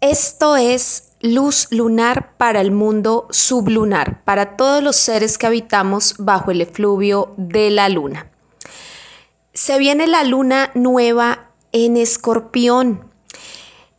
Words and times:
Esto 0.00 0.56
es 0.56 1.12
luz 1.20 1.68
lunar 1.70 2.36
para 2.38 2.62
el 2.62 2.70
mundo 2.70 3.28
sublunar, 3.30 4.24
para 4.24 4.56
todos 4.56 4.82
los 4.82 4.96
seres 4.96 5.36
que 5.36 5.46
habitamos 5.46 6.14
bajo 6.18 6.50
el 6.50 6.62
efluvio 6.62 7.34
de 7.36 7.68
la 7.70 7.88
luna. 7.90 8.30
Se 9.52 9.78
viene 9.78 10.06
la 10.06 10.24
luna 10.24 10.70
nueva 10.74 11.50
en 11.72 11.98
escorpión. 11.98 13.10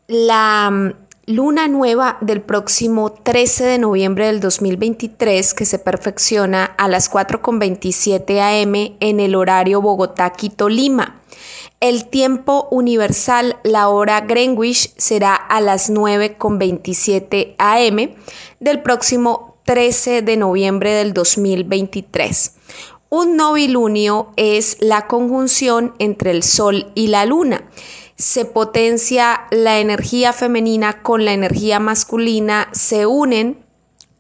La 0.07 0.71
mm, 0.71 1.00
luna 1.31 1.67
nueva 1.67 2.17
del 2.21 2.41
próximo 2.41 3.11
13 3.11 3.63
de 3.63 3.77
noviembre 3.77 4.25
del 4.27 4.39
2023 4.39 5.53
que 5.53 5.65
se 5.65 5.79
perfecciona 5.79 6.65
a 6.65 6.87
las 6.87 7.11
4.27 7.11 8.63
am 8.63 8.95
en 8.99 9.19
el 9.19 9.35
horario 9.35 9.81
Bogotá-Quito-Lima. 9.81 11.21
El 11.79 12.09
tiempo 12.09 12.67
universal, 12.69 13.57
la 13.63 13.87
hora 13.89 14.21
Greenwich, 14.21 14.93
será 14.97 15.35
a 15.35 15.61
las 15.61 15.89
9.27 15.89 17.55
am 17.57 18.15
del 18.59 18.81
próximo 18.81 19.57
13 19.65 20.21
de 20.21 20.37
noviembre 20.37 20.91
del 20.91 21.13
2023. 21.13 22.55
Un 23.09 23.35
novilunio 23.35 24.31
es 24.35 24.77
la 24.79 25.07
conjunción 25.07 25.93
entre 25.99 26.31
el 26.31 26.43
Sol 26.43 26.91
y 26.95 27.07
la 27.07 27.25
Luna. 27.25 27.63
Se 28.21 28.45
potencia 28.45 29.47
la 29.49 29.79
energía 29.79 30.31
femenina 30.31 31.01
con 31.01 31.25
la 31.25 31.33
energía 31.33 31.79
masculina, 31.79 32.69
se 32.71 33.07
unen 33.07 33.65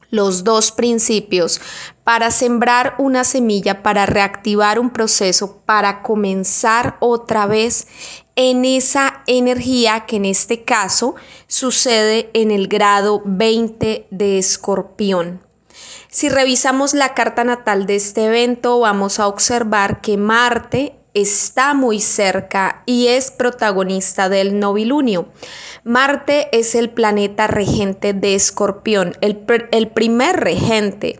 los 0.09 0.43
dos 0.43 0.71
principios 0.71 1.61
para 2.03 2.31
sembrar 2.31 2.95
una 2.97 3.23
semilla, 3.23 3.83
para 3.83 4.07
reactivar 4.07 4.79
un 4.79 4.89
proceso, 4.89 5.61
para 5.67 6.01
comenzar 6.01 6.97
otra 6.99 7.45
vez 7.45 7.87
en 8.35 8.65
esa 8.65 9.21
energía 9.27 10.07
que 10.07 10.15
en 10.15 10.25
este 10.25 10.63
caso 10.63 11.13
sucede 11.45 12.31
en 12.33 12.49
el 12.49 12.67
grado 12.67 13.21
20 13.23 14.07
de 14.09 14.39
escorpión. 14.39 15.45
Si 16.09 16.27
revisamos 16.27 16.95
la 16.95 17.13
carta 17.13 17.43
natal 17.43 17.85
de 17.85 17.97
este 17.97 18.25
evento, 18.25 18.79
vamos 18.79 19.19
a 19.19 19.27
observar 19.27 20.01
que 20.01 20.17
Marte 20.17 20.95
está 21.13 21.73
muy 21.73 21.99
cerca 21.99 22.83
y 22.85 23.07
es 23.07 23.31
protagonista 23.31 24.29
del 24.29 24.59
novilunio. 24.59 25.27
Marte 25.83 26.47
es 26.57 26.75
el 26.75 26.89
planeta 26.89 27.47
regente 27.47 28.13
de 28.13 28.35
Escorpión, 28.35 29.17
el, 29.21 29.37
primer 29.89 30.39
regente, 30.39 31.19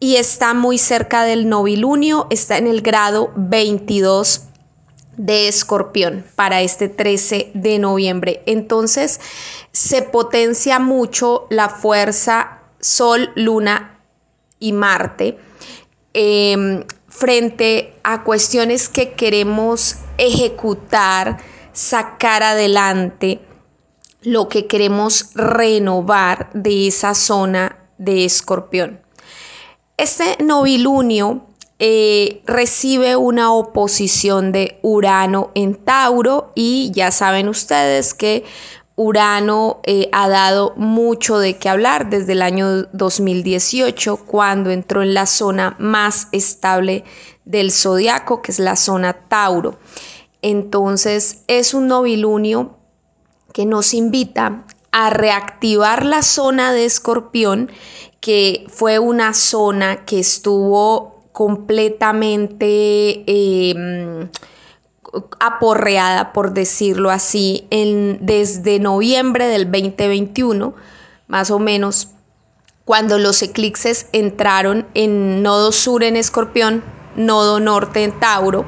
y 0.00 0.16
está 0.16 0.54
muy 0.54 0.78
cerca 0.78 1.24
del 1.24 1.48
novilunio, 1.48 2.26
está 2.30 2.56
en 2.56 2.66
el 2.66 2.80
grado 2.80 3.32
22 3.36 4.44
de 5.16 5.48
Escorpión 5.48 6.24
para 6.36 6.62
este 6.62 6.88
13 6.88 7.50
de 7.54 7.78
noviembre. 7.78 8.42
Entonces 8.46 9.20
se 9.72 10.02
potencia 10.02 10.78
mucho 10.78 11.46
la 11.50 11.68
fuerza 11.68 12.60
Sol, 12.80 13.30
Luna 13.34 14.00
y 14.58 14.72
Marte. 14.72 15.38
Eh, 16.14 16.84
frente 17.18 17.94
a 18.04 18.22
cuestiones 18.22 18.88
que 18.88 19.12
queremos 19.14 19.96
ejecutar, 20.18 21.38
sacar 21.72 22.42
adelante, 22.42 23.40
lo 24.22 24.48
que 24.48 24.66
queremos 24.66 25.30
renovar 25.34 26.50
de 26.52 26.88
esa 26.88 27.14
zona 27.14 27.76
de 27.98 28.24
escorpión. 28.24 29.00
Este 29.96 30.36
novilunio 30.42 31.46
eh, 31.80 32.42
recibe 32.46 33.16
una 33.16 33.52
oposición 33.52 34.50
de 34.52 34.78
Urano 34.82 35.50
en 35.54 35.74
Tauro 35.76 36.52
y 36.54 36.90
ya 36.92 37.10
saben 37.10 37.48
ustedes 37.48 38.14
que 38.14 38.44
Urano 38.98 39.78
eh, 39.84 40.08
ha 40.10 40.28
dado 40.28 40.74
mucho 40.76 41.38
de 41.38 41.56
qué 41.56 41.68
hablar 41.68 42.10
desde 42.10 42.32
el 42.32 42.42
año 42.42 42.82
2018, 42.92 44.16
cuando 44.26 44.72
entró 44.72 45.02
en 45.02 45.14
la 45.14 45.26
zona 45.26 45.76
más 45.78 46.26
estable 46.32 47.04
del 47.44 47.70
zodiaco, 47.70 48.42
que 48.42 48.50
es 48.50 48.58
la 48.58 48.74
zona 48.74 49.12
Tauro. 49.12 49.78
Entonces 50.42 51.44
es 51.46 51.74
un 51.74 51.86
novilunio 51.86 52.76
que 53.52 53.66
nos 53.66 53.94
invita 53.94 54.64
a 54.90 55.10
reactivar 55.10 56.04
la 56.04 56.22
zona 56.22 56.72
de 56.72 56.84
escorpión, 56.84 57.70
que 58.18 58.66
fue 58.68 58.98
una 58.98 59.32
zona 59.32 60.04
que 60.06 60.18
estuvo 60.18 61.22
completamente... 61.30 63.22
Em, 63.28 64.28
aporreada, 65.40 66.32
por 66.32 66.52
decirlo 66.52 67.10
así, 67.10 67.66
en, 67.70 68.18
desde 68.20 68.78
noviembre 68.78 69.46
del 69.46 69.70
2021, 69.70 70.74
más 71.26 71.50
o 71.50 71.58
menos, 71.58 72.08
cuando 72.84 73.18
los 73.18 73.42
eclipses 73.42 74.06
entraron 74.12 74.86
en 74.94 75.42
nodo 75.42 75.72
sur 75.72 76.02
en 76.02 76.16
Escorpión, 76.16 76.82
nodo 77.16 77.60
norte 77.60 78.04
en 78.04 78.18
Tauro, 78.18 78.64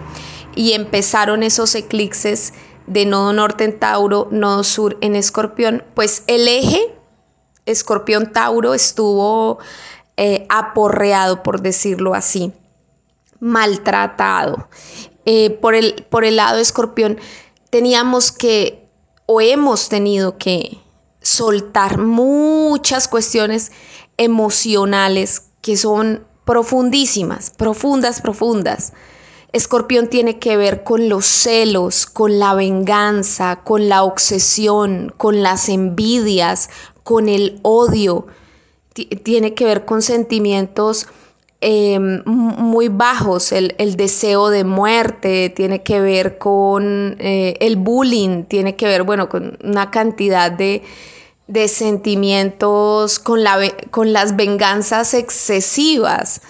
y 0.54 0.72
empezaron 0.72 1.42
esos 1.42 1.74
eclipses 1.74 2.52
de 2.86 3.06
nodo 3.06 3.32
norte 3.32 3.64
en 3.64 3.78
Tauro, 3.78 4.28
nodo 4.30 4.64
sur 4.64 4.98
en 5.00 5.14
Escorpión, 5.16 5.84
pues 5.94 6.24
el 6.26 6.48
eje 6.48 6.94
Escorpión-Tauro 7.66 8.74
estuvo 8.74 9.58
eh, 10.16 10.46
aporreado, 10.48 11.42
por 11.42 11.60
decirlo 11.62 12.14
así, 12.14 12.52
maltratado. 13.38 14.68
Eh, 15.32 15.50
por, 15.50 15.76
el, 15.76 16.04
por 16.10 16.24
el 16.24 16.34
lado 16.34 16.56
de 16.56 16.62
escorpión, 16.62 17.16
teníamos 17.70 18.32
que 18.32 18.88
o 19.26 19.40
hemos 19.40 19.88
tenido 19.88 20.38
que 20.38 20.78
soltar 21.22 21.98
muchas 21.98 23.06
cuestiones 23.06 23.70
emocionales 24.16 25.42
que 25.60 25.76
son 25.76 26.26
profundísimas, 26.44 27.50
profundas, 27.50 28.20
profundas. 28.20 28.92
Escorpión 29.52 30.08
tiene 30.08 30.40
que 30.40 30.56
ver 30.56 30.82
con 30.82 31.08
los 31.08 31.26
celos, 31.26 32.06
con 32.06 32.40
la 32.40 32.54
venganza, 32.54 33.60
con 33.62 33.88
la 33.88 34.02
obsesión, 34.02 35.14
con 35.16 35.44
las 35.44 35.68
envidias, 35.68 36.70
con 37.04 37.28
el 37.28 37.60
odio. 37.62 38.26
tiene 39.22 39.54
que 39.54 39.64
ver 39.64 39.84
con 39.84 40.02
sentimientos 40.02 41.06
Em, 41.62 42.22
muy 42.24 42.88
bajos, 42.88 43.52
el, 43.52 43.74
deseo 43.96 44.48
de 44.48 44.64
muerte, 44.64 45.50
tiene 45.50 45.82
que 45.82 46.00
ver 46.00 46.38
con 46.38 47.16
eh, 47.18 47.58
el 47.60 47.76
bullying, 47.76 48.44
tiene 48.44 48.76
que 48.76 48.86
ver, 48.86 49.02
bueno, 49.02 49.28
con 49.28 49.58
una 49.62 49.90
cantidad 49.90 50.50
de, 50.50 50.82
sentimientos, 51.68 53.18
con, 53.18 53.44
la, 53.44 53.58
con 53.90 54.14
las 54.14 54.36
venganzas 54.36 55.12
excesivas. 55.12 56.40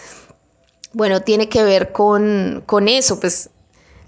Bueno, 0.93 1.23
tiene 1.23 1.49
que 1.49 1.65
ver 1.65 1.91
con, 1.91 2.63
con 2.67 2.87
eso, 2.87 3.19
pues 3.19 3.51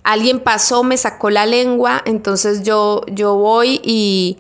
alguien 0.05 0.39
pasó, 0.39 0.85
me 0.85 0.97
sacó 0.97 1.31
la 1.31 1.47
lengua, 1.47 2.03
entonces 2.05 2.63
yo, 2.63 3.01
yo 3.09 3.35
voy 3.35 3.81
y 3.83 4.39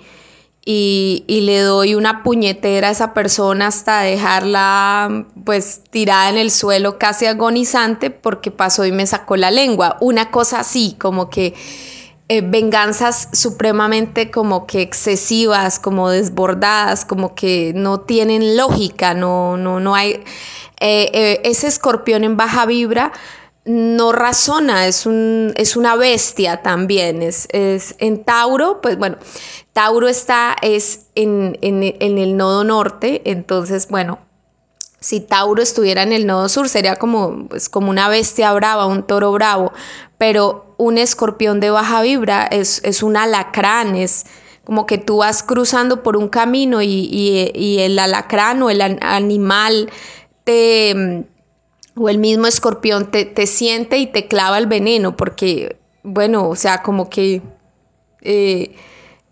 y, 0.64 1.24
le 1.28 1.60
doy 1.60 1.94
una 1.94 2.22
puñetera 2.22 2.88
a 2.88 2.90
esa 2.92 3.14
persona 3.14 3.66
hasta 3.66 4.00
dejarla 4.02 5.26
pues 5.44 5.82
tirada 5.90 6.30
en 6.30 6.38
el 6.38 6.50
suelo 6.52 6.98
casi 6.98 7.26
agonizante 7.26 8.10
porque 8.10 8.52
pasó 8.52 8.84
y 8.86 8.92
me 8.92 9.06
sacó 9.06 9.36
la 9.36 9.50
lengua. 9.50 9.96
Una 10.00 10.30
cosa 10.30 10.60
así, 10.60 10.94
como 11.00 11.30
que 11.30 11.54
eh, 12.28 12.42
venganzas 12.42 13.28
supremamente 13.32 14.30
como 14.30 14.66
que 14.66 14.82
excesivas, 14.82 15.80
como 15.80 16.10
desbordadas, 16.10 17.04
como 17.04 17.34
que 17.34 17.72
no 17.74 18.00
tienen 18.00 18.56
lógica, 18.56 19.14
no, 19.14 19.56
no, 19.56 19.80
no 19.80 19.94
hay... 19.94 20.22
Eh, 20.84 21.10
eh, 21.12 21.40
ese 21.44 21.68
escorpión 21.68 22.24
en 22.24 22.36
baja 22.36 22.66
vibra 22.66 23.12
no 23.64 24.12
razona, 24.12 24.86
es, 24.86 25.06
un, 25.06 25.52
es 25.56 25.76
una 25.76 25.96
bestia 25.96 26.62
también. 26.62 27.22
Es, 27.22 27.48
es, 27.50 27.94
en 27.98 28.24
Tauro, 28.24 28.80
pues 28.80 28.98
bueno, 28.98 29.16
Tauro 29.72 30.08
está 30.08 30.56
es 30.60 31.06
en, 31.14 31.56
el 31.60 32.36
nodo 32.36 32.64
norte, 32.64 33.22
entonces, 33.24 33.88
bueno, 33.88 34.18
si 35.00 35.20
Tauro 35.20 35.62
estuviera 35.62 36.02
en 36.02 36.12
el 36.12 36.26
nodo 36.26 36.48
sur 36.48 36.68
sería 36.68 36.96
como, 36.96 37.48
pues, 37.48 37.68
como 37.68 37.90
una 37.90 38.08
bestia 38.08 38.52
brava, 38.52 38.86
un 38.86 39.04
toro 39.04 39.32
bravo, 39.32 39.72
pero 40.18 40.74
un 40.76 40.98
escorpión 40.98 41.60
de 41.60 41.70
baja 41.70 42.02
vibra 42.02 42.46
es, 42.46 42.80
es 42.84 43.02
un 43.02 43.16
alacrán, 43.16 43.96
es 43.96 44.26
como 44.64 44.86
que 44.86 44.98
tú 44.98 45.18
vas 45.18 45.42
cruzando 45.42 46.02
por 46.02 46.16
un 46.16 46.28
camino 46.28 46.82
y, 46.82 47.78
el 47.80 47.98
alacrán 47.98 48.62
o 48.62 48.70
el 48.70 48.80
animal 48.80 49.90
te, 50.44 51.24
o 51.96 52.08
el 52.08 52.18
mismo 52.18 52.46
escorpión 52.46 53.10
te, 53.10 53.24
te, 53.24 53.46
siente 53.46 53.98
y 53.98 54.06
te 54.06 54.26
clava 54.26 54.58
el 54.58 54.66
veneno, 54.66 55.16
porque, 55.16 55.76
bueno, 56.02 56.48
o 56.48 56.56
sea, 56.56 56.82
como 56.82 57.08
que... 57.10 57.42
Eh, 58.22 58.74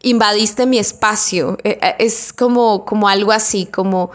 invadiste 0.03 0.67
mi 0.67 0.79
espacio. 0.79 1.59
Eh, 1.65 1.79
eh, 1.81 1.97
es 1.99 2.33
como, 2.33 2.85
como 2.85 3.09
algo 3.09 3.33
así, 3.33 3.67
como 3.67 4.11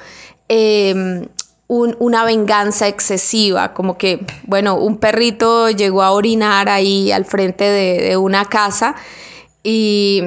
em, 0.47 1.27
una 1.67 2.23
venganza 2.25 2.87
excesiva, 2.87 3.73
como 3.73 3.97
que, 3.97 4.23
bueno, 4.43 4.75
un 4.75 4.97
perrito 4.97 5.71
llegó 5.71 6.03
a 6.03 6.11
orinar 6.11 6.69
ahí 6.69 7.11
al 7.11 7.25
frente 7.25 7.63
de, 7.63 8.17
una 8.17 8.45
casa 8.45 8.95
y, 9.63 10.21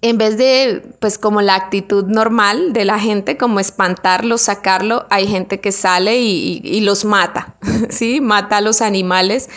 en 0.00 0.16
vez 0.16 0.38
de, 0.38 0.82
pues 1.00 1.18
como 1.18 1.42
la 1.42 1.56
actitud 1.56 2.04
normal 2.04 2.72
de 2.72 2.84
la 2.84 3.00
gente, 3.00 3.36
como 3.36 3.58
espantarlo, 3.58 4.38
sacarlo, 4.38 5.06
hay 5.10 5.26
gente 5.26 5.60
que 5.60 5.72
sale 5.72 6.18
y, 6.20 6.80
los 6.80 7.04
mata, 7.04 7.56
¿sí? 7.90 8.20
Mata 8.20 8.58
a 8.58 8.60
los 8.60 8.80
animales, 8.80 9.48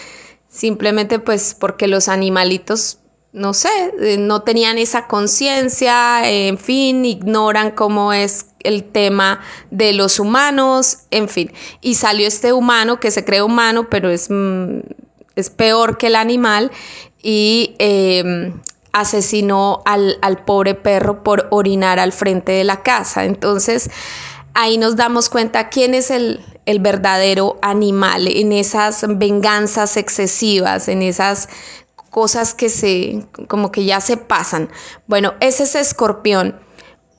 simplemente 0.49 1.19
pues 1.19 1.55
porque 1.57 1.87
los 1.87 2.07
animalitos, 2.07 2.97
no 3.33 3.53
sé, 3.53 3.69
eh, 3.99 4.17
no 4.17 4.41
tenían 4.41 4.79
esa 4.79 5.07
conciencia, 5.07 6.27
en 6.27 6.57
fin, 6.57 7.05
ignoran 7.05 7.71
cómo 7.71 8.11
es 8.11 8.47
el 8.63 8.83
tema 8.83 9.41
de 9.69 9.93
los 9.93 10.19
humanos, 10.19 10.99
en 11.11 11.29
fin. 11.29 11.51
Y 11.81 11.95
salió 11.95 12.27
este 12.27 12.51
humano 12.51 12.99
que 12.99 13.11
se 13.11 13.23
cree 13.23 13.43
humano, 13.43 13.89
pero 13.89 14.09
es, 14.09 14.29
mm, 14.29 14.79
es 15.35 15.49
peor 15.51 15.97
que 15.97 16.07
el 16.07 16.15
animal 16.15 16.71
y 17.21 17.75
em, 17.77 18.59
asesinó 18.93 19.81
al, 19.85 20.43
pobre 20.45 20.75
perro 20.75 21.23
por 21.23 21.47
orinar 21.51 21.99
al 21.99 22.11
frente 22.11 22.51
de 22.53 22.63
la 22.63 22.83
casa. 22.83 23.25
Entonces, 23.25 23.89
ahí 24.53 24.77
nos 24.77 24.95
damos 24.95 25.29
cuenta 25.29 25.69
quién 25.69 25.93
es 25.93 26.11
el, 26.11 26.43
el, 26.65 26.79
verdadero 26.79 27.57
animal 27.61 28.27
en 28.27 28.51
esas 28.51 29.05
venganzas 29.07 29.97
excesivas, 29.97 30.87
en 30.87 31.01
esas 31.01 31.47
cosas 32.11 32.53
que 32.53 32.69
se, 32.69 33.25
como 33.47 33.71
que 33.71 33.85
ya 33.85 34.01
se 34.01 34.17
pasan. 34.17 34.69
Bueno, 35.07 35.33
ese 35.39 35.63
es 35.63 35.75
escorpión. 35.75 36.59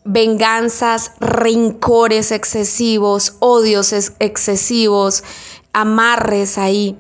Venganzas, 0.05 1.13
rencores 1.21 2.33
excesivos, 2.33 3.37
odios 3.41 3.93
excesivos, 3.93 5.25
amarres 5.73 6.59
ahí. 6.59 6.99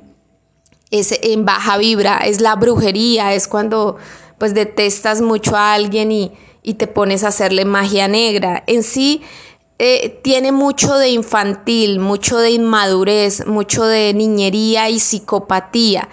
Es 0.91 1.19
en 1.23 1.45
baja 1.45 1.79
vibra, 1.79 2.19
es 2.19 2.41
la 2.41 2.55
brujería, 2.55 3.35
es 3.35 3.49
cuando 3.49 3.97
pues 4.43 4.55
detestas 4.55 5.21
mucho 5.21 5.55
a 5.55 5.73
alguien 5.73 6.11
y, 6.11 6.33
te 6.77 6.89
pones 6.89 7.23
a 7.23 7.29
hacerle 7.29 7.65
magia 7.65 8.09
negra. 8.09 8.65
En 8.67 8.83
sí 8.83 9.23
eh, 9.79 10.19
tiene 10.25 10.51
mucho 10.51 10.97
de 10.97 11.11
infantil, 11.11 12.01
mucho 12.01 12.39
de 12.39 12.51
inmadurez, 12.51 13.47
mucho 13.47 13.85
de 13.85 14.13
niñería 14.15 14.91
y 14.91 14.99
psicopatía. 14.99 16.09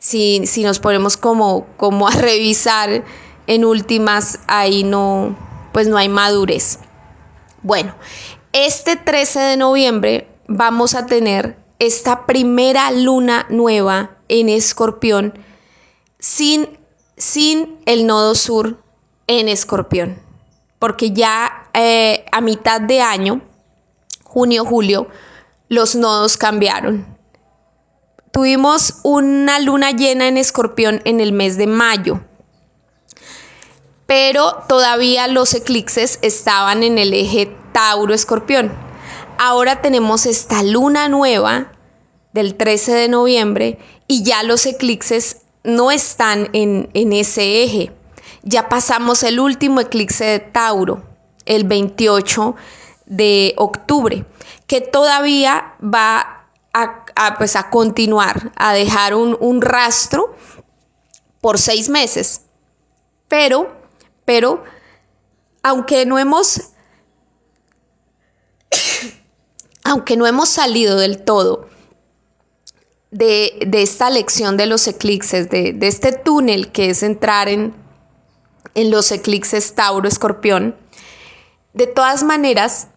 Si, 0.00 0.42
nos 0.60 0.80
ponemos 0.80 1.16
como, 1.16 1.68
como 1.76 2.08
a 2.08 2.10
revisar 2.16 3.04
en 3.46 3.64
últimas, 3.64 4.40
ahí 4.48 4.82
no, 4.82 5.38
pues 5.72 5.86
no 5.86 5.98
hay 5.98 6.08
madurez. 6.08 6.80
Bueno, 7.62 7.94
este 8.52 8.96
13 8.96 9.38
de 9.38 9.56
noviembre 9.56 10.28
vamos 10.48 10.96
a 10.96 11.06
tener 11.06 11.56
esta 11.78 12.26
primera 12.26 12.90
luna 12.90 13.46
nueva 13.50 14.16
en 14.26 14.48
escorpión 14.48 15.38
sin 16.18 16.77
sin 17.18 17.78
el 17.86 18.06
nodo 18.06 18.34
sur 18.34 18.82
en 19.26 19.48
escorpión, 19.48 20.20
porque 20.78 21.12
ya 21.12 21.68
eh, 21.74 22.24
a 22.32 22.40
mitad 22.40 22.80
de 22.80 23.00
año, 23.00 23.42
junio, 24.24 24.64
julio, 24.64 25.08
los 25.68 25.94
nodos 25.94 26.36
cambiaron. 26.36 27.18
Tuvimos 28.32 29.00
una 29.02 29.58
luna 29.58 29.90
llena 29.90 30.28
en 30.28 30.36
escorpión 30.36 31.02
en 31.04 31.20
el 31.20 31.32
mes 31.32 31.56
de 31.56 31.66
mayo, 31.66 32.20
pero 34.06 34.64
todavía 34.68 35.28
los 35.28 35.54
eclipses 35.54 36.18
estaban 36.22 36.82
en 36.82 36.98
el 36.98 37.12
eje 37.12 37.54
Tauro-Escorpión. 37.72 38.72
Ahora 39.38 39.82
tenemos 39.82 40.26
esta 40.26 40.62
luna 40.62 41.08
nueva 41.08 41.72
del 42.32 42.54
13 42.54 42.92
de 42.92 43.08
noviembre 43.08 43.78
y 44.06 44.22
ya 44.22 44.42
los 44.42 44.66
eclipses 44.66 45.42
no 45.64 45.90
están 45.90 46.48
en, 46.52 46.90
ese 47.12 47.64
eje. 47.64 47.92
Ya 48.42 48.68
pasamos 48.68 49.22
el 49.22 49.40
último 49.40 49.80
eclipse 49.80 50.24
de 50.24 50.38
Tauro, 50.40 51.02
el 51.44 51.64
28 51.64 52.56
de 53.06 53.54
octubre, 53.56 54.24
que 54.66 54.80
todavía 54.80 55.74
va 55.82 56.46
a, 56.72 57.34
pues 57.38 57.56
a 57.56 57.70
continuar, 57.70 58.52
a 58.56 58.72
dejar 58.72 59.14
un, 59.14 59.36
un, 59.40 59.60
rastro 59.60 60.36
por 61.40 61.58
seis 61.58 61.88
meses. 61.88 62.42
Pero, 63.26 63.76
pero, 64.24 64.62
aunque 65.62 66.06
no 66.06 66.18
hemos, 66.18 66.70
aunque 69.84 70.16
no 70.16 70.26
hemos 70.26 70.48
salido 70.48 70.96
del 70.96 71.24
todo 71.24 71.68
de, 73.10 73.68
esta 73.72 74.10
lección 74.10 74.56
de 74.56 74.66
los 74.66 74.86
eclipses, 74.86 75.48
de, 75.50 75.76
este 75.80 76.12
túnel 76.12 76.70
que 76.72 76.90
es 76.90 77.02
entrar 77.02 77.48
en, 77.48 77.74
en 78.74 78.90
los 78.90 79.10
eclipses 79.12 79.74
Tauro-Escorpión, 79.74 80.76
de 81.72 81.86
todas 81.86 82.22
maneras, 82.22 82.88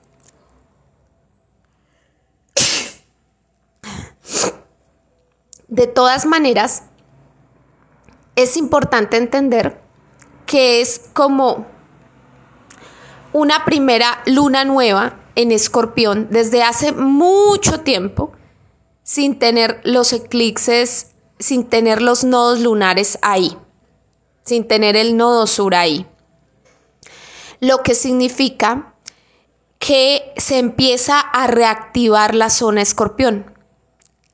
de 5.68 5.88
todas 5.88 6.26
maneras, 6.26 6.84
es 8.36 8.58
importante 8.58 9.18
entender 9.18 9.80
que 10.46 10.82
es 10.82 11.10
como 11.14 11.66
una 13.34 13.64
primera 13.66 14.22
luna 14.26 14.66
nueva 14.66 15.20
en 15.36 15.52
escorpión 15.52 16.28
desde 16.30 16.64
hace 16.64 16.92
mucho 16.92 17.82
tiempo 17.82 18.34
sin 19.12 19.40
tener 19.40 19.82
los 19.84 20.14
eclipses, 20.14 21.08
sin 21.38 21.66
tener 21.66 22.02
los 22.02 22.24
nodos 22.24 22.62
lunares 22.62 23.20
ahí, 23.22 23.58
sin 24.46 24.70
tener 24.70 24.96
el 24.96 25.18
nodo 25.18 25.48
sur 25.48 25.76
ahí. 25.76 26.06
Lo 27.60 27.84
que 27.84 27.94
significa 27.94 28.96
que 29.80 30.32
se 30.38 30.60
empieza 30.60 31.20
a 31.20 31.48
reactivar 31.48 32.36
la 32.36 32.50
zona 32.50 32.82
escorpión. 32.82 33.54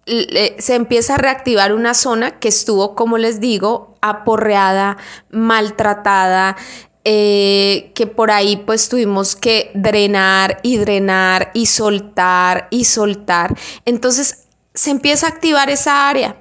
Se 0.05 0.75
empieza 0.75 1.15
a 1.15 1.17
reactivar 1.17 1.73
una 1.73 1.95
zona 1.95 2.37
que 2.37 2.49
estuvo, 2.49 2.93
como 2.93 3.17
les 3.17 3.39
digo, 3.39 3.95
aporreada, 4.01 4.97
maltratada, 5.31 6.55
eh, 7.03 7.93
que 7.95 8.05
por 8.05 8.29
ahí 8.29 8.57
pues 8.57 8.89
tuvimos 8.89 9.35
que 9.35 9.71
drenar 9.73 10.59
y 10.61 10.77
drenar 10.77 11.49
y 11.55 11.65
soltar 11.65 12.67
y 12.69 12.85
soltar. 12.85 13.57
Entonces 13.85 14.46
se 14.77 14.91
empieza 14.91 15.25
a 15.25 15.29
activar 15.29 15.71
esa 15.71 16.07
área, 16.07 16.37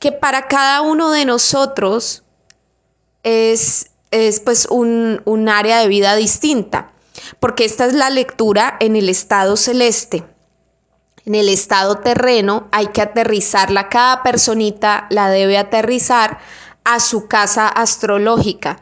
que 0.00 0.10
para 0.10 0.48
cada 0.48 0.82
uno 0.82 1.12
de 1.12 1.24
nosotros 1.24 2.24
es, 3.22 3.90
es 4.10 4.40
pues 4.40 4.66
un, 4.68 5.22
un 5.24 5.48
área 5.48 5.78
de 5.78 5.86
vida 5.86 6.16
distinta, 6.16 6.90
porque 7.38 7.64
esta 7.64 7.86
es 7.86 7.94
la 7.94 8.10
lectura 8.10 8.76
en 8.80 8.96
el 8.96 9.08
estado 9.08 9.56
celeste. 9.56 10.24
En 11.24 11.36
el 11.36 11.48
estado 11.48 11.98
terreno 11.98 12.66
hay 12.72 12.88
que 12.88 13.02
aterrizarla, 13.02 13.88
cada 13.88 14.24
personita 14.24 15.06
la 15.10 15.30
debe 15.30 15.58
aterrizar 15.58 16.40
a 16.82 16.98
su 16.98 17.28
casa 17.28 17.68
astrológica. 17.68 18.80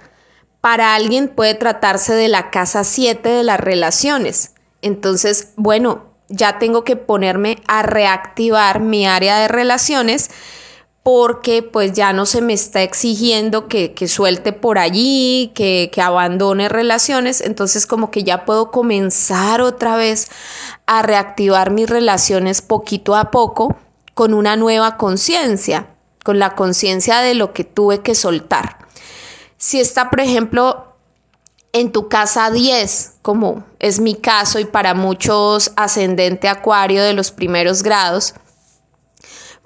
Para 0.63 0.95
alguien 0.95 1.29
puede 1.29 1.55
tratarse 1.55 2.15
de 2.15 2.29
la 2.29 2.51
casa 2.51 2.85
7 2.85 3.29
de 3.29 3.43
las 3.43 3.61
relaciones. 3.61 4.55
Entonces, 4.81 5.53
bueno, 5.57 6.16
ya 6.29 6.59
tengo 6.59 6.85
que 6.85 6.97
ponerme 6.97 7.63
a 7.67 7.83
reactivar 7.83 8.81
mi 8.81 9.07
área 9.07 9.39
de 9.39 9.49
relaciones 9.49 10.31
porque 11.03 11.63
pues 11.63 11.93
ya 11.93 12.13
no 12.13 12.27
se 12.27 12.41
me 12.41 12.53
está 12.53 12.83
exigiendo 12.83 13.69
que, 13.69 13.95
suelte 14.09 14.53
por 14.53 14.77
allí, 14.77 15.53
que, 15.55 15.89
que, 15.93 16.03
abandone 16.03 16.69
relaciones, 16.69 17.43
entonces 17.43 17.87
como 17.87 18.11
que 18.11 18.25
ya 18.25 18.45
puedo 18.45 18.73
comenzar 18.73 19.61
otra 19.61 19.95
vez 19.95 20.29
a 20.87 21.03
reactivar 21.03 21.71
mis 21.71 21.89
relaciones 21.89 22.61
poquito 22.61 23.15
a 23.15 23.31
poco 23.31 23.77
con 24.15 24.35
una 24.35 24.57
nueva 24.57 24.97
conciencia, 24.97 25.87
con 26.25 26.41
la 26.41 26.57
conciencia 26.57 27.21
de 27.21 27.35
lo 27.35 27.53
que 27.53 27.63
tuve 27.63 28.01
que 28.01 28.17
soltar. 28.17 28.79
Si 29.59 29.79
está, 29.79 30.11
por 30.11 30.19
ejemplo, 30.19 30.96
en 31.77 31.93
tu 31.93 32.09
casa 32.09 32.51
10, 32.51 33.19
como 33.21 33.63
es 33.79 34.01
mi 34.01 34.15
caso 34.15 34.59
y 34.59 34.65
para 34.65 34.95
muchos 34.95 35.73
ascendente 35.77 36.49
acuario 36.49 37.03
de 37.03 37.13
los 37.13 37.31
primeros 37.31 37.83
grados, 37.83 38.33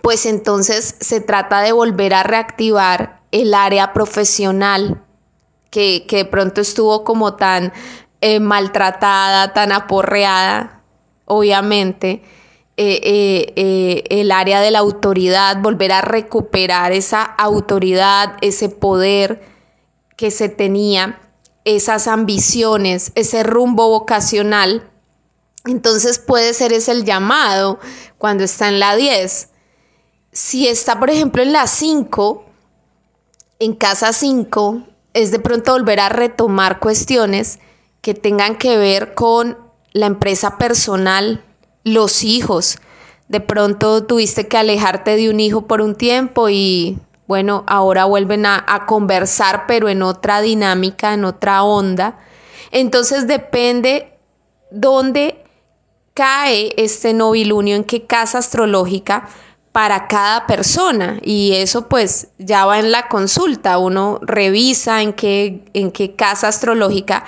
pues 0.03 0.27
entonces 0.27 0.97
se 0.99 1.21
trata 1.21 1.61
de 1.61 1.71
volver 1.71 2.15
a 2.15 2.25
reactivar 2.25 3.21
el 3.31 3.55
área 3.55 3.93
profesional 3.93 5.05
que, 5.71 6.05
de 6.11 6.25
pronto 6.25 6.61
estuvo 6.61 7.05
como 7.05 7.37
tan 7.37 7.73
eh, 8.21 8.41
maltratada, 8.41 9.53
tan 9.53 9.71
aporreada, 9.71 10.83
obviamente. 11.27 12.23
Eh, 12.77 13.53
eh, 13.55 14.05
el 14.09 14.33
área 14.33 14.61
de 14.61 14.73
la 14.73 14.81
autoridad, 14.81 15.59
volver 15.61 15.93
a 15.93 16.01
recuperar 16.01 16.93
esa 16.93 17.23
autoridad, 17.23 18.37
ese 18.41 18.69
poder 18.69 19.43
que 20.17 20.31
se 20.31 20.49
tenía 20.49 21.21
esas 21.65 22.07
ambiciones, 22.07 23.13
ese 23.15 23.43
rumbo 23.43 23.89
vocacional, 23.89 24.91
entonces 25.67 26.19
puede 26.19 26.55
ser 26.55 26.73
ese 26.73 26.93
el 26.93 27.05
llamado 27.05 27.79
cuando 28.19 28.45
está 28.45 28.69
en 28.69 28.81
la 28.81 28.97
10. 28.97 29.51
Si 30.33 30.67
está, 30.67 30.99
por 30.99 31.11
ejemplo, 31.11 31.43
en 31.43 31.53
la 31.53 31.67
5, 31.67 32.45
en 33.59 33.75
casa 33.75 34.13
5, 34.13 34.83
es 35.13 35.31
de 35.31 35.39
pronto 35.39 35.73
volver 35.73 36.01
a 36.01 36.09
retomar 36.09 36.81
cuestiones 36.81 37.59
que 38.01 38.15
tengan 38.15 38.57
que 38.57 38.77
ver 38.79 39.15
con 39.15 39.59
la 39.93 40.07
empresa 40.07 40.57
personal, 40.57 41.45
los 41.85 42.25
hijos. 42.25 42.79
De 43.29 43.41
pronto 43.41 44.05
tuviste 44.05 44.49
que 44.49 44.57
alejarte 44.57 45.17
de 45.17 45.29
un 45.29 45.41
hijo 45.41 45.67
por 45.67 45.83
un 45.83 45.95
tiempo 45.95 46.49
y 46.49 46.99
bueno, 47.31 47.63
ahora 47.69 48.07
vuelven 48.07 48.45
a, 48.45 48.65
a 48.67 48.87
conversar, 48.87 49.67
pero 49.69 49.89
en 49.89 50.03
otra 50.03 50.41
dinámica, 50.41 51.15
en 51.15 51.25
otra 51.25 51.63
onda. 51.63 52.19
Entonces 52.73 53.29
depende 53.29 54.19
dónde 54.73 55.45
cae 56.13 56.75
este 56.77 57.15
novilunio, 57.15 57.77
en 57.77 57.85
qué 57.85 58.05
casa 58.05 58.39
astrológica 58.39 59.29
para 59.71 60.09
cada 60.09 60.49
persona 60.49 61.21
y 61.23 61.53
eso 61.53 61.89
pues 61.89 62.31
ya 62.39 62.67
va 62.67 62.81
en 62.81 62.91
la 62.91 63.07
consulta, 63.07 63.79
uno 63.79 64.19
revisa 64.23 65.01
en 65.01 65.13
qué, 65.13 65.71
en 65.73 65.93
qué 65.93 66.17
casa 66.17 66.49
astrológica 66.49 67.25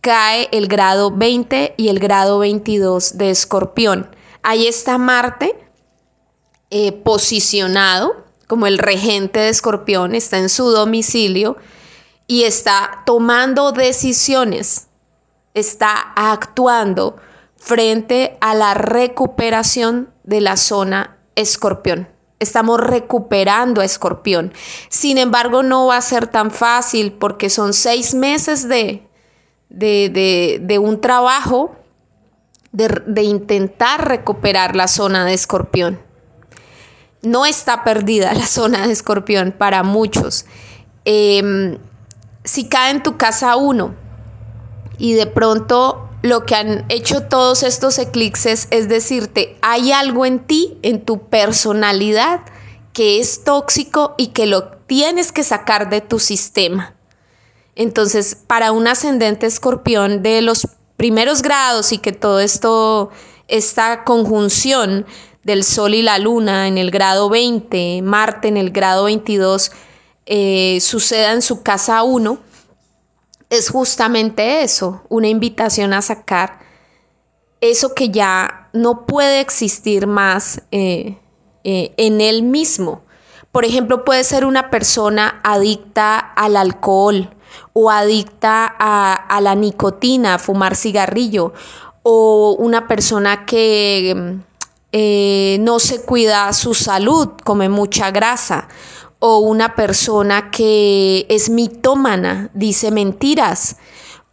cae 0.00 0.48
el 0.52 0.68
grado 0.68 1.10
20 1.10 1.74
y 1.76 1.88
el 1.88 1.98
grado 1.98 2.38
22 2.38 3.18
de 3.18 3.30
escorpión. 3.30 4.14
Ahí 4.44 4.68
está 4.68 4.96
Marte 4.96 5.56
eh, 6.70 6.92
posicionado 6.92 8.29
como 8.50 8.66
el 8.66 8.78
regente 8.78 9.38
de 9.38 9.48
escorpión, 9.48 10.16
está 10.16 10.38
en 10.38 10.48
su 10.48 10.70
domicilio 10.70 11.56
y 12.26 12.42
está 12.42 13.04
tomando 13.06 13.70
decisiones, 13.70 14.88
está 15.54 15.94
actuando 16.16 17.16
frente 17.54 18.36
a 18.40 18.56
la 18.56 18.74
recuperación 18.74 20.12
de 20.24 20.40
la 20.40 20.56
zona 20.56 21.16
escorpión. 21.36 22.08
Estamos 22.40 22.80
recuperando 22.80 23.82
a 23.82 23.84
escorpión. 23.84 24.52
Sin 24.88 25.16
embargo, 25.16 25.62
no 25.62 25.86
va 25.86 25.98
a 25.98 26.00
ser 26.00 26.26
tan 26.26 26.50
fácil 26.50 27.12
porque 27.12 27.50
son 27.50 27.72
seis 27.72 28.14
meses 28.14 28.68
de, 28.68 29.06
de, 29.68 30.78
un 30.82 31.00
trabajo 31.00 31.76
de, 32.72 33.22
intentar 33.22 34.08
recuperar 34.08 34.74
la 34.74 34.88
zona 34.88 35.24
de 35.24 35.34
escorpión. 35.34 36.09
No 37.22 37.46
está 37.46 37.84
perdida 37.84 38.32
la 38.34 38.46
zona 38.46 38.86
de 38.86 38.92
escorpión 38.92 39.52
para 39.56 39.82
muchos. 39.82 40.46
Em, 41.04 41.78
si 42.44 42.68
cae 42.68 42.90
en 42.90 43.02
tu 43.02 43.16
casa 43.16 43.56
uno 43.56 43.94
y 44.98 45.14
de 45.14 45.26
pronto 45.26 46.08
lo 46.22 46.44
que 46.44 46.54
han 46.54 46.84
hecho 46.90 47.22
todos 47.22 47.62
estos 47.62 47.98
eclipses 47.98 48.68
es 48.70 48.88
decirte, 48.88 49.56
hay 49.62 49.92
algo 49.92 50.26
en 50.26 50.40
ti, 50.40 50.78
en 50.82 51.04
tu 51.04 51.28
personalidad, 51.28 52.40
que 52.92 53.20
es 53.20 53.44
tóxico 53.44 54.14
y 54.18 54.28
que 54.28 54.46
lo 54.46 54.68
tienes 54.68 55.32
que 55.32 55.44
sacar 55.44 55.88
de 55.88 56.00
tu 56.00 56.18
sistema. 56.18 56.94
Entonces, 57.76 58.34
para 58.34 58.72
un 58.72 58.88
ascendente 58.88 59.46
escorpión 59.46 60.22
de 60.22 60.42
los 60.42 60.66
primeros 60.96 61.40
grados 61.40 61.92
y 61.92 61.98
que 61.98 62.12
todo 62.12 62.40
esto, 62.40 63.10
esta 63.48 64.04
conjunción 64.04 65.06
del 65.42 65.64
Sol 65.64 65.94
y 65.94 66.02
la 66.02 66.18
Luna 66.18 66.68
en 66.68 66.78
el 66.78 66.90
grado 66.90 67.28
20, 67.30 68.02
Marte 68.02 68.48
en 68.48 68.56
el 68.56 68.70
grado 68.70 69.04
22, 69.04 69.72
eh, 70.26 70.78
suceda 70.80 71.32
en 71.32 71.42
su 71.42 71.62
casa 71.62 72.02
1, 72.02 72.38
es 73.48 73.70
justamente 73.70 74.62
eso, 74.62 75.02
una 75.08 75.28
invitación 75.28 75.92
a 75.92 76.02
sacar 76.02 76.60
eso 77.60 77.94
que 77.94 78.10
ya 78.10 78.68
no 78.72 79.06
puede 79.06 79.40
existir 79.40 80.06
más 80.06 80.62
eh, 80.70 81.18
eh, 81.64 81.92
en 81.96 82.20
él 82.20 82.42
mismo. 82.42 83.02
Por 83.52 83.64
ejemplo, 83.64 84.04
puede 84.04 84.24
ser 84.24 84.44
una 84.44 84.70
persona 84.70 85.40
adicta 85.42 86.18
al 86.18 86.56
alcohol 86.56 87.34
o 87.72 87.90
adicta 87.90 88.66
a, 88.78 89.40
la 89.40 89.54
nicotina, 89.54 90.34
a 90.34 90.38
fumar 90.38 90.76
cigarrillo, 90.76 91.52
o 92.02 92.56
una 92.58 92.86
persona 92.86 93.44
que 93.44 94.38
eh, 94.92 95.58
no 95.60 95.78
se 95.78 96.02
cuida 96.02 96.52
su 96.52 96.74
salud, 96.74 97.28
come 97.44 97.68
mucha 97.68 98.10
grasa, 98.10 98.68
o 99.20 99.38
una 99.38 99.74
persona 99.76 100.50
que 100.50 101.26
es 101.28 101.50
mitómana, 101.50 102.50
dice 102.54 102.90
mentiras, 102.90 103.76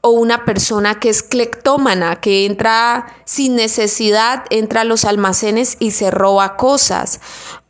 o 0.02 0.12
una 0.12 0.46
persona 0.46 1.00
que 1.00 1.10
es 1.10 1.22
clectómana, 1.22 2.22
que 2.22 2.46
entra 2.46 3.08
sin 3.26 3.56
necesidad, 3.56 4.46
entra 4.50 4.82
a 4.82 4.86
los 4.86 5.06
almacenes 5.06 5.76
y 5.80 5.92
se 5.92 6.12
roba 6.12 6.56
cosas, 6.56 7.20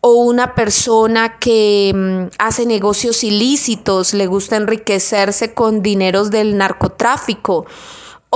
o 0.01 0.13
una 0.13 0.53
persona 0.53 1.39
que 1.39 1.91
mm, 1.95 2.35
hace 2.37 2.65
negocios 2.65 3.23
ilícitos, 3.23 4.13
le 4.13 4.27
gusta 4.27 4.55
enriquecerse 4.55 5.53
con 5.53 5.81
dineros 5.81 6.29
del 6.29 6.57
narcotráfico, 6.57 7.65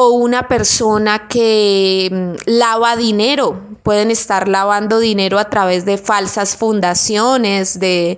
o 0.02 0.14
una 0.14 0.48
persona 0.48 1.28
que 1.28 2.10
mm, 2.12 2.50
lava 2.50 2.96
dinero, 2.96 3.60
pueden 3.84 4.12
estar 4.12 4.48
lavando 4.48 5.00
dinero 5.00 5.38
a 5.40 5.50
través 5.50 5.86
de 5.86 5.98
falsas 5.98 6.56
fundaciones, 6.56 7.80
de 7.80 8.18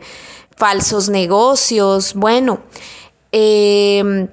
falsos 0.56 1.10
negocios, 1.10 2.14
bueno, 2.14 2.62
em, 3.32 4.28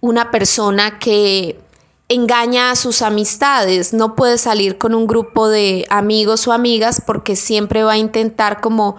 una 0.00 0.30
persona 0.30 0.98
que 0.98 1.60
engaña 2.08 2.70
a 2.70 2.76
sus 2.76 3.02
amistades, 3.02 3.92
no 3.92 4.14
puede 4.14 4.38
salir 4.38 4.78
con 4.78 4.94
un 4.94 5.06
grupo 5.06 5.48
de 5.48 5.84
amigos 5.90 6.48
o 6.48 6.52
amigas 6.52 7.02
porque 7.04 7.36
siempre 7.36 7.82
va 7.82 7.92
a 7.92 7.98
intentar 7.98 8.60
como 8.60 8.96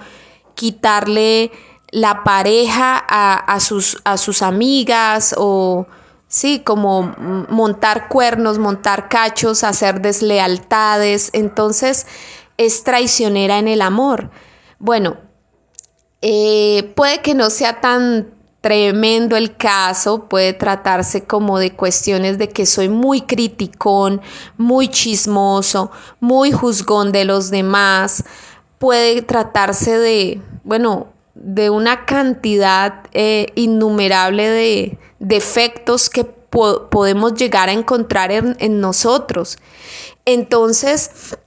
quitarle 0.54 1.52
la 1.92 2.24
pareja 2.24 2.98
a, 2.98 3.60
sus, 3.60 3.98
a 4.04 4.18
sus 4.18 4.44
amigas 4.44 5.34
o 5.38 5.88
sí, 6.30 6.62
como 6.64 7.14
montar 7.50 8.08
cuernos, 8.08 8.58
montar 8.58 9.10
cachos, 9.10 9.66
hacer 9.66 10.00
deslealtades, 10.00 11.32
entonces 11.34 12.08
es 12.56 12.84
traicionera 12.86 13.58
en 13.58 13.68
el 13.68 13.82
amor. 13.82 14.30
Bueno, 14.78 15.18
eh, 16.22 16.94
puede 16.96 17.22
que 17.22 17.34
no 17.34 17.50
sea 17.50 17.82
tan 17.82 18.34
tremendo 18.62 19.38
el 19.38 19.56
caso, 19.56 20.28
puede 20.28 20.54
tratarse 20.54 21.26
como 21.26 21.60
de 21.60 21.76
cuestiones 21.76 22.38
de 22.38 22.50
que 22.50 22.66
soy 22.66 22.90
muy 22.90 23.22
criticón, 23.22 24.22
muy 24.58 24.90
chismoso, 24.90 25.92
muy 26.20 26.52
juzgón 26.52 27.12
de 27.12 27.26
los 27.26 27.50
demás, 27.52 28.24
puede 28.78 29.22
tratarse 29.22 29.98
de, 29.98 30.42
bueno, 30.64 31.08
de 31.42 31.70
una 31.70 32.06
cantidad 32.06 33.04
eh, 33.14 33.48
innumerable 33.56 34.50
de 34.50 35.00
defectos 35.20 36.10
que 36.10 36.24
podemos 36.24 37.36
llegar 37.36 37.70
a 37.70 37.74
encontrar 37.74 38.32
en 38.32 38.82
nosotros. 38.82 39.58
Entonces, 40.26 41.38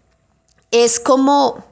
es 0.70 0.98
como... 0.98 1.64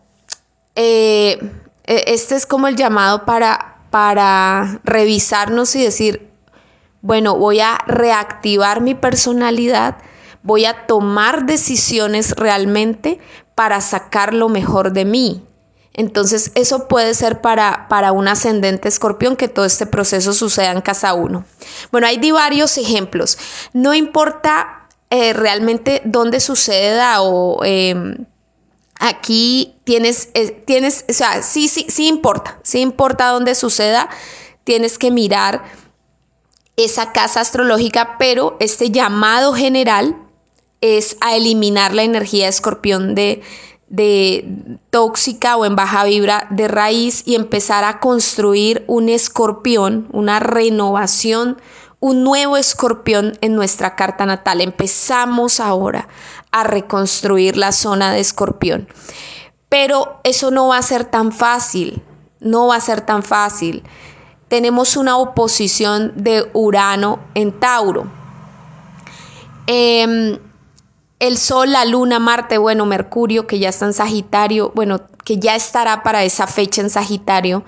Eh, 0.76 1.40
e, 1.84 2.04
este 2.06 2.36
es 2.36 2.46
como 2.46 2.68
el 2.68 2.76
llamado 2.76 3.24
para, 3.24 3.82
para 3.90 4.80
revisarnos 4.84 5.74
y 5.74 5.82
decir, 5.82 6.30
bueno, 7.02 7.36
voy 7.36 7.60
a 7.60 7.78
reactivar 7.86 8.80
mi 8.80 8.94
personalidad, 8.94 9.98
voy 10.42 10.66
a 10.66 10.86
tomar 10.86 11.46
decisiones 11.46 12.32
realmente 12.36 13.18
para 13.54 13.80
sacar 13.80 14.34
lo 14.34 14.48
mejor 14.48 14.92
de 14.92 15.04
mí. 15.04 15.42
Entonces, 15.92 16.52
eso 16.54 16.86
puede 16.86 17.14
ser 17.14 17.40
para, 17.40 17.88
para 17.88 18.12
un 18.12 18.28
ascendente 18.28 18.88
escorpión 18.88 19.36
que 19.36 19.48
todo 19.48 19.64
este 19.64 19.86
proceso 19.86 20.32
suceda 20.32 20.70
en 20.70 20.80
casa 20.80 21.14
uno. 21.14 21.44
Bueno, 21.90 22.06
hay 22.06 22.30
varios 22.30 22.78
ejemplos. 22.78 23.38
No 23.72 23.92
importa 23.94 24.88
eh, 25.10 25.32
realmente 25.32 26.00
dónde 26.04 26.38
suceda 26.38 27.22
o 27.22 27.64
em, 27.64 28.24
aquí 29.00 29.74
tienes, 29.82 30.28
eh, 30.34 30.52
tienes, 30.52 31.04
o 31.08 31.12
sea, 31.12 31.42
sí, 31.42 31.66
sí, 31.66 31.86
sí 31.88 32.06
importa, 32.06 32.60
sí 32.62 32.80
importa 32.80 33.28
dónde 33.28 33.56
suceda, 33.56 34.08
tienes 34.62 34.98
que 34.98 35.10
mirar 35.10 35.64
esa 36.76 37.10
casa 37.12 37.40
astrológica, 37.40 38.16
pero 38.18 38.56
este 38.60 38.90
llamado 38.90 39.52
general 39.52 40.16
es 40.80 41.16
a 41.20 41.34
eliminar 41.34 41.92
la 41.92 42.04
energía 42.04 42.44
de 42.44 42.50
escorpión 42.50 43.14
de, 43.14 43.42
de 43.90 44.78
tóxica 44.90 45.56
o 45.56 45.64
en 45.64 45.76
baja 45.76 46.04
vibra 46.04 46.46
de 46.50 46.68
raíz 46.68 47.22
y 47.26 47.34
empezar 47.34 47.84
a 47.84 47.98
construir 47.98 48.84
un 48.86 49.08
escorpión, 49.08 50.08
una 50.12 50.38
renovación, 50.38 51.60
un 51.98 52.22
nuevo 52.24 52.56
escorpión 52.56 53.36
en 53.40 53.56
nuestra 53.56 53.96
carta 53.96 54.24
natal. 54.24 54.60
Empezamos 54.60 55.60
ahora 55.60 56.08
a 56.52 56.64
reconstruir 56.64 57.56
la 57.56 57.72
zona 57.72 58.12
de 58.12 58.20
escorpión. 58.20 58.88
Pero 59.68 60.20
eso 60.22 60.50
no 60.50 60.68
va 60.68 60.78
a 60.78 60.82
ser 60.82 61.04
tan 61.04 61.32
fácil, 61.32 62.02
no 62.38 62.68
va 62.68 62.76
a 62.76 62.80
ser 62.80 63.00
tan 63.00 63.24
fácil. 63.24 63.82
Tenemos 64.48 64.96
una 64.96 65.16
oposición 65.16 66.12
de 66.16 66.48
Urano 66.52 67.18
en 67.34 67.58
Tauro. 67.58 68.06
Em, 69.66 70.38
el 71.20 71.38
Sol, 71.38 71.70
la 71.70 71.84
Luna, 71.84 72.18
Marte, 72.18 72.58
bueno, 72.58 72.84
Mercurio, 72.86 73.46
que 73.46 73.60
ya 73.60 73.68
está 73.68 73.86
en 73.86 73.92
Sagitario, 73.92 74.72
bueno, 74.74 75.00
que 75.24 75.38
ya 75.38 75.54
estará 75.54 76.02
para 76.02 76.24
esa 76.24 76.48
fecha 76.48 76.80
en 76.80 76.90
Sagitario 76.90 77.64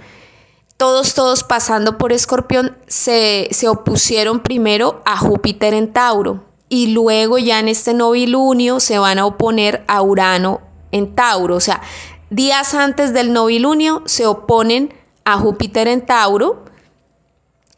todos, 0.82 1.14
todos 1.14 1.44
pasando 1.44 1.96
por 1.96 2.12
Escorpión, 2.12 2.76
se, 2.88 3.46
se 3.52 3.68
opusieron 3.68 4.40
primero 4.40 5.00
a 5.04 5.16
Júpiter 5.16 5.74
en 5.74 5.92
Tauro 5.92 6.42
y 6.68 6.88
luego 6.88 7.38
ya 7.38 7.60
en 7.60 7.68
este 7.68 7.94
novilunio 7.94 8.80
se 8.80 8.98
van 8.98 9.20
a 9.20 9.26
oponer 9.26 9.84
a 9.86 10.02
Urano 10.02 10.60
en 10.90 11.14
Tauro. 11.14 11.54
O 11.54 11.60
sea, 11.60 11.82
días 12.30 12.74
antes 12.74 13.12
del 13.12 13.32
novilunio 13.32 14.02
se 14.06 14.26
oponen 14.26 14.92
a 15.24 15.38
Júpiter 15.38 15.86
en 15.86 16.04
Tauro. 16.04 16.64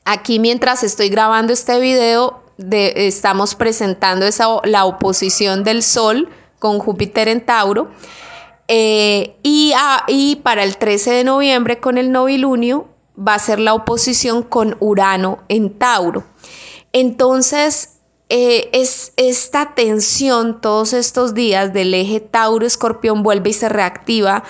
Aquí 0.06 0.38
mientras 0.38 0.82
estoy 0.82 1.10
grabando 1.10 1.52
este 1.52 1.78
video, 1.80 2.43
estamos 2.58 3.54
presentando 3.54 4.26
esa, 4.26 4.46
la 4.64 4.84
oposición 4.84 5.64
del 5.64 5.82
Sol 5.82 6.28
con 6.58 6.78
Júpiter 6.78 7.28
en 7.28 7.44
Tauro. 7.44 7.90
Eh, 8.66 9.36
y, 9.42 9.74
y 10.08 10.36
para 10.36 10.64
el 10.64 10.78
13 10.78 11.10
de 11.10 11.24
noviembre 11.24 11.80
con 11.80 11.98
el 11.98 12.10
novilunio 12.10 12.88
va 13.16 13.34
a 13.34 13.38
ser 13.38 13.58
la 13.58 13.74
oposición 13.74 14.42
con 14.42 14.76
Urano 14.80 15.40
en 15.48 15.78
Tauro. 15.78 16.24
Entonces, 16.92 17.94
eh, 18.30 18.70
es 18.72 19.12
esta 19.16 19.74
tensión 19.74 20.60
todos 20.60 20.94
estos 20.94 21.34
días 21.34 21.74
del 21.74 21.92
eje 21.92 22.20
Tauro-Escorpión 22.20 23.22
vuelve 23.22 23.50
y 23.50 23.52
se 23.52 23.68
reactiva, 23.68 24.44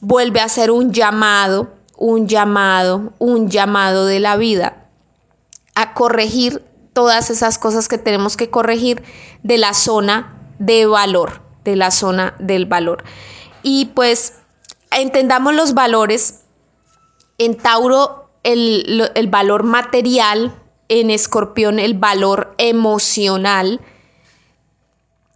vuelve 0.00 0.40
a 0.40 0.48
ser 0.48 0.70
un 0.70 0.92
llamado, 0.92 1.72
un 1.96 2.28
llamado, 2.28 3.12
un 3.18 3.50
llamado 3.50 4.06
de 4.06 4.20
la 4.20 4.36
vida 4.36 4.84
a 5.74 5.92
corregir 5.92 6.62
todas 6.96 7.28
esas 7.28 7.58
cosas 7.58 7.88
que 7.88 7.98
tenemos 7.98 8.38
que 8.38 8.48
corregir 8.48 9.02
de 9.42 9.58
la 9.58 9.74
zona 9.74 10.34
de 10.58 10.86
valor, 10.86 11.42
de 11.62 11.76
la 11.76 11.90
zona 11.90 12.34
del 12.38 12.64
valor. 12.64 13.04
Y 13.62 13.90
pues 13.94 14.38
entendamos 14.90 15.54
los 15.54 15.74
valores. 15.74 16.44
En 17.36 17.54
Tauro 17.54 18.30
el, 18.44 19.10
el 19.14 19.28
valor 19.28 19.64
material, 19.64 20.58
en 20.88 21.10
Escorpión 21.10 21.78
el 21.78 21.92
valor 21.92 22.54
emocional 22.56 23.82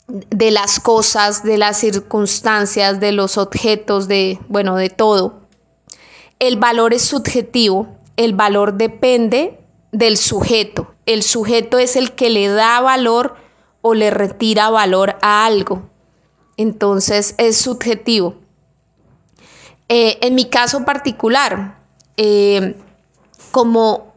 de 0.09 0.51
las 0.51 0.81
cosas, 0.81 1.43
de 1.43 1.59
las 1.59 1.77
circunstancias, 1.77 3.01
de 3.01 3.13
los 3.13 3.37
objetos, 3.37 4.09
de, 4.09 4.39
bueno, 4.49 4.77
de 4.77 4.89
todo. 4.89 5.41
El 6.39 6.57
valor 6.57 6.95
es 6.95 7.03
subjetivo, 7.03 7.99
el 8.17 8.33
valor 8.33 8.79
depende 8.79 9.61
del 9.93 10.17
sujeto. 10.17 10.95
El 11.13 11.25
sujeto 11.25 11.79
es 11.79 11.97
el 11.97 12.13
que 12.13 12.31
le 12.31 12.47
da 12.47 12.81
valor 12.81 13.35
o 13.83 13.95
le 13.95 14.11
retira 14.11 14.71
valor 14.71 15.17
a 15.23 15.45
algo. 15.45 15.91
Entonces 16.57 17.35
es 17.37 17.57
subjetivo. 17.57 18.37
Eh, 19.89 20.19
en 20.21 20.37
mi 20.37 20.45
caso 20.45 20.85
particular, 20.85 21.81
eh, 22.17 22.77
como 23.51 24.15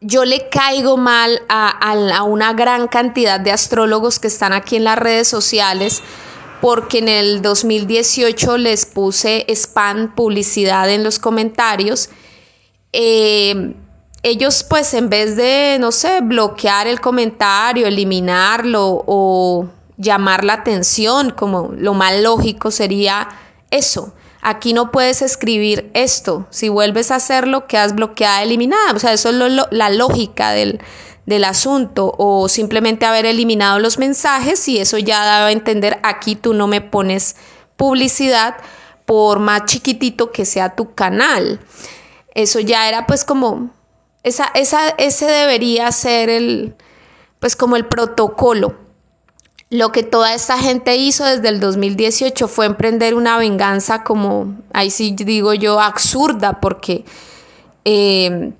yo 0.00 0.24
le 0.24 0.48
caigo 0.48 0.96
mal 0.96 1.42
a, 1.50 2.22
una 2.22 2.54
gran 2.54 2.88
cantidad 2.88 3.38
de 3.38 3.52
astrólogos 3.52 4.18
que 4.18 4.28
están 4.28 4.54
aquí 4.54 4.76
en 4.76 4.84
las 4.84 4.96
redes 4.96 5.28
sociales, 5.28 6.02
porque 6.62 7.00
en 7.00 7.08
el 7.08 7.42
2018 7.42 8.56
les 8.56 8.86
puse 8.86 9.44
spam 9.50 10.14
publicidad 10.14 10.88
en 10.88 11.04
los 11.04 11.18
comentarios. 11.18 12.08
Eh, 12.94 13.74
ellos 14.22 14.64
pues 14.64 14.94
en 14.94 15.08
vez 15.08 15.36
de, 15.36 15.78
no 15.80 15.92
sé, 15.92 16.20
bloquear 16.20 16.86
el 16.86 17.00
comentario, 17.00 17.86
eliminarlo 17.86 19.02
o 19.06 19.66
llamar 19.96 20.44
la 20.44 20.54
atención, 20.54 21.30
como 21.30 21.72
lo 21.76 21.94
más 21.94 22.20
lógico 22.20 22.70
sería 22.70 23.28
eso. 23.70 24.14
Aquí 24.40 24.72
no 24.72 24.90
puedes 24.90 25.22
escribir 25.22 25.90
esto. 25.94 26.46
Si 26.50 26.68
vuelves 26.68 27.10
a 27.10 27.16
hacerlo, 27.16 27.66
quedas 27.66 27.94
bloqueada, 27.94 28.42
eliminada. 28.42 28.92
O 28.92 28.98
sea, 28.98 29.12
eso 29.12 29.30
es 29.30 29.66
la 29.70 29.90
lógica 29.90 30.50
del, 30.50 30.80
del 31.26 31.44
asunto. 31.44 32.12
O 32.18 32.48
simplemente 32.48 33.06
haber 33.06 33.24
eliminado 33.24 33.78
los 33.78 33.98
mensajes 33.98 34.66
y 34.66 34.78
eso 34.78 34.98
ya 34.98 35.24
daba 35.24 35.46
a 35.46 35.52
entender, 35.52 36.00
aquí 36.02 36.34
tú 36.34 36.54
no 36.54 36.66
me 36.66 36.80
pones 36.80 37.36
publicidad 37.76 38.56
por 39.06 39.38
más 39.38 39.64
chiquitito 39.66 40.32
que 40.32 40.44
sea 40.44 40.74
tu 40.74 40.94
canal. 40.94 41.60
Eso 42.34 42.58
ya 42.58 42.88
era 42.88 43.06
pues 43.06 43.24
como 43.24 43.70
esa, 44.22 44.52
ese 44.54 45.26
debería 45.26 45.90
ser 45.92 46.30
el, 46.30 46.74
pues 47.40 47.56
como 47.56 47.76
el 47.76 47.86
protocolo. 47.86 48.76
Lo 49.68 49.90
que 49.90 50.02
toda 50.02 50.34
esta 50.34 50.58
gente 50.58 50.96
hizo 50.96 51.24
desde 51.24 51.48
el 51.48 51.58
2018 51.58 52.46
fue 52.46 52.66
emprender 52.66 53.14
una 53.14 53.38
venganza 53.38 54.04
como, 54.04 54.54
ahí 54.72 54.90
sí 54.90 55.12
digo 55.12 55.54
yo, 55.54 55.80
absurda, 55.80 56.60
porque 56.60 57.04
eh, 57.84 58.52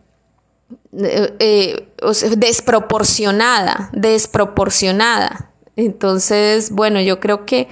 eh, 0.99 1.37
eh, 1.39 1.89
desproporcionada, 2.37 3.91
desproporcionada. 3.93 5.51
Entonces, 5.77 6.71
bueno, 6.71 7.01
yo 7.01 7.21
creo 7.21 7.45
que 7.45 7.69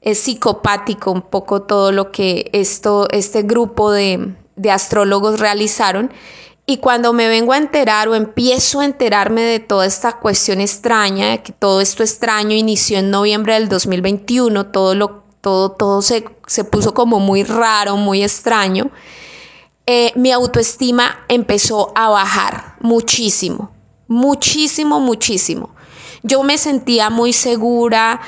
es 0.00 0.18
psicopático 0.18 1.12
un 1.12 1.22
poco 1.22 1.62
todo 1.62 1.92
lo 1.92 2.10
que 2.12 2.50
esto, 2.52 3.08
este 3.10 3.42
grupo 3.42 3.90
de, 3.92 4.34
de 4.56 4.70
astrólogos 4.70 5.40
realizaron 5.40 6.12
y 6.64 6.76
cuando 6.78 7.12
me 7.12 7.28
vengo 7.28 7.52
a 7.52 7.58
enterar 7.58 8.08
o 8.08 8.14
empiezo 8.14 8.80
a 8.80 8.84
enterarme 8.84 9.42
de 9.42 9.60
toda 9.60 9.84
esta 9.86 10.18
cuestión 10.18 10.60
extraña, 10.60 11.30
de 11.30 11.42
que 11.42 11.52
todo 11.52 11.80
esto 11.80 12.02
extraño 12.02 12.54
inició 12.54 12.98
en 12.98 13.10
noviembre 13.10 13.54
del 13.54 13.68
2021, 13.68 14.66
todo, 14.66 14.94
lo, 14.94 15.22
todo, 15.40 15.72
todo 15.72 16.02
se, 16.02 16.24
se 16.46 16.64
puso 16.64 16.94
como 16.94 17.18
muy 17.18 17.42
raro, 17.42 17.96
muy 17.96 18.22
extraño, 18.22 18.90
eh, 19.86 20.12
mi 20.14 20.30
autoestima 20.30 21.24
empezó 21.26 21.92
a 21.96 22.08
bajar 22.08 22.76
muchísimo, 22.80 23.72
muchísimo, 24.06 25.00
muchísimo. 25.00 25.74
Yo 26.22 26.44
me 26.44 26.56
sentía 26.56 27.10
muy 27.10 27.32
segura, 27.32 28.20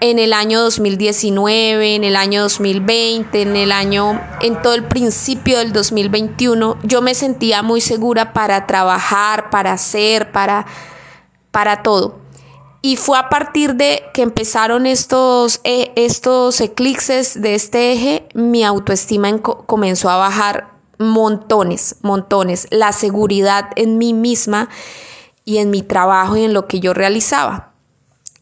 en 0.00 0.18
el 0.18 0.32
año 0.32 0.60
2019, 0.60 1.94
en 1.94 2.04
el 2.04 2.16
año 2.16 2.42
2020, 2.42 3.42
en 3.42 3.56
el 3.56 3.72
año, 3.72 4.20
en 4.40 4.60
todo 4.60 4.74
el 4.74 4.84
principio 4.84 5.58
del 5.58 5.72
2021, 5.72 6.78
yo 6.82 7.02
me 7.02 7.14
sentía 7.14 7.62
muy 7.62 7.80
segura 7.80 8.32
para 8.32 8.66
trabajar, 8.66 9.50
para 9.50 9.72
hacer, 9.72 10.32
para, 10.32 10.66
para 11.50 11.82
todo. 11.82 12.18
Y 12.82 12.96
fue 12.96 13.18
a 13.18 13.30
partir 13.30 13.76
de 13.76 14.02
que 14.12 14.22
empezaron 14.22 14.86
estos, 14.86 15.60
eh, 15.64 15.92
estos 15.96 16.60
eclipses 16.60 17.40
de 17.40 17.54
este 17.54 17.92
eje, 17.92 18.28
mi 18.34 18.62
autoestima 18.62 19.38
comenzó 19.40 20.10
a 20.10 20.18
bajar 20.18 20.74
montones, 20.98 21.96
montones. 22.02 22.66
La 22.70 22.92
seguridad 22.92 23.70
en 23.76 23.96
mí 23.98 24.12
misma 24.12 24.68
y 25.44 25.58
en 25.58 25.70
mi 25.70 25.82
trabajo 25.82 26.36
y 26.36 26.44
en 26.44 26.52
lo 26.52 26.66
que 26.66 26.80
yo 26.80 26.94
realizaba. 26.94 27.73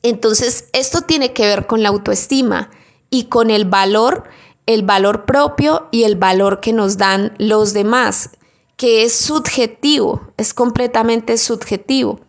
Entonces, 0.03 0.69
esto 0.73 1.03
tiene 1.03 1.33
que 1.33 1.47
ver 1.47 1.67
con 1.67 1.83
la 1.83 1.91
autoestima 1.91 2.71
y 3.11 3.25
con 3.25 3.51
el 3.51 3.65
valor, 3.65 4.25
el 4.67 4.83
valor 4.83 5.25
propio 5.25 5.88
y 5.91 6.05
el 6.05 6.17
valor 6.17 6.61
que 6.61 6.73
nos 6.73 6.99
dan 6.99 7.35
los 7.38 7.73
demás, 7.73 8.31
que 8.77 9.05
es 9.05 9.15
subjetivo, 9.15 10.33
es 10.37 10.55
completamente 10.55 11.37
subjetivo. 11.38 12.21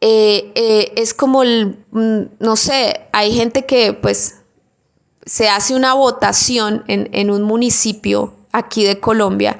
Eh, 0.00 0.52
eh, 0.54 0.92
es 0.96 1.12
como, 1.14 1.42
el, 1.42 1.84
mm, 1.90 2.22
no 2.38 2.56
sé, 2.56 3.08
hay 3.12 3.32
gente 3.34 3.66
que 3.66 3.92
pues 3.92 4.36
se 5.24 5.48
hace 5.48 5.74
una 5.74 5.94
votación 5.94 6.84
en, 6.86 7.08
en 7.12 7.30
un 7.30 7.42
municipio 7.42 8.34
aquí 8.52 8.84
de 8.84 9.00
Colombia 9.00 9.58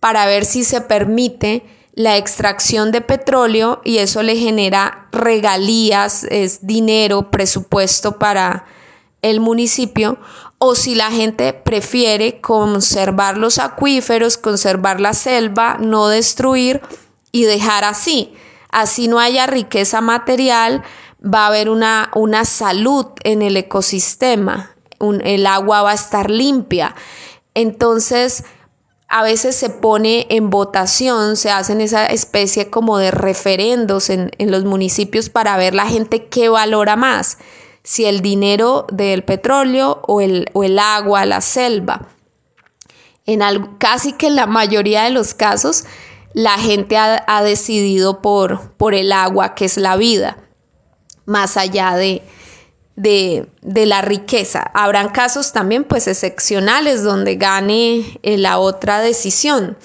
para 0.00 0.26
ver 0.26 0.44
si 0.44 0.64
se 0.64 0.80
permite 0.80 1.62
la 1.94 2.16
extracción 2.16 2.90
de 2.90 3.00
petróleo 3.00 3.80
y 3.84 3.98
eso 3.98 4.22
le 4.22 4.36
genera 4.36 5.08
regalías, 5.12 6.24
es 6.24 6.66
dinero, 6.66 7.30
presupuesto 7.30 8.18
para 8.18 8.64
el 9.22 9.40
municipio, 9.40 10.18
o 10.58 10.74
si 10.74 10.94
la 10.94 11.10
gente 11.10 11.52
prefiere 11.52 12.40
conservar 12.40 13.38
los 13.38 13.58
acuíferos, 13.58 14.36
conservar 14.36 15.00
la 15.00 15.14
selva, 15.14 15.78
no 15.80 16.08
destruir 16.08 16.82
y 17.32 17.44
dejar 17.44 17.84
así. 17.84 18.34
Así 18.70 19.06
no 19.06 19.20
haya 19.20 19.46
riqueza 19.46 20.00
material, 20.00 20.82
va 21.22 21.44
a 21.44 21.46
haber 21.46 21.68
una, 21.68 22.10
una 22.14 22.44
salud 22.44 23.06
en 23.22 23.42
el 23.42 23.56
ecosistema, 23.56 24.74
el 25.00 25.46
agua 25.46 25.82
va 25.82 25.92
a 25.92 25.94
estar 25.94 26.30
limpia. 26.30 26.94
Entonces, 27.54 28.44
a 29.08 29.22
veces 29.22 29.54
se 29.54 29.70
pone 29.70 30.26
en 30.30 30.50
votación, 30.50 31.36
se 31.36 31.50
hacen 31.50 31.80
esa 31.80 32.06
especie 32.06 32.70
como 32.70 32.98
de 32.98 33.10
referendos 33.10 34.10
en, 34.10 34.30
los 34.38 34.64
municipios 34.64 35.28
para 35.28 35.56
ver 35.56 35.74
la 35.74 35.86
gente 35.86 36.26
qué 36.26 36.48
valora 36.48 36.96
más, 36.96 37.38
si 37.82 38.06
el 38.06 38.22
dinero 38.22 38.86
del 38.90 39.22
petróleo 39.24 40.00
o 40.06 40.20
el, 40.20 40.48
o 40.52 40.64
el 40.64 40.78
agua, 40.78 41.26
la 41.26 41.40
selva. 41.40 42.08
En 43.26 43.40
casi 43.78 44.12
que 44.12 44.26
en 44.26 44.36
la 44.36 44.46
mayoría 44.46 45.04
de 45.04 45.10
los 45.10 45.34
casos, 45.34 45.84
la 46.34 46.58
gente 46.58 46.96
ha, 46.96 47.42
decidido 47.42 48.20
por, 48.20 48.72
por 48.72 48.94
el 48.94 49.12
agua, 49.12 49.54
que 49.54 49.66
es 49.66 49.76
la 49.76 49.96
vida, 49.96 50.36
más 51.24 51.56
allá 51.56 51.94
de, 51.94 52.22
de, 52.96 53.48
la 53.62 54.02
riqueza. 54.02 54.70
Habrán 54.74 55.08
casos 55.08 55.52
también 55.52 55.84
pues 55.84 56.06
excepcionales 56.06 57.02
donde 57.02 57.36
gane 57.36 58.18
eh, 58.22 58.38
la 58.38 58.58
otra 58.58 59.00
decisión, 59.00 59.76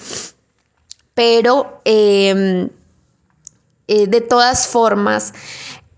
pero 1.14 1.80
em, 1.84 2.70
eh, 3.88 4.06
de 4.06 4.20
todas 4.20 4.68
formas, 4.68 5.34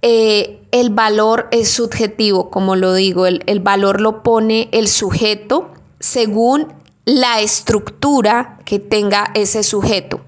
eh, 0.00 0.60
el 0.72 0.90
valor 0.90 1.48
es 1.52 1.70
subjetivo, 1.70 2.50
como 2.50 2.74
lo 2.76 2.94
digo, 2.94 3.26
el, 3.26 3.42
el 3.46 3.60
valor 3.60 4.00
lo 4.00 4.22
pone 4.22 4.68
el 4.72 4.88
sujeto 4.88 5.70
según 6.00 6.72
la 7.04 7.40
estructura 7.40 8.58
que 8.64 8.78
tenga 8.78 9.30
ese 9.34 9.62
sujeto. 9.62 10.20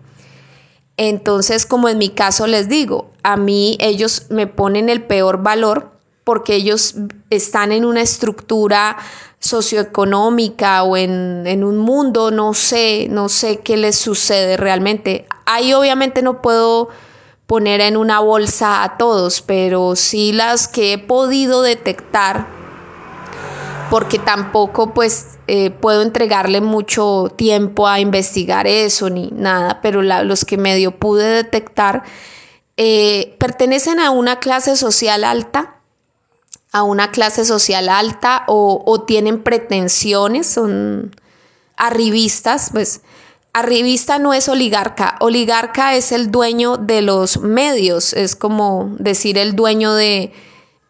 Entonces, 0.97 1.67
como 1.67 1.89
en 1.89 1.99
mi 1.99 2.11
caso 2.11 2.47
les 2.47 2.69
digo, 2.69 3.11
a 3.25 3.37
mí 3.37 3.77
ellos 3.81 4.27
me 4.31 4.47
ponen 4.47 4.89
el 4.89 5.03
peor 5.03 5.43
valor 5.43 5.94
porque 6.25 6.55
ellos 6.55 6.97
están 7.31 7.71
en 7.71 7.85
una 7.85 8.01
estructura 8.01 8.97
socioeconómica 9.39 10.83
o 10.85 10.97
en, 10.97 11.65
un 11.65 11.79
mundo, 11.79 12.31
no 12.31 12.55
sé, 12.55 13.09
no 13.11 13.29
sé 13.29 13.61
qué 13.61 13.77
les 13.77 13.97
sucede 13.97 14.57
realmente. 14.57 15.27
Ahí 15.45 15.75
obviamente 15.75 16.23
no 16.23 16.41
puedo 16.41 16.89
poner 17.47 17.83
en 17.83 17.99
una 17.99 18.21
bolsa 18.21 18.83
a 18.83 18.97
todos, 18.97 19.43
pero 19.43 19.97
sí 19.97 20.33
las 20.33 20.67
que 20.67 20.95
he 20.95 20.99
podido 20.99 21.61
detectar, 21.61 22.47
porque 23.91 24.19
tampoco 24.19 24.95
pues 24.95 25.39
eh, 25.47 25.69
puedo 25.69 26.01
entregarle 26.01 26.63
mucho 26.63 27.31
tiempo 27.37 27.87
a 27.87 28.01
investigar 28.01 28.67
eso 28.67 29.11
ni 29.11 29.31
nada, 29.31 29.81
pero 29.83 30.01
los 30.01 30.47
que 30.47 30.57
medio 30.57 30.99
pude 30.99 31.27
detectar 31.27 32.03
eh, 32.79 33.37
pertenecen 33.39 34.01
a 34.01 34.11
una 34.11 34.41
clase 34.41 34.75
social 34.75 35.23
alta 35.23 35.75
a 36.75 36.83
una 36.83 37.13
clase 37.13 37.45
social 37.45 37.89
alta 37.89 38.43
o, 38.49 39.05
tienen 39.07 39.45
pretensiones, 39.45 40.49
son 40.49 41.15
arribistas, 41.77 42.71
pues 42.73 43.03
arribista 43.53 44.19
no 44.19 44.35
es 44.35 44.49
oligarca, 44.49 45.15
oligarca 45.21 45.95
es 45.95 46.11
el 46.11 46.33
dueño 46.33 46.77
de 46.77 47.01
los 47.01 47.39
medios, 47.39 48.13
es 48.13 48.35
como 48.35 48.93
decir 48.99 49.39
el 49.39 49.55
dueño 49.55 49.95
de, 49.95 50.33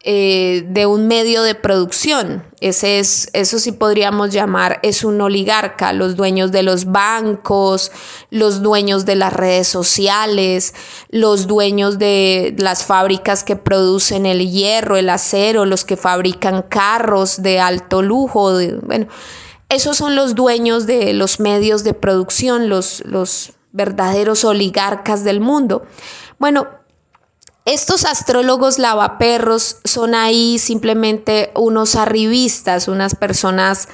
eh, 0.07 0.67
de 0.69 0.85
un 0.85 1.07
medio 1.07 1.43
de 1.43 1.55
producción. 1.55 2.45
Ese 2.61 2.99
es, 2.99 3.31
eso 3.33 3.59
sí 3.59 3.73
podríamos 3.73 4.29
llamar, 4.35 4.79
es 4.83 5.03
un 5.03 5.19
oligarca, 5.19 5.95
los 5.95 6.15
dueños 6.15 6.53
de 6.53 6.63
los 6.63 6.85
bancos, 6.85 7.91
los 8.29 8.61
dueños 8.61 9.07
de 9.07 9.17
las 9.17 9.33
redes 9.33 9.67
sociales, 9.67 10.75
los 11.09 11.47
dueños 11.47 11.99
de 11.99 12.55
las 12.59 12.85
fábricas 12.85 13.45
que 13.45 13.57
producen 13.57 14.27
el 14.27 14.51
hierro, 14.51 14.99
el 14.99 15.09
acero, 15.09 15.65
los 15.65 15.87
que 15.87 15.97
fabrican 15.97 16.61
carros 16.69 17.41
de 17.41 17.61
alto 17.61 18.03
lujo, 18.03 18.59
bueno, 18.83 19.07
esos 19.71 19.97
son 19.97 20.17
los 20.17 20.35
dueños 20.35 20.85
de 20.87 21.15
los 21.15 21.41
medios 21.41 21.83
de 21.83 21.95
producción, 21.95 22.69
los, 22.69 23.03
los 23.07 23.55
verdaderos 23.73 24.45
oligarcas 24.45 25.25
del 25.25 25.41
mundo. 25.41 25.87
Bueno, 26.39 26.69
estos 27.65 28.05
astrólogos 28.05 28.79
lavaperros 28.79 29.79
son 29.85 30.15
ahí 30.15 30.59
simplemente 30.59 31.51
unos 31.55 31.97
arribistas, 31.97 32.89
unas 32.89 33.15
personas 33.15 33.89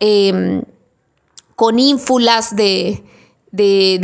em, 0.00 0.62
con 1.54 1.78
ínfulas 1.78 2.56
de, 2.56 3.02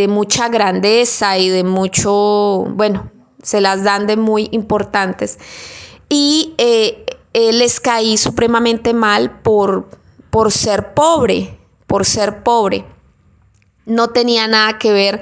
mucha 0.09 0.49
grandeza 0.49 1.39
y 1.39 1.49
de 1.49 1.65
mucho, 1.65 2.67
bueno, 2.71 3.11
se 3.43 3.63
las 3.63 3.85
dan 3.85 4.07
de 4.07 4.17
muy 4.17 4.49
importantes. 4.53 5.39
Y 6.11 6.55
eh, 6.59 7.07
les 7.33 7.81
caí 7.81 8.19
supremamente 8.19 8.93
mal 8.93 9.41
por, 9.41 9.89
por 10.29 10.53
ser 10.53 10.93
pobre, 10.93 11.59
por 11.87 12.05
ser 12.05 12.43
pobre 12.43 12.85
no 13.87 14.09
tenía 14.09 14.47
nada 14.49 14.79
que 14.79 14.93
ver 14.93 15.21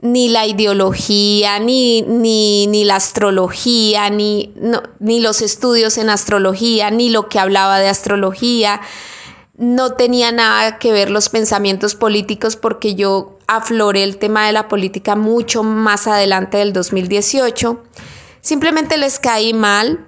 ni 0.00 0.28
la 0.28 0.46
ideología, 0.46 1.58
ni, 1.58 2.02
ni, 2.02 2.84
la 2.84 2.96
astrología, 2.96 4.10
ni, 4.10 4.54
ni 4.98 5.20
los 5.20 5.40
estudios 5.40 5.96
en 5.96 6.10
astrología, 6.10 6.90
ni 6.90 7.08
lo 7.08 7.28
que 7.28 7.38
hablaba 7.38 7.78
de 7.78 7.88
astrología. 7.88 8.82
No 9.56 9.92
tenía 9.94 10.30
nada 10.30 10.78
que 10.78 10.92
ver 10.92 11.10
los 11.10 11.28
pensamientos 11.28 11.94
políticos 11.94 12.56
porque 12.56 12.94
yo 12.94 13.38
afloré 13.46 14.02
el 14.02 14.18
tema 14.18 14.46
de 14.46 14.52
la 14.52 14.68
política 14.68 15.16
mucho 15.16 15.62
más 15.62 16.06
adelante 16.06 16.58
del 16.58 16.72
2018. 16.72 17.82
Simplemente 18.40 18.98
les 18.98 19.18
caí 19.18 19.54
mal 19.54 20.06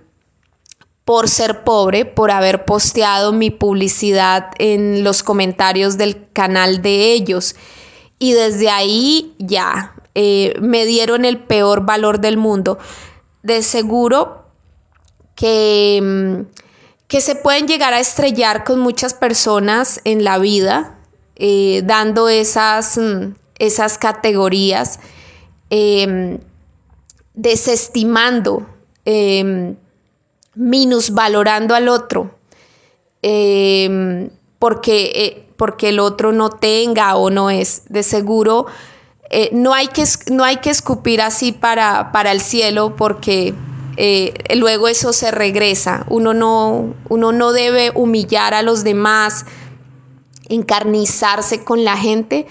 por 1.07 1.29
ser 1.29 1.63
pobre, 1.63 2.05
por 2.05 2.31
haber 2.33 2.65
posteado 2.65 3.33
mi 3.33 3.51
publicidad 3.51 4.51
en 4.59 5.05
los 5.05 5.23
comentarios 5.23 5.97
del 5.97 6.29
canal 6.33 6.83
de 6.83 7.13
ellos 7.13 7.55
y 8.19 8.33
desde 8.33 8.71
ahí 8.71 9.35
ya 9.39 9.95
eh, 10.15 10.55
me 10.61 10.87
dieron 10.87 11.25
el 11.25 11.39
peor 11.39 11.85
valor 11.85 12.21
del 12.21 12.39
mundo. 12.39 12.79
De 13.43 13.63
seguro 13.63 14.47
que, 15.35 16.01
mm, 16.03 16.57
que 17.07 17.21
se 17.21 17.37
pueden 17.37 17.69
llegar 17.69 17.93
a 17.93 18.01
estrellar 18.01 18.65
con 18.65 18.81
muchas 18.81 19.15
personas 19.15 20.01
en 20.05 20.25
la 20.25 20.39
vida, 20.39 20.99
eh, 21.37 21.83
dando 21.85 22.29
esas, 22.29 22.97
mm, 22.97 23.35
esas 23.59 23.99
categorías, 23.99 25.01
em, 25.69 26.39
desestimando, 27.35 28.67
em, 29.05 29.77
minusvalorando 30.55 31.75
al 31.75 31.89
otro, 31.89 32.39
em, 33.21 34.31
porque 34.59 35.13
eh, 35.15 35.46
porque 35.57 35.89
el 35.89 35.99
otro 35.99 36.33
no 36.33 36.51
tenga 36.51 37.17
o 37.17 37.31
no 37.31 37.51
es. 37.51 37.83
De 37.89 38.03
seguro, 38.03 38.67
eh, 39.31 39.51
no, 39.53 39.75
hay 39.75 39.89
que, 39.89 40.05
no 40.31 40.45
hay 40.45 40.59
que 40.59 40.71
escupir 40.71 41.21
así 41.21 41.53
para, 41.53 42.13
para 42.13 42.33
el 42.33 42.41
cielo 42.41 42.95
porque 42.97 43.55
eh, 43.97 44.35
luego 44.57 44.89
eso 44.89 45.13
se 45.13 45.31
regresa. 45.31 46.05
Uno 46.09 46.35
no, 46.35 46.95
uno 47.09 47.33
no 47.33 47.53
debe 47.53 47.91
humillar 47.95 48.55
a 48.55 48.63
los 48.63 48.85
demás, 48.85 49.47
encarnizarse 50.49 51.65
con 51.65 51.85
la 51.85 51.97
gente, 51.97 52.47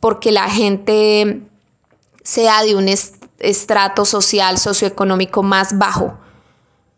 porque 0.00 0.32
la 0.32 0.48
gente 0.48 1.42
sea 2.22 2.62
de 2.62 2.74
un 2.74 2.88
estrato 3.38 4.04
social, 4.04 4.58
socioeconómico 4.58 5.42
más 5.42 5.76
bajo. 5.78 6.16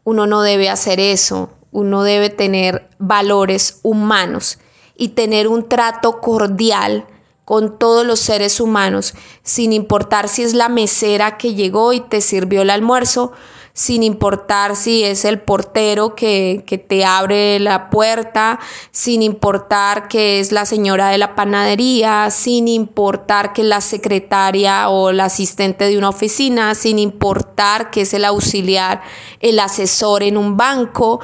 Uno 0.05 0.27
no 0.27 0.43
debe 0.43 0.69
hacer 0.69 1.01
eso. 1.01 1.51
Uno 1.73 2.05
debe 2.05 2.31
tener 2.31 2.89
valores 2.99 3.81
humanos 3.83 4.59
y 4.97 5.09
tener 5.09 5.49
un 5.49 5.69
trato 5.69 6.21
cordial 6.21 7.07
con 7.45 7.79
todos 7.79 8.05
los 8.05 8.19
seres 8.19 8.61
humanos, 8.61 9.15
sin 9.43 9.73
importar 9.73 10.29
si 10.29 10.43
es 10.43 10.53
la 10.53 10.69
mesera 10.69 11.39
que 11.39 11.55
llegó 11.55 11.93
y 11.93 12.01
te 12.01 12.21
sirvió 12.21 12.63
el 12.63 12.71
almuerzo, 12.71 13.33
sin 13.77 14.03
importar 14.03 14.75
si 14.75 15.05
es 15.05 15.27
el 15.27 15.39
portero 15.39 16.15
que, 16.15 16.65
te 16.89 17.05
abre 17.05 17.61
la 17.61 17.91
puerta, 17.91 18.59
sin 18.91 19.23
importar 19.23 20.09
que 20.09 20.41
es 20.41 20.51
la 20.51 20.65
señora 20.65 21.11
de 21.11 21.19
la 21.19 21.35
panadería, 21.35 22.31
sin 22.31 22.69
importar 22.69 23.53
que 23.53 23.61
es 23.61 23.69
la 23.69 23.83
secretaria 23.83 24.89
o 24.89 25.13
la 25.13 25.27
asistente 25.27 25.85
de 25.85 25.99
una 25.99 26.09
oficina, 26.09 26.75
sin 26.75 26.99
importar 26.99 27.91
que 27.91 28.01
es 28.01 28.15
el 28.15 28.25
auxiliar, 28.25 29.03
el 29.41 29.59
asesor 29.61 30.23
en 30.23 30.39
un 30.39 30.57
banco, 30.57 31.21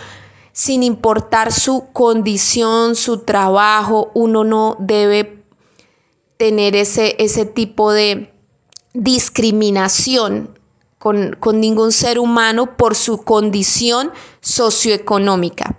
sin 0.52 0.82
importar 0.82 1.52
su 1.52 1.88
condición, 1.92 2.94
su 2.94 3.18
trabajo, 3.18 4.10
uno 4.14 4.44
no 4.44 4.76
debe 4.78 5.42
tener 6.36 6.76
ese, 6.76 7.16
ese 7.18 7.46
tipo 7.46 7.92
de 7.92 8.32
discriminación 8.92 10.58
con, 10.98 11.36
con, 11.40 11.60
ningún 11.60 11.92
ser 11.92 12.18
humano 12.18 12.76
por 12.76 12.94
su 12.94 13.22
condición 13.22 14.12
socioeconómica. 14.40 15.78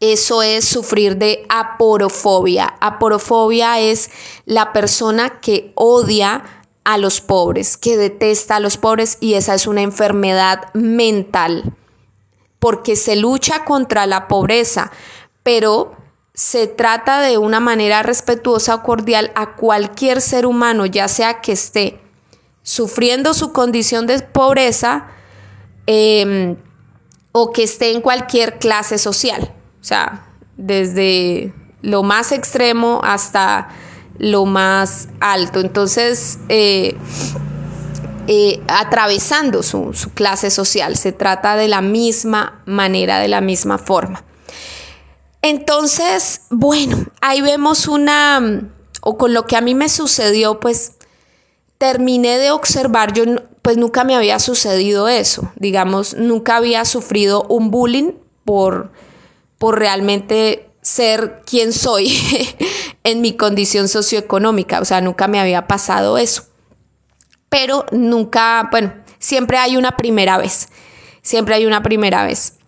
Eso 0.00 0.42
es 0.42 0.64
sufrir 0.64 1.16
de 1.16 1.46
aporofobia. 1.48 2.74
Aporofobia 2.80 3.78
es 3.78 4.10
la 4.44 4.72
persona 4.72 5.40
que 5.40 5.72
odia 5.76 6.42
a 6.82 6.98
los 6.98 7.20
pobres, 7.20 7.76
que 7.76 7.96
detesta 7.96 8.56
a 8.56 8.60
los 8.60 8.76
pobres 8.76 9.18
y 9.20 9.34
esa 9.34 9.54
es 9.54 9.68
una 9.68 9.82
enfermedad 9.82 10.74
mental 10.74 11.76
porque 12.62 12.94
se 12.94 13.16
lucha 13.16 13.64
contra 13.64 14.06
la 14.06 14.28
pobreza, 14.28 14.92
pero 15.42 15.96
se 16.32 16.68
trata 16.68 17.20
de 17.20 17.36
una 17.36 17.58
manera 17.58 18.04
respetuosa 18.04 18.76
o 18.76 18.82
cordial 18.84 19.32
a 19.34 19.56
cualquier 19.56 20.20
ser 20.20 20.46
humano, 20.46 20.86
ya 20.86 21.08
sea 21.08 21.40
que 21.40 21.50
esté 21.50 21.98
sufriendo 22.62 23.34
su 23.34 23.52
condición 23.52 24.06
de 24.06 24.20
pobreza 24.20 25.08
em, 25.86 26.56
o 27.32 27.50
que 27.50 27.64
esté 27.64 27.90
en 27.90 28.00
cualquier 28.00 28.60
clase 28.60 28.96
social, 28.96 29.52
o 29.80 29.84
sea, 29.84 30.24
desde 30.56 31.52
lo 31.80 32.04
más 32.04 32.30
extremo 32.30 33.00
hasta 33.02 33.70
lo 34.18 34.44
más 34.44 35.08
alto. 35.18 35.58
Entonces, 35.58 36.38
eh, 36.48 36.96
eh, 38.28 38.62
atravesando 38.68 39.62
su, 39.62 39.92
su 39.94 40.10
clase 40.10 40.50
social. 40.50 40.96
Se 40.96 41.12
trata 41.12 41.56
de 41.56 41.68
la 41.68 41.80
misma 41.80 42.62
manera, 42.66 43.18
de 43.18 43.28
la 43.28 43.40
misma 43.40 43.78
forma. 43.78 44.24
Entonces, 45.42 46.42
bueno, 46.50 47.04
ahí 47.20 47.40
vemos 47.40 47.88
una, 47.88 48.70
o 49.00 49.18
con 49.18 49.34
lo 49.34 49.46
que 49.46 49.56
a 49.56 49.60
mí 49.60 49.74
me 49.74 49.88
sucedió, 49.88 50.60
pues 50.60 50.94
terminé 51.78 52.38
de 52.38 52.52
observar, 52.52 53.12
yo 53.12 53.24
pues 53.60 53.76
nunca 53.76 54.04
me 54.04 54.14
había 54.14 54.38
sucedido 54.38 55.08
eso, 55.08 55.52
digamos, 55.56 56.14
nunca 56.14 56.56
había 56.56 56.84
sufrido 56.84 57.44
un 57.48 57.72
bullying 57.72 58.12
por, 58.44 58.92
por 59.58 59.80
realmente 59.80 60.70
ser 60.80 61.42
quien 61.44 61.72
soy 61.72 62.16
en 63.04 63.20
mi 63.20 63.36
condición 63.36 63.88
socioeconómica, 63.88 64.80
o 64.80 64.84
sea, 64.84 65.00
nunca 65.00 65.26
me 65.26 65.40
había 65.40 65.66
pasado 65.66 66.18
eso. 66.18 66.44
Pero 67.52 67.86
nunca, 67.92 68.68
bueno, 68.72 68.92
siempre 69.20 69.58
hay 69.58 69.76
una 69.76 69.96
primera 69.96 70.38
vez, 70.38 70.70
siempre 71.22 71.54
hay 71.54 71.66
una 71.66 71.84
primera 71.84 72.24
vez. 72.24 72.58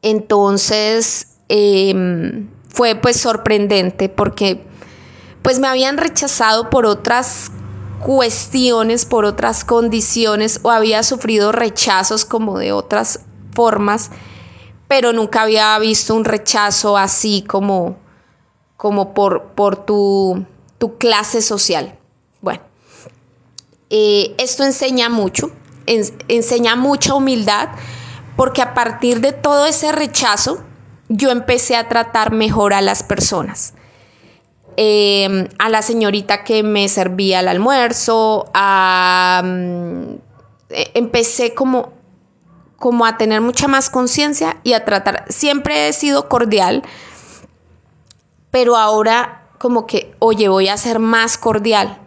Entonces, 0.00 1.36
em, 1.50 2.48
fue 2.70 2.94
pues 2.94 3.20
sorprendente 3.20 4.08
porque 4.08 4.64
pues 5.42 5.58
me 5.58 5.68
habían 5.68 5.98
rechazado 5.98 6.70
por 6.70 6.86
otras 6.86 7.52
cuestiones, 7.98 9.04
por 9.04 9.26
otras 9.26 9.64
condiciones 9.64 10.60
o 10.62 10.70
había 10.70 11.02
sufrido 11.02 11.52
rechazos 11.52 12.24
como 12.24 12.58
de 12.58 12.72
otras 12.72 13.26
formas 13.52 14.10
pero 14.90 15.12
nunca 15.12 15.42
había 15.42 15.78
visto 15.78 16.16
un 16.16 16.24
rechazo 16.24 16.98
así 16.98 17.44
como, 17.46 17.96
como 18.76 19.14
por, 19.14 19.52
por 19.52 19.76
tu, 19.86 20.44
clase 20.98 21.42
social. 21.42 21.96
Bueno, 22.40 22.60
eh, 23.90 24.34
esto 24.38 24.64
enseña 24.64 25.08
mucho, 25.08 25.50
enseña 25.86 26.76
mucha 26.76 27.14
humildad, 27.14 27.70
porque 28.36 28.62
a 28.62 28.72
partir 28.74 29.20
de 29.20 29.32
todo 29.32 29.66
ese 29.66 29.92
rechazo, 29.92 30.62
yo 31.08 31.30
empecé 31.30 31.76
a 31.76 31.88
tratar 31.88 32.32
mejor 32.32 32.72
a 32.72 32.80
las 32.80 33.02
personas. 33.02 33.74
Em, 34.76 35.48
a 35.58 35.68
la 35.68 35.82
señorita 35.82 36.44
que 36.44 36.62
me 36.62 36.88
servía 36.88 37.40
el 37.40 37.48
almuerzo, 37.48 38.48
a, 38.54 39.42
mm, 39.44 40.14
e, 40.70 40.90
empecé 40.94 41.54
como 41.54 42.00
como 42.80 43.04
a 43.04 43.18
tener 43.18 43.42
mucha 43.42 43.68
más 43.68 43.90
conciencia 43.90 44.56
y 44.64 44.72
a 44.72 44.86
tratar, 44.86 45.26
siempre 45.28 45.88
he 45.88 45.92
sido 45.92 46.30
cordial, 46.30 46.82
pero 48.50 48.74
ahora 48.74 49.42
como 49.58 49.86
que, 49.86 50.14
oye, 50.18 50.48
voy 50.48 50.68
a 50.68 50.78
ser 50.78 50.98
más 50.98 51.36
cordial. 51.36 51.98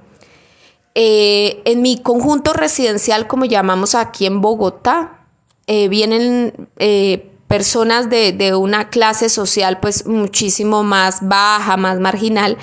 Eh, 0.95 1.61
en 1.65 1.81
mi 1.81 1.97
conjunto 1.97 2.53
residencial, 2.53 3.27
como 3.27 3.45
llamamos 3.45 3.95
aquí 3.95 4.25
en 4.25 4.41
Bogotá, 4.41 5.25
eh, 5.65 5.87
vienen 5.87 6.69
eh, 6.77 7.31
personas 7.47 8.09
de, 8.09 8.55
una 8.55 8.89
clase 8.89 9.29
social 9.29 9.79
pues 9.79 10.05
muchísimo 10.05 10.83
más 10.83 11.27
baja, 11.27 11.77
más 11.77 11.99
marginal. 11.99 12.57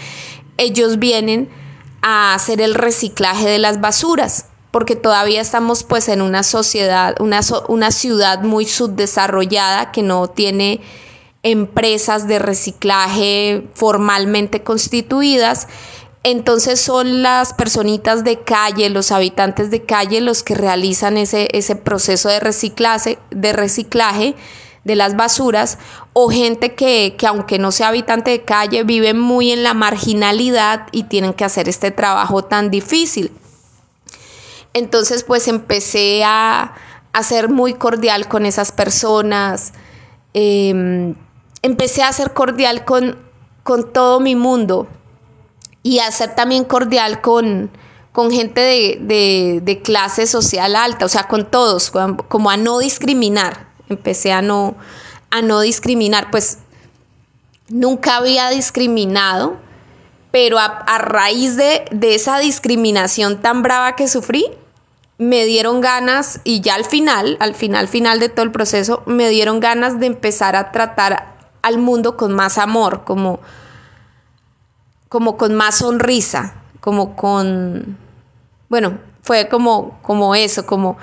Ellos 0.58 0.98
vienen 0.98 1.48
a 2.02 2.34
hacer 2.34 2.60
el 2.60 2.74
reciclaje 2.74 3.48
de 3.48 3.58
las 3.58 3.80
basuras 3.80 4.46
porque 4.70 4.94
todavía 4.94 5.40
estamos 5.40 5.82
pues 5.82 6.08
en 6.08 6.22
una 6.22 6.44
sociedad, 6.44 7.16
una 7.18 7.90
ciudad 7.90 8.42
muy 8.42 8.64
subdesarrollada 8.66 9.90
que 9.90 10.02
no 10.02 10.28
tiene 10.28 10.80
empresas 11.42 12.28
de 12.28 12.38
reciclaje 12.38 13.66
formalmente 13.74 14.62
constituidas. 14.62 15.68
Entonces 16.22 16.80
son 16.80 17.22
las 17.22 17.54
personitas 17.54 18.24
de 18.24 18.40
calle, 18.40 18.90
los 18.90 19.10
habitantes 19.10 19.70
de 19.70 19.84
calle, 19.84 20.20
los 20.20 20.42
que 20.42 20.54
realizan 20.54 21.16
ese, 21.16 21.48
ese 21.52 21.76
proceso 21.76 22.28
de 22.28 22.40
reciclaje, 22.40 23.18
de 23.30 23.52
reciclaje 23.54 24.34
de 24.84 24.96
las 24.96 25.16
basuras, 25.16 25.78
o 26.12 26.30
gente 26.30 26.74
que, 26.74 27.14
que 27.18 27.26
aunque 27.26 27.58
no 27.58 27.72
sea 27.72 27.88
habitante 27.88 28.30
de 28.30 28.42
calle, 28.42 28.82
vive 28.82 29.14
muy 29.14 29.50
en 29.50 29.62
la 29.62 29.74
marginalidad 29.74 30.86
y 30.92 31.04
tienen 31.04 31.32
que 31.32 31.44
hacer 31.44 31.68
este 31.68 31.90
trabajo 31.90 32.44
tan 32.44 32.70
difícil. 32.70 33.32
Entonces 34.72 35.24
pues 35.24 35.48
empecé 35.48 36.22
a, 36.24 36.74
ser 37.22 37.48
muy 37.48 37.74
cordial 37.74 38.28
con 38.28 38.46
esas 38.46 38.72
personas, 38.72 39.72
em, 40.32 41.14
empecé 41.62 42.02
a 42.02 42.12
ser 42.12 42.32
cordial 42.32 42.84
con, 42.84 43.18
con, 43.64 43.92
todo 43.92 44.20
mi 44.20 44.36
mundo 44.36 44.86
y 45.82 46.00
a 46.00 46.10
ser 46.10 46.34
también 46.34 46.64
cordial 46.64 47.20
con, 47.20 47.70
con 48.12 48.30
gente 48.30 48.60
de, 48.60 49.60
de, 49.62 49.82
clase 49.82 50.26
social 50.26 50.76
alta, 50.76 51.04
o 51.04 51.08
sea, 51.08 51.24
con 51.24 51.50
todos, 51.50 51.90
como 51.90 52.50
a 52.50 52.56
no 52.56 52.78
discriminar, 52.78 53.68
empecé 53.88 54.32
a 54.32 54.42
no, 54.42 54.76
a 55.30 55.42
no 55.42 55.60
discriminar, 55.60 56.30
pues 56.30 56.58
nunca 57.68 58.16
había 58.16 58.50
discriminado, 58.50 59.56
pero 60.30 60.58
a, 60.58 60.64
a 60.64 60.98
raíz 60.98 61.56
de, 61.56 61.84
de, 61.90 62.14
esa 62.14 62.38
discriminación 62.38 63.40
tan 63.40 63.62
brava 63.62 63.96
que 63.96 64.08
sufrí, 64.08 64.46
me 65.18 65.44
dieron 65.44 65.80
ganas, 65.80 66.40
y 66.44 66.60
ya 66.60 66.74
al 66.74 66.84
final, 66.84 67.36
al 67.40 67.54
final, 67.54 67.88
final 67.88 68.20
de 68.20 68.28
todo 68.28 68.44
el 68.44 68.52
proceso, 68.52 69.02
me 69.06 69.28
dieron 69.28 69.60
ganas 69.60 70.00
de 70.00 70.06
empezar 70.06 70.56
a 70.56 70.72
tratar 70.72 71.36
al 71.62 71.78
mundo 71.78 72.16
con 72.16 72.32
más 72.32 72.58
amor, 72.58 73.04
como, 73.04 73.40
como 75.10 75.36
con 75.36 75.56
más 75.56 75.78
sonrisa, 75.78 76.54
como 76.78 77.16
con, 77.16 77.98
bueno, 78.68 78.98
fue 79.22 79.48
como, 79.48 79.98
como 80.02 80.36
eso, 80.36 80.64
como, 80.64 80.98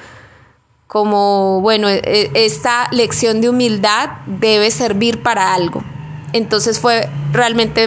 como, 0.87 1.59
bueno, 1.59 1.89
e, 1.89 2.31
esta 2.33 2.87
lección 2.91 3.41
de 3.41 3.49
humildad 3.49 4.09
debe 4.25 4.71
servir 4.71 5.21
para 5.21 5.53
algo. 5.53 5.83
Entonces 6.31 6.79
fue 6.79 7.09
realmente, 7.33 7.85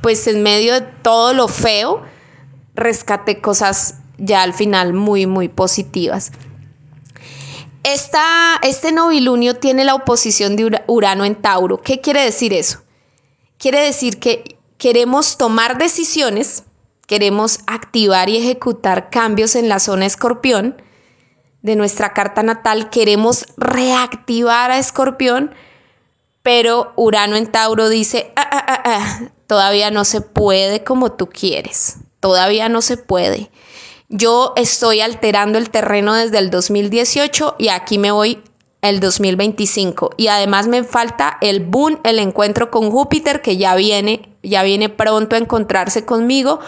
pues 0.00 0.26
en 0.26 0.42
medio 0.42 0.72
de 0.72 0.80
todo 0.80 1.34
lo 1.34 1.48
feo, 1.48 2.02
rescaté 2.74 3.42
cosas 3.42 3.96
ya 4.16 4.42
al 4.42 4.54
final 4.54 4.94
muy, 4.94 5.26
muy 5.26 5.48
positivas. 5.48 6.32
este 7.82 8.92
novilunio 8.92 9.56
tiene 9.56 9.84
la 9.84 9.94
oposición 9.94 10.56
de 10.56 10.82
Urano 10.86 11.26
en 11.26 11.34
Tauro. 11.34 11.82
¿Qué 11.82 12.00
quiere 12.00 12.24
decir 12.24 12.54
eso? 12.54 12.80
Quiere 13.58 13.80
decir 13.80 14.18
que 14.18 14.56
queremos 14.80 15.36
tomar 15.36 15.78
decisiones, 15.78 16.64
queremos 17.06 17.60
activar 17.66 18.30
y 18.30 18.38
ejecutar 18.38 19.10
cambios 19.10 19.54
en 19.54 19.68
la 19.68 19.78
zona 19.78 20.06
escorpión 20.06 20.82
de 21.60 21.76
nuestra 21.76 22.14
carta 22.14 22.42
natal, 22.42 22.88
queremos 22.88 23.44
reactivar 23.58 24.70
a 24.70 24.78
escorpión, 24.78 25.54
pero 26.42 26.94
Urano 26.96 27.36
en 27.36 27.52
Tauro 27.52 27.90
dice, 27.90 28.32
ah, 28.36 28.48
ah, 28.50 28.82
ah, 28.84 29.20
todavía 29.46 29.90
no 29.90 30.06
se 30.06 30.22
puede 30.22 30.82
como 30.82 31.12
tú 31.12 31.28
quieres, 31.28 31.98
todavía 32.18 32.70
no 32.70 32.80
se 32.80 32.96
puede. 32.96 33.50
Yo 34.08 34.54
estoy 34.56 35.02
alterando 35.02 35.58
el 35.58 35.68
terreno 35.68 36.14
desde 36.14 36.38
el 36.38 36.48
2018 36.48 37.56
y 37.58 37.68
aquí 37.68 37.98
me 37.98 38.12
voy 38.12 38.42
el 38.82 39.00
2025 39.00 40.10
y 40.16 40.28
además 40.28 40.66
me 40.66 40.84
falta 40.84 41.36
el 41.40 41.60
boom, 41.60 42.00
el 42.04 42.18
encuentro 42.18 42.70
con 42.70 42.90
Júpiter 42.90 43.42
que 43.42 43.56
ya 43.56 43.74
viene, 43.74 44.36
ya 44.42 44.62
viene 44.62 44.88
pronto 44.88 45.36
a 45.36 45.38
encontrarse 45.38 46.04
conmigo 46.04 46.60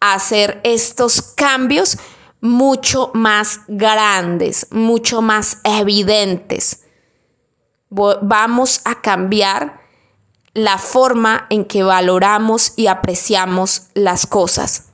a 0.00 0.14
hacer 0.14 0.60
estos 0.64 1.22
cambios 1.22 1.98
mucho 2.40 3.10
más 3.14 3.60
grandes, 3.68 4.66
mucho 4.70 5.22
más 5.22 5.58
evidentes. 5.64 6.84
Vamos 7.90 8.80
a 8.84 9.00
cambiar 9.00 9.80
la 10.54 10.78
forma 10.78 11.46
en 11.50 11.64
que 11.64 11.82
valoramos 11.82 12.72
y 12.76 12.86
apreciamos 12.86 13.88
las 13.94 14.26
cosas. 14.26 14.86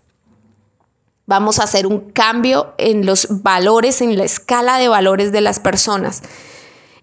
Vamos 1.27 1.59
a 1.59 1.65
hacer 1.65 1.87
un 1.87 2.11
cambio 2.13 2.75
en 2.79 3.05
los 3.05 3.43
valores, 3.43 4.01
en 4.01 4.17
la 4.17 4.25
escala 4.25 4.79
de 4.79 4.89
valores 4.89 5.33
de 5.33 5.41
las 5.41 5.59
personas. 5.59 6.23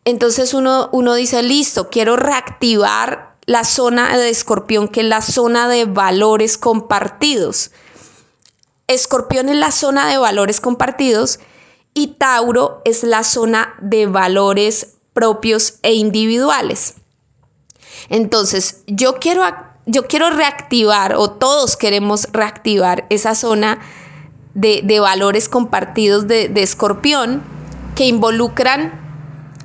Entonces 0.05 0.53
uno, 0.53 0.89
uno 0.91 1.13
dice, 1.15 1.41
listo, 1.43 1.89
quiero 1.89 2.15
reactivar 2.15 3.35
la 3.45 3.63
zona 3.63 4.17
de 4.17 4.29
escorpión, 4.29 4.87
que 4.87 5.01
es 5.01 5.07
la 5.07 5.21
zona 5.21 5.67
de 5.67 5.85
valores 5.85 6.57
compartidos. 6.57 7.71
Escorpión 8.87 9.49
es 9.49 9.55
la 9.55 9.71
zona 9.71 10.09
de 10.09 10.17
valores 10.17 10.59
compartidos 10.59 11.39
y 11.93 12.15
Tauro 12.15 12.81
es 12.85 13.03
la 13.03 13.23
zona 13.23 13.75
de 13.81 14.05
valores 14.07 14.95
propios 15.13 15.75
e 15.83 15.93
individuales. 15.93 16.95
Entonces, 18.09 18.83
yo 18.87 19.15
quiero, 19.15 19.43
yo 19.85 20.07
quiero 20.07 20.29
reactivar, 20.31 21.15
o 21.15 21.31
todos 21.31 21.77
queremos 21.77 22.27
reactivar 22.31 23.05
esa 23.09 23.35
zona 23.35 23.79
de, 24.53 24.99
valores 24.99 25.47
compartidos 25.47 26.27
de, 26.27 26.49
de 26.49 26.63
escorpión 26.63 27.41
que 27.95 28.05
involucran 28.05 29.02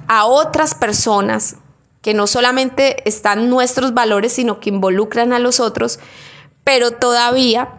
a 0.09 0.25
otras 0.25 0.75
personas, 0.75 1.57
que 2.03 2.15
no 2.15 2.27
solamente 2.27 3.09
están 3.09 3.51
nuestros 3.51 3.95
valores, 3.95 4.33
sino 4.33 4.61
que 4.61 4.71
involucran 4.71 5.33
a 5.33 5.39
los 5.39 5.61
otros, 5.61 5.99
pero 6.65 6.93
todavía 6.93 7.79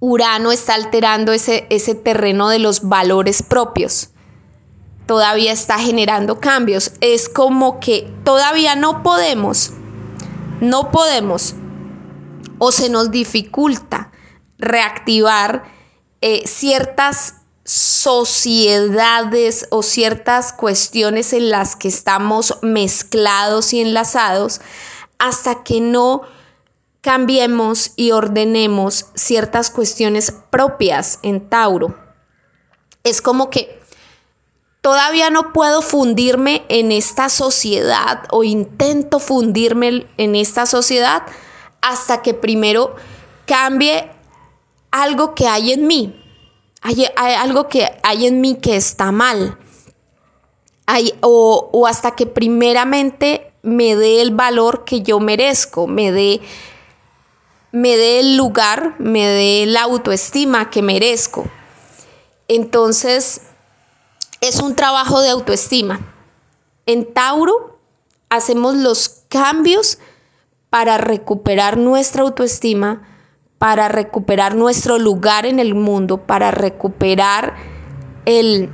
Urano 0.00 0.52
está 0.52 0.74
alterando 0.74 1.32
ese, 1.32 1.66
ese 1.70 1.94
terreno 1.94 2.48
de 2.48 2.58
los 2.58 2.88
valores 2.88 3.42
propios. 3.42 4.10
Todavía 5.06 5.52
está 5.52 5.78
generando 5.78 6.40
cambios. 6.40 6.92
Es 7.00 7.28
como 7.28 7.80
que 7.80 8.12
todavía 8.24 8.76
no 8.76 9.02
podemos, 9.02 9.72
no 10.60 10.90
podemos, 10.90 11.54
o 12.58 12.72
se 12.72 12.88
nos 12.88 13.10
dificulta 13.10 14.10
reactivar 14.58 15.64
eh, 16.20 16.46
ciertas 16.46 17.45
sociedades 17.66 19.66
o 19.70 19.82
ciertas 19.82 20.52
cuestiones 20.52 21.32
en 21.32 21.50
las 21.50 21.76
que 21.76 21.88
estamos 21.88 22.58
mezclados 22.62 23.72
y 23.72 23.80
enlazados 23.80 24.60
hasta 25.18 25.64
que 25.64 25.80
no 25.80 26.22
cambiemos 27.00 27.92
y 27.96 28.12
ordenemos 28.12 29.06
ciertas 29.14 29.70
cuestiones 29.70 30.32
propias 30.50 31.18
en 31.22 31.48
Tauro. 31.48 31.96
Es 33.04 33.20
como 33.20 33.50
que 33.50 33.80
todavía 34.80 35.30
no 35.30 35.52
puedo 35.52 35.82
fundirme 35.82 36.64
en 36.68 36.92
esta 36.92 37.28
sociedad 37.28 38.24
o 38.30 38.44
intento 38.44 39.18
fundirme 39.18 40.06
en 40.16 40.36
esta 40.36 40.66
sociedad 40.66 41.22
hasta 41.80 42.22
que 42.22 42.34
primero 42.34 42.94
cambie 43.46 44.10
algo 44.90 45.34
que 45.34 45.46
hay 45.46 45.72
en 45.72 45.86
mí, 45.86 46.25
hay, 46.86 47.06
algo 47.36 47.68
que 47.68 47.90
hay 48.02 48.26
en 48.26 48.40
mí 48.40 48.56
que 48.56 48.76
está 48.76 49.10
mal. 49.12 49.58
Hay, 50.86 51.14
o, 51.20 51.68
o 51.72 51.86
hasta 51.86 52.12
que 52.12 52.26
primeramente 52.26 53.52
me 53.62 53.96
dé 53.96 54.22
el 54.22 54.32
valor 54.34 54.84
que 54.84 55.02
yo 55.02 55.18
merezco, 55.18 55.86
me 55.86 56.12
dé 56.12 56.40
me 57.72 57.96
dé 57.96 58.20
el 58.20 58.38
lugar, 58.38 58.94
me 58.98 59.26
dé 59.26 59.66
la 59.66 59.82
autoestima 59.82 60.70
que 60.70 60.80
merezco. 60.80 61.44
Entonces, 62.48 63.42
es 64.40 64.60
un 64.60 64.74
trabajo 64.74 65.20
de 65.20 65.28
autoestima. 65.28 66.00
En 66.86 67.12
Tauro 67.12 67.78
hacemos 68.30 68.76
los 68.76 69.24
cambios 69.28 69.98
para 70.70 70.96
recuperar 70.96 71.76
nuestra 71.76 72.22
autoestima, 72.22 73.15
para 73.58 73.88
recuperar 73.88 74.54
nuestro 74.54 74.98
lugar 74.98 75.46
en 75.46 75.58
el 75.58 75.74
mundo, 75.74 76.18
para 76.26 76.50
recuperar 76.50 77.54
el, 78.24 78.70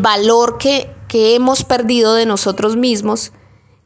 valor 0.00 0.58
que, 0.58 0.90
que 1.08 1.34
hemos 1.34 1.64
perdido 1.64 2.14
de 2.14 2.26
nosotros 2.26 2.76
mismos. 2.76 3.32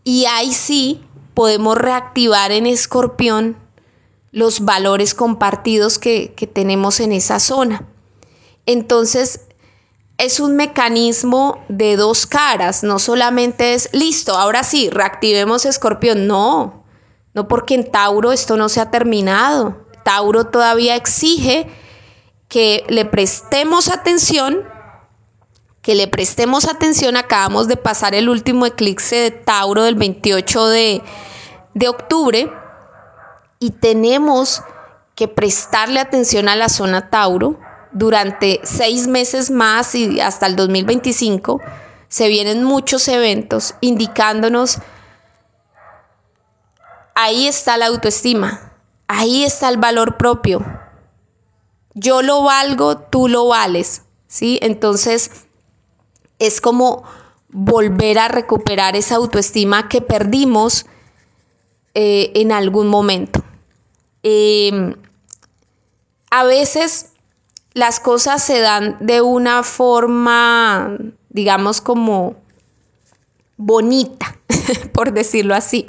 Y 0.02 0.26
ahí 0.26 0.52
sí 0.52 1.04
podemos 1.34 1.78
reactivar 1.78 2.52
en 2.52 2.66
escorpión 2.66 3.56
los 4.32 4.60
valores 4.60 5.14
compartidos 5.14 5.98
que, 5.98 6.34
que 6.34 6.46
tenemos 6.46 6.98
en 7.00 7.12
esa 7.12 7.38
zona. 7.38 7.86
Entonces, 8.66 9.42
es 10.18 10.40
un 10.40 10.56
mecanismo 10.56 11.64
de 11.68 11.96
dos 11.96 12.26
caras, 12.26 12.82
no 12.82 12.98
solamente 12.98 13.74
es, 13.74 13.88
listo, 13.92 14.36
ahora 14.36 14.62
sí, 14.62 14.90
reactivemos 14.90 15.64
escorpión, 15.66 16.26
no, 16.26 16.84
no 17.34 17.48
porque 17.48 17.74
en 17.74 17.90
Tauro 17.90 18.32
esto 18.32 18.56
no 18.56 18.68
se 18.68 18.80
ha 18.80 18.90
terminado. 18.90 19.83
Tauro 20.04 20.46
todavía 20.46 20.94
exige 20.94 21.66
que 22.48 22.84
le 22.88 23.04
prestemos 23.04 23.88
atención, 23.88 24.62
que 25.82 25.96
le 25.96 26.06
prestemos 26.06 26.66
atención. 26.66 27.16
Acabamos 27.16 27.66
de 27.66 27.76
pasar 27.76 28.14
el 28.14 28.28
último 28.28 28.66
eclipse 28.66 29.16
de 29.16 29.30
Tauro 29.32 29.82
del 29.82 29.96
28 29.96 30.66
de, 30.68 31.02
de 31.74 31.88
octubre 31.88 32.52
y 33.58 33.70
tenemos 33.70 34.62
que 35.16 35.26
prestarle 35.26 35.98
atención 35.98 36.48
a 36.48 36.54
la 36.54 36.68
zona 36.68 37.10
Tauro 37.10 37.58
durante 37.90 38.60
seis 38.62 39.08
meses 39.08 39.50
más 39.50 39.94
y 39.94 40.20
hasta 40.20 40.46
el 40.46 40.54
2025. 40.54 41.60
Se 42.08 42.28
vienen 42.28 42.62
muchos 42.62 43.08
eventos 43.08 43.74
indicándonos 43.80 44.78
ahí 47.14 47.46
está 47.46 47.76
la 47.76 47.86
autoestima, 47.86 48.72
ahí 49.08 49.44
está 49.44 49.68
el 49.68 49.78
valor 49.78 50.16
propio. 50.16 50.64
Yo 51.94 52.22
lo 52.22 52.42
valgo, 52.42 52.98
tú 52.98 53.28
lo 53.28 53.46
vales, 53.46 54.02
¿sí? 54.26 54.58
Entonces 54.62 55.30
es 56.38 56.60
como 56.60 57.04
volver 57.48 58.18
a 58.18 58.28
recuperar 58.28 58.96
esa 58.96 59.16
autoestima 59.16 59.88
que 59.88 60.00
perdimos 60.00 60.86
eh, 61.94 62.32
en 62.34 62.50
algún 62.50 62.88
momento. 62.88 63.44
Em, 64.24 64.96
a 66.30 66.44
veces 66.44 67.12
las 67.74 68.00
cosas 68.00 68.42
se 68.42 68.58
dan 68.58 68.96
de 69.00 69.20
una 69.20 69.62
forma, 69.62 70.98
digamos, 71.28 71.80
como 71.80 72.34
bonita, 73.56 74.36
por 74.92 75.12
decirlo 75.12 75.54
así 75.54 75.86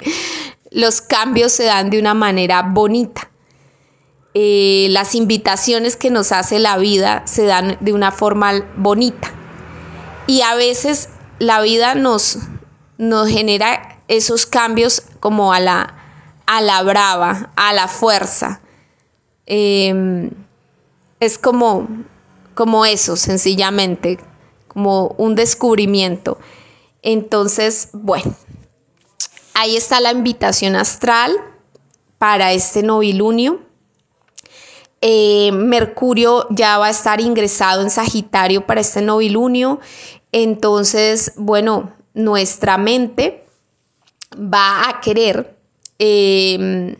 los 0.70 1.00
cambios 1.00 1.52
se 1.52 1.64
dan 1.64 1.90
de 1.90 1.98
una 1.98 2.14
manera 2.14 2.62
bonita. 2.62 3.30
Eh, 4.34 4.88
las 4.90 5.14
invitaciones 5.14 5.96
que 5.96 6.10
nos 6.10 6.32
hace 6.32 6.58
la 6.58 6.76
vida 6.76 7.22
se 7.26 7.46
dan 7.46 7.78
de 7.80 7.92
una 7.92 8.12
forma 8.12 8.52
bonita. 8.76 9.32
Y 10.26 10.42
a 10.42 10.54
veces 10.54 11.08
la 11.38 11.60
vida 11.60 11.94
nos, 11.94 12.38
nos 12.98 13.28
genera 13.28 14.00
esos 14.08 14.46
cambios 14.46 15.02
como 15.20 15.52
a 15.52 15.60
la, 15.60 15.94
a 16.46 16.60
la 16.60 16.82
brava, 16.82 17.52
a 17.56 17.72
la 17.72 17.88
fuerza. 17.88 18.60
Em, 19.46 20.30
es 21.20 21.38
como, 21.38 21.88
como 22.54 22.84
eso, 22.84 23.16
sencillamente, 23.16 24.18
como 24.68 25.14
un 25.18 25.34
descubrimiento. 25.34 26.38
Entonces, 27.02 27.90
bueno, 27.92 28.34
Ahí 29.58 29.74
está 29.74 30.02
la 30.02 30.12
invitación 30.12 30.76
astral 30.76 31.32
para 32.18 32.52
este 32.52 32.82
novilunio. 32.82 33.60
Eh, 35.00 35.50
Mercurio 35.50 36.46
ya 36.50 36.76
va 36.76 36.88
a 36.88 36.90
estar 36.90 37.22
ingresado 37.22 37.80
en 37.80 37.88
Sagitario 37.88 38.66
para 38.66 38.82
este 38.82 39.00
novilunio. 39.00 39.80
Entonces, 40.30 41.32
bueno, 41.36 41.90
nuestra 42.12 42.76
mente 42.76 43.46
va 44.36 44.90
a 44.90 45.00
querer 45.00 45.56
em, 45.98 46.94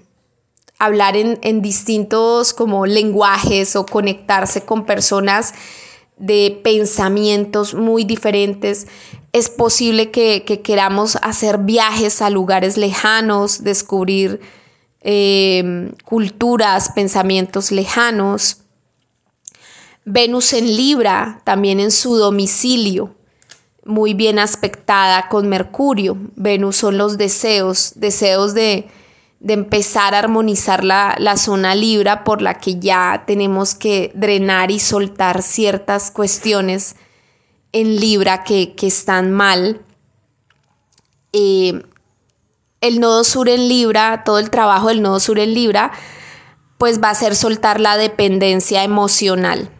hablar 0.78 1.18
en, 1.18 1.38
en, 1.42 1.60
distintos 1.60 2.54
como 2.54 2.86
lenguajes 2.86 3.76
o 3.76 3.84
conectarse 3.84 4.64
con 4.64 4.86
personas 4.86 5.52
de 6.16 6.58
pensamientos 6.64 7.74
muy 7.74 8.04
diferentes. 8.04 8.86
Es 9.37 9.51
posible 9.51 10.11
que, 10.11 10.62
queramos 10.64 11.18
hacer 11.20 11.59
viajes 11.59 12.22
a 12.22 12.31
lugares 12.31 12.79
lejanos, 12.79 13.62
descubrir 13.62 14.40
em, 15.03 15.92
culturas, 16.07 16.88
pensamientos 16.94 17.70
lejanos. 17.70 18.62
Venus 20.07 20.55
en 20.55 20.75
Libra, 20.75 21.42
también 21.44 21.81
en 21.81 21.90
su 21.90 22.16
domicilio, 22.16 23.14
muy 23.85 24.14
bien 24.14 24.38
aspectada 24.38 25.29
con 25.29 25.51
Mercurio. 25.51 26.16
Venus 26.37 26.77
son 26.77 26.96
los 26.96 27.18
deseos, 27.18 27.92
deseos 27.96 28.55
de, 28.55 28.88
de 29.40 29.53
empezar 29.53 30.14
a 30.14 30.20
armonizar 30.20 30.83
la, 30.83 31.37
zona 31.37 31.75
Libra 31.75 32.25
por 32.25 32.40
la 32.40 32.55
que 32.55 32.79
ya 32.79 33.25
tenemos 33.27 33.75
que 33.75 34.12
drenar 34.14 34.70
y 34.70 34.79
soltar 34.79 35.42
ciertas 35.42 36.11
cuestiones 36.11 36.96
en 37.72 38.00
Libra 38.00 38.44
que, 38.44 38.74
están 38.83 39.33
mal. 39.33 39.83
Eh, 41.33 41.83
el 42.81 43.00
nodo 43.00 43.24
sur 43.24 43.48
en 43.48 43.68
Libra, 43.68 44.22
todo 44.24 44.38
el 44.38 44.50
trabajo 44.50 44.88
del 44.88 45.02
nodo 45.02 45.20
sur 45.20 45.38
en 45.38 45.55
Libra, 45.55 45.92
pues 46.79 47.02
va 47.02 47.11
a 47.11 47.14
ser 47.14 47.35
soltar 47.35 47.81
la 47.81 47.96
dependencia 47.96 48.85
emocional, 48.85 49.70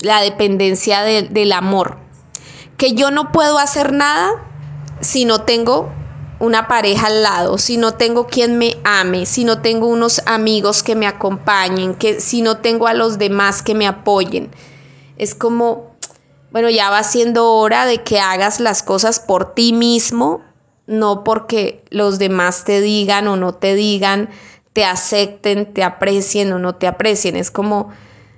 la 0.00 0.20
dependencia 0.20 1.02
del 1.02 1.52
amor. 1.52 1.98
Que 2.76 2.94
yo 2.94 3.10
no 3.10 3.32
puedo 3.32 3.58
hacer 3.58 3.92
nada 3.92 4.30
si 5.00 5.24
no 5.24 5.42
tengo 5.42 5.92
una 6.40 6.68
pareja 6.68 7.06
al 7.06 7.22
lado, 7.22 7.58
si 7.58 7.76
no 7.76 7.94
tengo 7.94 8.26
quien 8.26 8.56
me 8.58 8.78
ame, 8.82 9.26
si 9.26 9.44
no 9.44 9.60
tengo 9.60 9.86
unos 9.86 10.22
amigos 10.26 10.82
que 10.82 10.96
me 10.96 11.06
acompañen, 11.06 11.94
que 11.94 12.20
si 12.20 12.40
no 12.40 12.56
tengo 12.56 12.86
a 12.86 12.94
los 12.94 13.18
demás 13.18 13.62
que 13.62 13.74
me 13.74 13.86
apoyen. 13.86 14.50
Es 15.18 15.34
como, 15.34 15.89
bueno, 16.52 16.70
ya 16.70 16.90
va 16.90 17.02
siendo 17.02 17.52
hora 17.52 17.86
de 17.86 18.02
que 18.02 18.20
hagas 18.20 18.60
las 18.60 18.82
cosas 18.82 19.20
por 19.20 19.54
ti 19.54 19.72
mismo, 19.72 20.42
no 20.86 21.22
porque 21.22 21.84
los 21.90 22.18
demás 22.18 22.64
te 22.64 22.80
digan 22.80 23.28
o 23.28 23.36
no 23.36 23.54
te 23.54 23.74
digan, 23.74 24.28
te 24.72 24.84
acepten, 24.84 25.72
te 25.72 25.84
aprecien 25.84 26.52
o 26.52 26.58
no 26.58 26.74
te 26.74 26.86
aprecien. 26.86 27.36
Es 27.36 27.50
como 27.50 27.90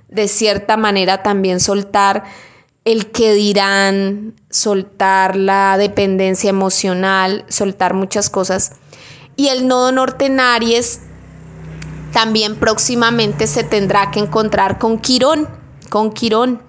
de 0.09 0.27
cierta 0.27 0.77
manera 0.77 1.23
también 1.23 1.59
soltar 1.59 2.23
el 2.85 3.11
que 3.11 3.33
dirán, 3.33 4.35
soltar 4.49 5.35
la 5.35 5.77
dependencia 5.77 6.49
emocional, 6.49 7.45
soltar 7.47 7.93
muchas 7.93 8.29
cosas. 8.29 8.73
Y 9.35 9.47
el 9.47 9.67
nodo 9.67 9.91
norte 9.91 10.25
en 10.25 10.39
Aries 10.39 11.01
también 12.11 12.55
próximamente 12.57 13.47
se 13.47 13.63
tendrá 13.63 14.11
que 14.11 14.19
encontrar 14.19 14.77
con 14.77 14.99
Quirón, 14.99 15.47
con 15.89 16.11
Quirón. 16.11 16.61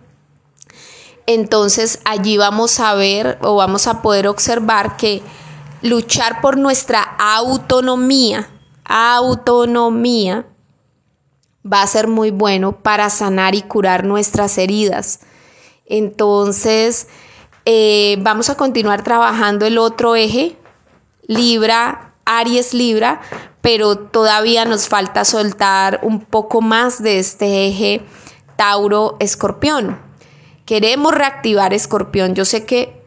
Entonces 1.26 2.00
allí 2.04 2.36
vamos 2.36 2.80
a 2.80 2.94
ver 2.94 3.38
o 3.42 3.56
vamos 3.56 3.86
a 3.86 4.02
poder 4.02 4.28
observar 4.28 4.96
que 4.96 5.22
luchar 5.80 6.40
por 6.40 6.56
nuestra 6.58 7.02
autonomía, 7.02 8.48
autonomía, 8.84 10.46
va 11.64 11.82
a 11.82 11.86
ser 11.86 12.08
muy 12.08 12.30
bueno 12.30 12.72
para 12.82 13.08
sanar 13.08 13.54
y 13.54 13.62
curar 13.62 14.04
nuestras 14.04 14.58
heridas. 14.58 15.20
Entonces, 15.86 17.08
eh, 17.64 18.16
vamos 18.20 18.50
a 18.50 18.56
continuar 18.56 19.02
trabajando 19.02 19.64
el 19.64 19.78
otro 19.78 20.16
eje, 20.16 20.58
Libra, 21.26 22.14
Aries 22.26 22.74
Libra, 22.74 23.22
pero 23.62 23.96
todavía 23.96 24.66
nos 24.66 24.88
falta 24.88 25.24
soltar 25.24 26.00
un 26.02 26.20
poco 26.20 26.60
más 26.60 27.02
de 27.02 27.18
este 27.18 27.68
eje 27.68 28.02
Tauro 28.56 29.16
Escorpión. 29.20 29.98
Queremos 30.64 31.14
reactivar 31.14 31.74
Escorpión. 31.74 32.34
Yo 32.34 32.44
sé 32.44 32.64
que 32.64 33.02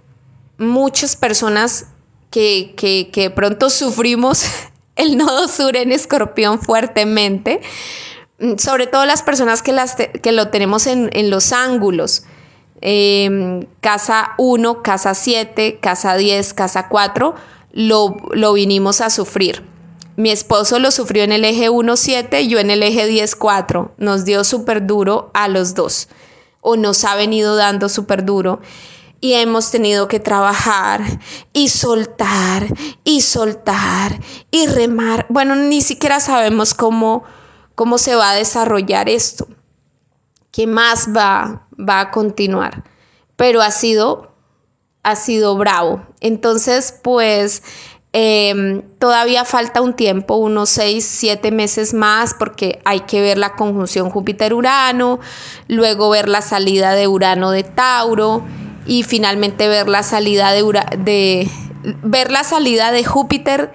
muchas 0.57 1.15
personas 1.15 1.87
que, 2.29 2.73
que, 3.11 3.29
pronto 3.31 3.69
sufrimos 3.69 4.45
el 4.95 5.17
nodo 5.17 5.47
sur 5.47 5.75
en 5.75 5.91
Escorpión 5.91 6.59
fuertemente, 6.59 7.61
sobre 8.57 8.87
todo 8.87 9.05
las 9.05 9.23
personas 9.23 9.63
que, 9.63 9.73
las 9.73 9.95
que 9.95 10.31
lo 10.31 10.49
tenemos 10.49 10.87
en, 10.87 11.29
los 11.29 11.51
ángulos. 11.51 12.23
Em, 12.79 13.65
casa 13.81 14.35
1, 14.37 14.83
casa 14.83 15.15
7, 15.15 15.79
casa 15.81 16.15
10, 16.15 16.53
casa 16.53 16.87
4, 16.89 17.33
lo, 17.71 18.17
lo 18.33 18.53
vinimos 18.53 19.01
a 19.01 19.09
sufrir. 19.09 19.63
Mi 20.15 20.31
esposo 20.31 20.79
lo 20.79 20.91
sufrió 20.91 21.23
en 21.23 21.31
el 21.31 21.45
eje 21.45 21.69
1-7 21.69 22.41
y 22.41 22.47
yo 22.47 22.59
en 22.59 22.71
el 22.71 22.81
eje 22.81 23.07
10-4. 23.07 23.91
Nos 23.97 24.25
dio 24.25 24.43
súper 24.43 24.85
duro 24.85 25.29
a 25.35 25.47
los 25.47 25.75
dos, 25.75 26.07
o 26.69 26.75
nos 26.75 27.05
ha 27.05 27.15
venido 27.15 27.55
dando 27.55 27.87
súper 27.87 28.25
duro. 28.25 28.59
Y 29.21 29.33
hemos 29.35 29.71
tenido 29.71 30.09
que 30.09 30.19
trabajar 30.19 31.01
y 31.53 31.69
soltar 31.69 32.67
y 33.05 33.21
soltar 33.21 34.19
y 34.51 34.67
remar. 34.67 35.25
Bueno, 35.29 35.55
ni 35.55 35.81
siquiera 35.81 36.19
sabemos 36.19 36.73
cómo, 36.73 37.23
cómo 37.73 37.97
se 37.97 38.15
va 38.15 38.31
a 38.31 38.35
desarrollar 38.35 39.07
esto. 39.07 39.47
¿Qué 40.51 40.67
más 40.67 41.07
va, 41.15 41.67
va 41.79 42.01
a 42.01 42.11
continuar? 42.11 42.83
Pero 43.37 43.61
ha 43.61 43.71
sido, 43.71 44.35
ha 45.03 45.15
sido 45.15 45.55
bravo. 45.55 46.05
Entonces, 46.19 46.93
pues 47.01 47.63
Em, 48.19 48.81
todavía 48.97 49.45
falta 49.45 49.79
un 49.79 49.93
tiempo, 49.93 50.37
unos 50.37 50.69
seis, 50.69 51.05
siete 51.05 51.51
meses 51.51 51.93
más, 51.93 52.33
porque 52.33 52.79
hay 52.83 53.01
que 53.01 53.21
ver 53.21 53.37
la 53.37 53.53
conjunción 53.53 54.09
Júpiter-Urano, 54.09 55.19
luego 55.67 56.09
ver 56.09 56.27
la 56.27 56.41
salida 56.41 56.93
de 56.93 57.07
Urano 57.07 57.51
de 57.51 57.61
Tauro 57.61 58.43
y 58.87 59.03
finalmente 59.03 59.67
ver 59.67 59.87
la 59.87 60.01
salida 60.01 60.51
de, 60.51 60.63
de 60.97 61.47
ver 62.01 62.31
la 62.31 62.43
salida 62.43 62.91
de 62.91 63.05
Júpiter. 63.05 63.71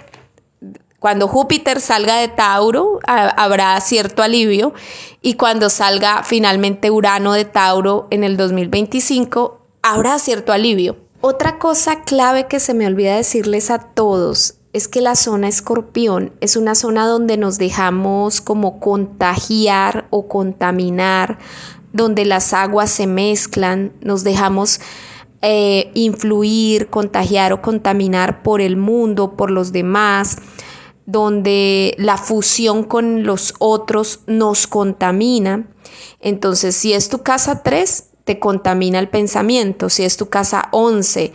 Cuando 0.99 1.29
Júpiter 1.29 1.81
salga 1.81 2.17
de 2.17 2.27
Tauro, 2.27 2.99
habrá 3.07 3.81
cierto 3.81 4.25
alivio. 4.25 4.75
Y 5.21 5.35
cuando 5.35 5.71
salga 5.71 6.25
finalmente 6.25 6.91
Urano 6.91 7.33
de 7.35 7.45
Tauro 7.45 8.09
en 8.11 8.25
el 8.25 8.37
2025, 8.37 9.65
habrá 9.83 10.19
cierto 10.19 10.53
alivio. 10.53 11.02
Otra 11.25 11.61
cosa 11.61 12.03
clave 12.03 12.49
que 12.49 12.59
se 12.59 12.75
me 12.75 12.85
olvida 12.85 13.15
decirles 13.15 13.71
a 13.71 13.79
todos 13.79 14.57
es 14.73 14.89
que 14.89 15.01
la 15.01 15.15
zona 15.15 15.47
escorpión 15.47 16.33
es 16.41 16.57
una 16.57 16.75
zona 16.75 17.07
donde 17.07 17.37
nos 17.37 17.59
dejamos 17.59 18.41
como 18.41 18.81
contagiar 18.81 20.09
o 20.11 20.27
contaminar, 20.27 21.39
donde 21.93 22.25
las 22.25 22.53
aguas 22.53 22.91
se 22.91 23.07
mezclan, 23.07 23.93
nos 24.01 24.25
dejamos 24.25 24.81
eh, 25.43 25.93
influir, 25.95 26.89
contagiar 26.89 27.53
o 27.53 27.63
contaminar 27.63 28.43
por 28.43 28.61
el 28.61 28.77
mundo, 28.77 29.37
por 29.37 29.53
los 29.53 29.71
demás, 29.71 30.39
donde 31.07 31.95
la 31.99 32.17
fusión 32.17 32.83
con 32.83 33.23
los 33.23 33.55
otros 33.61 34.23
nos 34.27 34.67
contamina. 34.67 35.69
Entonces, 36.19 36.75
si 36.75 36.95
es 36.95 37.09
tu 37.09 37.23
casa 37.23 37.63
3, 37.63 38.12
te 38.25 38.39
contamina 38.39 38.99
el 38.99 39.09
pensamiento, 39.09 39.89
si 39.89 40.05
es 40.05 40.17
tu 40.17 40.29
casa 40.29 40.69
11, 40.73 41.33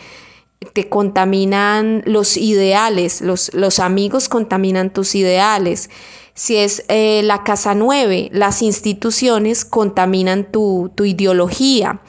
te 0.74 0.90
contaminan 0.90 2.04
los 2.06 2.38
ideales, 2.38 3.22
los, 3.22 3.54
los 3.54 3.80
amigos 3.80 4.30
contaminan 4.30 4.92
tus 4.92 5.16
ideales. 5.16 5.90
Si 6.34 6.56
es 6.58 6.84
eh, 6.88 7.22
la 7.24 7.44
casa 7.44 7.76
9, 7.76 8.30
las 8.32 8.62
instituciones 8.62 9.66
contaminan 9.66 10.52
tu, 10.52 10.92
tu 10.96 11.06
ideología. 11.06 12.02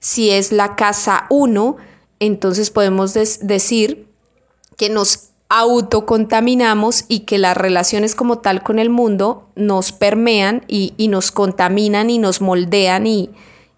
Si 0.00 0.30
es 0.30 0.52
la 0.52 0.76
casa 0.76 1.26
1, 1.30 1.76
entonces 2.20 2.70
podemos 2.70 3.14
decir 3.14 4.06
que 4.76 4.90
nos 4.90 5.30
autocontaminamos 5.48 7.04
y 7.08 7.20
que 7.20 7.38
las 7.38 7.56
relaciones 7.56 8.14
como 8.14 8.38
tal 8.38 8.62
con 8.62 8.78
el 8.78 8.88
mundo 8.88 9.48
nos 9.56 9.92
permean 9.92 10.64
y, 10.68 10.94
y 10.96 11.08
nos 11.08 11.32
contaminan 11.32 12.08
y 12.08 12.18
nos 12.18 12.40
moldean 12.40 13.06
y, 13.06 13.30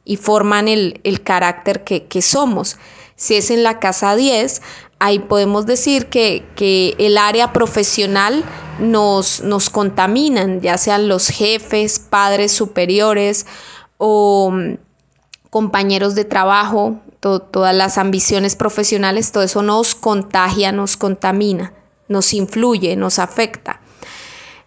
y 0.05 0.16
forman 0.16 0.68
el, 0.68 1.20
carácter 1.22 1.84
que, 1.84 2.22
somos. 2.22 2.76
Si 3.16 3.36
es 3.36 3.50
en 3.50 3.62
la 3.62 3.78
casa 3.78 4.16
10, 4.16 4.62
ahí 4.98 5.18
podemos 5.18 5.66
decir 5.66 6.07
que, 6.07 6.94
el 6.98 7.18
área 7.18 7.53
profesional 7.53 8.44
nos, 8.80 9.42
nos 9.42 9.70
contaminan, 9.70 10.61
ya 10.61 10.78
sean 10.78 11.09
los 11.09 11.28
jefes, 11.28 11.98
padres 11.98 12.53
superiores 12.53 13.46
o 13.98 14.50
mm, 14.53 14.74
compañeros 15.50 16.14
de 16.14 16.24
trabajo, 16.24 16.96
todas 17.20 17.74
las 17.74 17.98
ambiciones 17.98 18.57
profesionales, 18.57 19.30
todo 19.30 19.44
eso 19.44 19.62
nos 19.62 19.94
contagia, 19.94 20.72
nos 20.72 20.96
contamina, 20.96 21.72
nos 22.09 22.32
influye, 22.32 22.96
nos 22.96 23.20
afecta. 23.20 23.81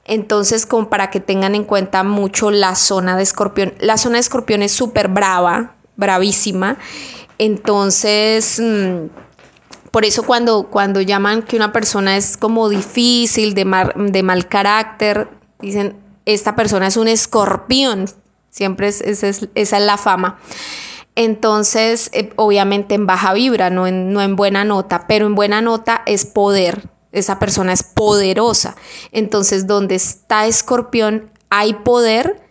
Entonces, 0.06 0.66
como 0.66 0.90
para 0.90 1.10
que 1.10 1.20
tengan 1.20 1.56
en 1.56 1.64
cuenta 1.64 2.04
mucho 2.04 2.52
la 2.52 2.76
zona 2.76 3.18
de 3.18 3.24
escorpión. 3.24 3.74
La 3.80 3.98
zona 3.98 4.16
de 4.16 4.22
escorpión 4.22 4.62
es 4.62 4.72
súper 4.72 5.08
brava, 5.08 5.76
bravísima. 5.96 6.78
Entonces, 7.40 8.62
mm, 8.64 9.08
por 9.92 10.06
eso 10.06 10.24
cuando, 10.24 10.68
cuando 10.68 11.02
llaman 11.02 11.42
que 11.42 11.56
una 11.56 11.72
persona 11.72 12.18
es 12.18 12.38
como 12.38 12.70
difícil, 12.70 13.56
de, 13.56 13.66
de 13.96 14.24
mal 14.24 14.48
carácter, 14.48 15.28
dicen, 15.60 15.96
esta 16.26 16.56
persona 16.56 16.88
es 16.88 16.98
un 16.98 17.08
escorpión. 17.08 18.06
Siempre 18.50 18.88
es, 18.88 19.02
esa 19.02 19.28
es 19.54 19.72
la 19.72 19.98
fama. 19.98 20.40
Entonces, 21.16 22.10
eh, 22.14 22.32
obviamente 22.36 22.94
en 22.94 23.06
baja 23.06 23.34
vibra, 23.34 23.70
no 23.70 23.88
en, 23.88 24.12
no 24.12 24.22
en 24.22 24.36
buena 24.36 24.66
nota, 24.66 25.08
pero 25.08 25.26
en 25.26 25.36
buena 25.36 25.62
nota 25.62 26.02
es 26.06 26.26
poder, 26.26 26.90
esa 27.20 27.40
persona 27.40 27.74
es 27.74 27.84
poderosa. 27.84 28.76
Entonces, 29.12 29.68
donde 29.68 29.96
está 29.96 30.46
escorpión, 30.48 31.32
hay 31.50 31.74
poder 31.74 32.42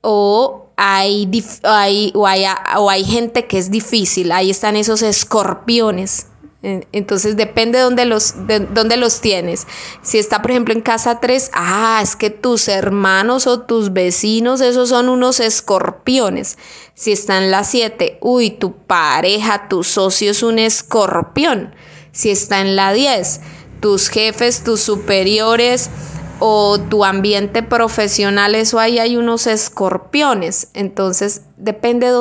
o 0.00 0.70
hay, 0.76 1.30
hay, 1.62 2.12
o 2.14 2.26
hay, 2.26 3.04
gente 3.04 3.46
que 3.46 3.58
es 3.58 3.70
difícil. 3.70 4.32
Ahí 4.32 4.50
están 4.50 4.76
esos 4.76 5.02
escorpiones. 5.02 6.26
Entonces 6.62 7.36
depende 7.36 7.78
de 7.78 7.84
dónde 7.84 8.04
los, 8.04 8.46
de 8.46 8.96
los 8.96 9.20
tienes. 9.20 9.66
Si 10.02 10.18
está, 10.18 10.42
por 10.42 10.52
ejemplo, 10.52 10.72
en 10.72 10.80
casa 10.80 11.18
3, 11.18 11.50
ah, 11.54 12.00
es 12.02 12.14
que 12.14 12.30
tus 12.30 12.68
hermanos 12.68 13.48
o 13.48 13.62
tus 13.62 13.92
vecinos, 13.92 14.60
esos 14.60 14.90
son 14.90 15.08
unos 15.08 15.40
escorpiones. 15.40 16.58
Si 16.94 17.10
está 17.10 17.38
en 17.38 17.50
la 17.50 17.64
7, 17.64 18.18
uy, 18.20 18.50
tu 18.50 18.74
pareja, 18.76 19.68
tu 19.68 19.82
socio 19.82 20.30
es 20.30 20.44
un 20.44 20.60
escorpión. 20.60 21.74
Si 22.12 22.30
está 22.30 22.60
en 22.60 22.76
la 22.76 22.92
10, 22.92 23.40
tus 23.82 24.08
jefes, 24.08 24.64
tus 24.64 24.80
superiores 24.80 25.90
o 26.38 26.78
tu 26.80 27.04
ambiente 27.04 27.62
profesional, 27.62 28.54
eso 28.54 28.78
ahí 28.78 28.98
hay 28.98 29.16
unos 29.16 29.46
escorpiones. 29.46 30.68
Entonces, 30.72 31.42
depende 31.56 32.06
de 32.06 32.12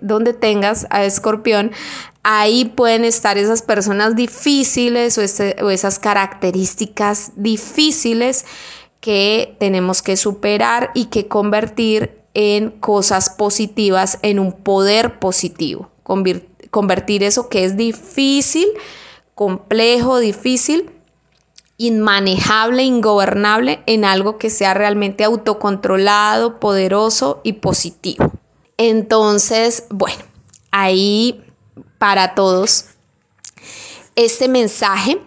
dónde, 0.00 0.32
tengas 0.34 0.86
a 0.90 1.04
escorpión, 1.04 1.70
ahí 2.22 2.64
pueden 2.64 3.04
estar 3.04 3.38
esas 3.38 3.62
personas 3.62 4.16
difíciles 4.16 5.16
o 5.16 5.70
esas 5.70 5.98
características 5.98 7.32
difíciles 7.36 8.44
que 9.00 9.56
tenemos 9.58 10.02
que 10.02 10.16
superar 10.16 10.90
y 10.94 11.06
que 11.06 11.26
convertir 11.28 12.18
en 12.34 12.70
cosas 12.70 13.30
positivas, 13.30 14.18
en 14.22 14.38
un 14.38 14.52
poder 14.52 15.18
positivo. 15.18 15.90
Convertir 16.70 17.22
eso 17.22 17.48
que 17.48 17.64
es 17.64 17.76
difícil, 17.76 18.68
complejo, 19.34 20.18
difícil, 20.18 20.90
inmanejable, 21.80 22.82
ingobernable 22.82 23.82
en 23.86 24.04
algo 24.04 24.36
que 24.36 24.50
sea 24.50 24.74
realmente 24.74 25.24
autocontrolado, 25.24 26.60
poderoso 26.60 27.40
y 27.42 27.54
positivo. 27.54 28.30
Entonces, 28.76 29.84
bueno, 29.88 30.22
ahí 30.72 31.42
para 31.96 32.34
todos 32.34 32.84
este 34.14 34.46
mensaje. 34.46 35.22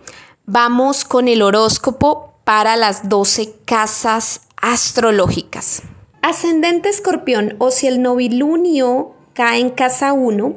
Vamos 0.46 1.06
con 1.06 1.28
el 1.28 1.42
horóscopo 1.42 2.36
para 2.44 2.76
las 2.76 3.10
12 3.10 3.56
casas 3.66 4.42
astrológicas. 4.58 5.82
Ascendente 6.22 6.90
escorpión 6.90 7.56
o 7.58 7.72
si 7.72 7.88
el 7.88 8.04
novilunio 8.04 9.16
cae 9.34 9.60
en 9.60 9.70
casa 9.72 10.14
1, 10.14 10.56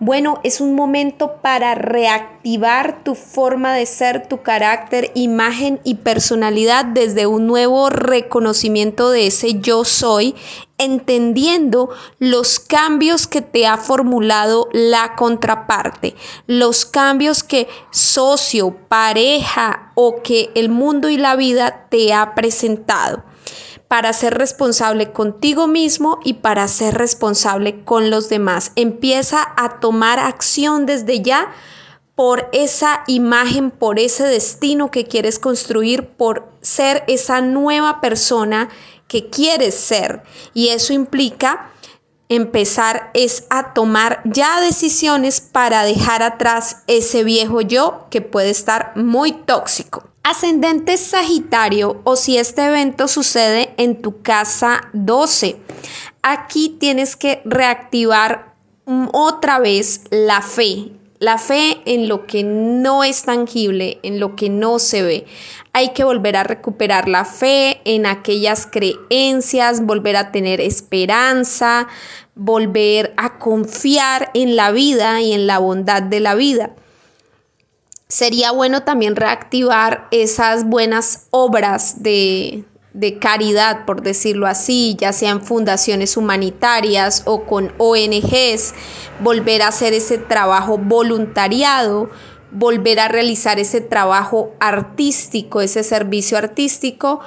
bueno, 0.00 0.40
es 0.44 0.60
un 0.60 0.74
momento 0.74 1.36
para 1.42 1.74
reactivar 1.74 3.02
tu 3.02 3.14
forma 3.14 3.74
de 3.74 3.86
ser, 3.86 4.26
tu 4.28 4.42
carácter, 4.42 5.10
imagen 5.14 5.80
y 5.82 5.96
personalidad 5.96 6.84
desde 6.84 7.26
un 7.26 7.46
nuevo 7.46 7.88
reconocimiento 7.90 9.10
de 9.10 9.28
ese 9.28 9.60
yo 9.60 9.84
soy, 9.84 10.34
entendiendo 10.76 11.90
los 12.18 12.60
cambios 12.60 13.26
que 13.26 13.42
te 13.42 13.66
ha 13.66 13.78
formulado 13.78 14.68
la 14.72 15.16
contraparte, 15.16 16.14
los 16.46 16.84
cambios 16.84 17.42
que 17.42 17.66
socio, 17.90 18.76
pareja 18.88 19.92
o 19.94 20.22
que 20.22 20.50
el 20.54 20.68
mundo 20.68 21.08
y 21.08 21.16
la 21.16 21.34
vida 21.34 21.86
te 21.90 22.12
ha 22.12 22.34
presentado 22.34 23.24
para 23.88 24.12
ser 24.12 24.34
responsable 24.34 25.12
contigo 25.12 25.66
mismo 25.66 26.20
y 26.22 26.34
para 26.34 26.68
ser 26.68 26.94
responsable 26.94 27.82
con 27.84 28.10
los 28.10 28.28
demás. 28.28 28.72
Empieza 28.76 29.54
a 29.56 29.80
tomar 29.80 30.18
acción 30.18 30.84
desde 30.86 31.22
ya 31.22 31.52
por 32.14 32.48
esa 32.52 33.04
imagen, 33.06 33.70
por 33.70 33.98
ese 33.98 34.24
destino 34.24 34.90
que 34.90 35.06
quieres 35.06 35.38
construir, 35.38 36.08
por 36.08 36.52
ser 36.60 37.04
esa 37.06 37.40
nueva 37.40 38.00
persona 38.00 38.68
que 39.06 39.30
quieres 39.30 39.74
ser. 39.74 40.22
Y 40.52 40.68
eso 40.68 40.92
implica 40.92 41.70
empezar 42.28 43.10
es 43.14 43.44
a 43.48 43.72
tomar 43.72 44.20
ya 44.24 44.60
decisiones 44.60 45.40
para 45.40 45.84
dejar 45.84 46.22
atrás 46.22 46.82
ese 46.86 47.24
viejo 47.24 47.62
yo 47.62 48.06
que 48.10 48.20
puede 48.20 48.50
estar 48.50 48.92
muy 48.96 49.32
tóxico. 49.32 50.04
Ascendente 50.30 50.98
Sagitario 50.98 52.02
o 52.04 52.14
si 52.14 52.36
este 52.36 52.66
evento 52.66 53.08
sucede 53.08 53.72
en 53.78 54.02
tu 54.02 54.20
casa 54.20 54.82
12. 54.92 55.56
Aquí 56.20 56.76
tienes 56.78 57.16
que 57.16 57.40
reactivar 57.46 58.54
otra 59.14 59.58
vez 59.58 60.02
la 60.10 60.42
fe, 60.42 60.92
la 61.18 61.38
fe 61.38 61.80
en 61.86 62.08
lo 62.08 62.26
que 62.26 62.44
no 62.44 63.04
es 63.04 63.22
tangible, 63.22 64.00
en 64.02 64.20
lo 64.20 64.36
que 64.36 64.50
no 64.50 64.78
se 64.78 65.00
ve. 65.00 65.24
Hay 65.72 65.94
que 65.94 66.04
volver 66.04 66.36
a 66.36 66.44
recuperar 66.44 67.08
la 67.08 67.24
fe 67.24 67.80
en 67.86 68.04
aquellas 68.04 68.66
creencias, 68.66 69.80
volver 69.86 70.16
a 70.16 70.30
tener 70.30 70.60
esperanza, 70.60 71.88
volver 72.34 73.14
a 73.16 73.38
confiar 73.38 74.30
en 74.34 74.56
la 74.56 74.72
vida 74.72 75.22
y 75.22 75.32
en 75.32 75.46
la 75.46 75.58
bondad 75.58 76.02
de 76.02 76.20
la 76.20 76.34
vida 76.34 76.74
sería 78.08 78.52
bueno 78.52 78.82
también 78.82 79.16
reactivar 79.16 80.08
esas 80.10 80.64
buenas 80.64 81.26
obras 81.30 82.02
de, 82.02 82.64
caridad, 83.20 83.84
por 83.84 84.02
decirlo 84.02 84.46
así, 84.46 84.96
ya 84.98 85.12
sean 85.12 85.42
fundaciones 85.42 86.16
humanitarias 86.16 87.22
o 87.26 87.44
con 87.44 87.72
ONGs, 87.78 88.74
volver 89.20 89.62
a 89.62 89.68
hacer 89.68 89.92
ese 89.92 90.18
trabajo 90.18 90.78
voluntariado, 90.78 92.10
volver 92.50 92.98
a 92.98 93.08
realizar 93.08 93.60
ese 93.60 93.80
trabajo 93.80 94.52
artístico, 94.58 95.60
ese 95.60 95.84
servicio 95.84 96.38
artístico 96.38 97.20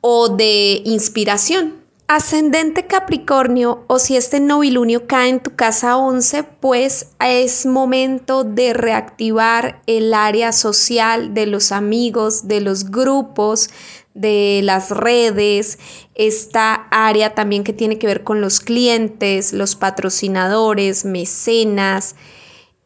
o 0.00 0.28
de 0.28 0.82
inspiración. 0.84 1.77
Ascendente 2.10 2.86
Capricornio 2.86 3.84
o 3.86 3.98
si 3.98 4.16
este 4.16 4.40
novilunio 4.40 5.06
cae 5.06 5.28
en 5.28 5.40
tu 5.40 5.54
casa 5.54 5.98
11, 5.98 6.42
pues 6.42 7.10
es 7.20 7.66
momento 7.66 8.44
de 8.44 8.72
reactivar 8.72 9.82
el 9.86 10.14
área 10.14 10.52
social 10.52 11.34
de 11.34 11.44
los 11.44 11.70
amigos, 11.70 12.48
de 12.48 12.62
los 12.62 12.90
grupos, 12.90 13.68
de 14.14 14.62
las 14.64 14.90
redes, 14.90 15.78
esta 16.14 16.88
área 16.90 17.34
también 17.34 17.62
que 17.62 17.74
tiene 17.74 17.98
que 17.98 18.06
ver 18.06 18.24
con 18.24 18.40
los 18.40 18.60
clientes, 18.60 19.52
los 19.52 19.76
patrocinadores, 19.76 21.04
mecenas. 21.04 22.16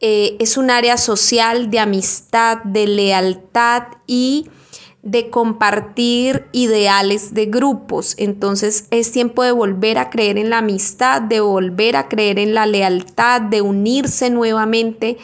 Eh, 0.01 0.35
es 0.41 0.57
un 0.57 0.69
área 0.69 0.97
social 0.97 1.69
de 1.71 1.79
amistad, 1.79 2.57
de 2.65 2.87
lealtad 2.87 3.83
y 4.05 4.49
de 5.03 5.29
compartir 5.29 6.45
ideales 6.53 7.33
de 7.33 7.45
grupos. 7.45 8.15
Entonces 8.17 8.87
es 8.89 9.11
tiempo 9.11 9.43
de 9.43 9.51
volver 9.51 9.97
a 9.97 10.09
creer 10.09 10.37
en 10.37 10.49
la 10.49 10.59
amistad, 10.59 11.21
de 11.21 11.41
volver 11.41 11.97
a 11.97 12.07
creer 12.07 12.39
en 12.39 12.53
la 12.53 12.65
lealtad, 12.65 13.41
de 13.41 13.61
unirse 13.61 14.29
nuevamente 14.29 15.17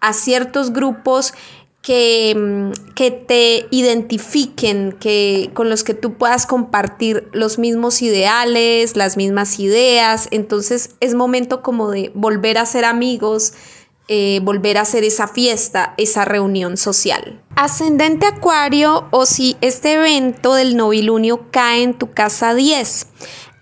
a 0.00 0.14
ciertos 0.14 0.72
grupos 0.72 1.34
que, 1.82 2.34
mm, 2.36 2.94
que, 2.94 3.10
te 3.10 3.66
identifiquen, 3.70 4.92
que, 4.92 5.50
con 5.52 5.68
los 5.68 5.84
que 5.84 5.94
tú 5.94 6.14
puedas 6.14 6.46
compartir 6.46 7.28
los 7.32 7.58
mismos 7.58 8.00
ideales, 8.00 8.96
las 8.96 9.18
mismas 9.18 9.60
ideas. 9.60 10.28
Entonces 10.30 10.96
es 11.00 11.14
momento 11.14 11.62
como 11.62 11.90
de 11.90 12.10
volver 12.14 12.56
a 12.56 12.66
ser 12.66 12.86
amigos, 12.86 13.52
eh, 14.08 14.40
volver 14.42 14.78
a 14.78 14.82
hacer 14.82 15.04
esa 15.04 15.28
fiesta, 15.28 15.94
esa 15.98 16.24
reunión 16.24 16.76
social. 16.76 17.42
Ascendente 17.56 18.26
Acuario 18.26 19.06
o 19.10 19.26
si 19.26 19.56
este 19.60 19.92
evento 19.92 20.54
del 20.54 20.76
novilunio 20.76 21.50
cae 21.50 21.82
en 21.82 21.92
tu 21.92 22.12
casa 22.12 22.54
10, 22.54 23.06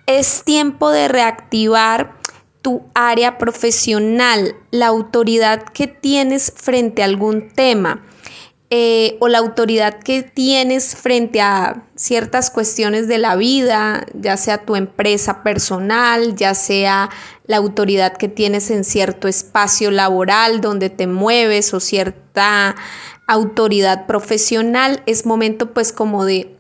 es 0.07 0.45
tiempo 0.45 0.91
de 0.91 1.09
reactivar 1.09 2.17
tu 2.63 2.83
área 2.95 3.39
profesional, 3.39 4.57
la 4.71 4.87
autoridad 4.87 5.65
que 5.65 5.87
tienes 5.89 6.53
frente 6.57 7.03
a 7.03 7.07
algún 7.07 7.51
tema. 7.51 8.05
Eh, 8.69 9.17
o 9.21 9.29
la 9.29 9.39
autoridad 9.39 10.01
que 10.01 10.25
tienes 10.25 10.97
frente 10.97 11.41
a 11.41 11.85
ciertas 11.95 12.51
cuestiones 12.51 13.07
de 13.07 13.19
la 13.19 13.37
vida, 13.37 14.05
ya 14.13 14.37
sea 14.37 14.65
tu 14.65 14.75
empresa 14.75 15.45
personal, 15.45 16.35
ya 16.35 16.53
sea 16.53 17.09
la 17.47 17.59
autoridad 17.59 18.17
que 18.17 18.27
tienes 18.27 18.73
en 18.73 18.83
cierto 18.83 19.29
espacio 19.29 19.93
laboral 19.93 20.61
donde 20.61 20.91
te 20.91 21.07
mueves 21.07 21.73
o 21.75 21.79
cierta 21.79 22.75
autoridad 23.29 24.05
profesional, 24.07 25.01
es 25.07 25.27
momento 25.27 25.73
pues 25.73 25.93
como 25.93 26.25
de 26.25 26.57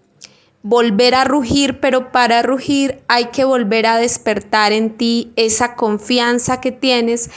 volver 0.62 1.16
a 1.16 1.24
rugir, 1.24 1.80
pero 1.80 2.12
para 2.12 2.42
rugir 2.42 3.02
hay 3.08 3.26
que 3.26 3.44
volver 3.44 3.86
a 3.86 3.98
despertar 3.98 4.72
en 4.72 4.96
ti 4.96 5.32
esa 5.34 5.74
confianza 5.74 6.60
que 6.60 6.70
tienes 6.70 7.30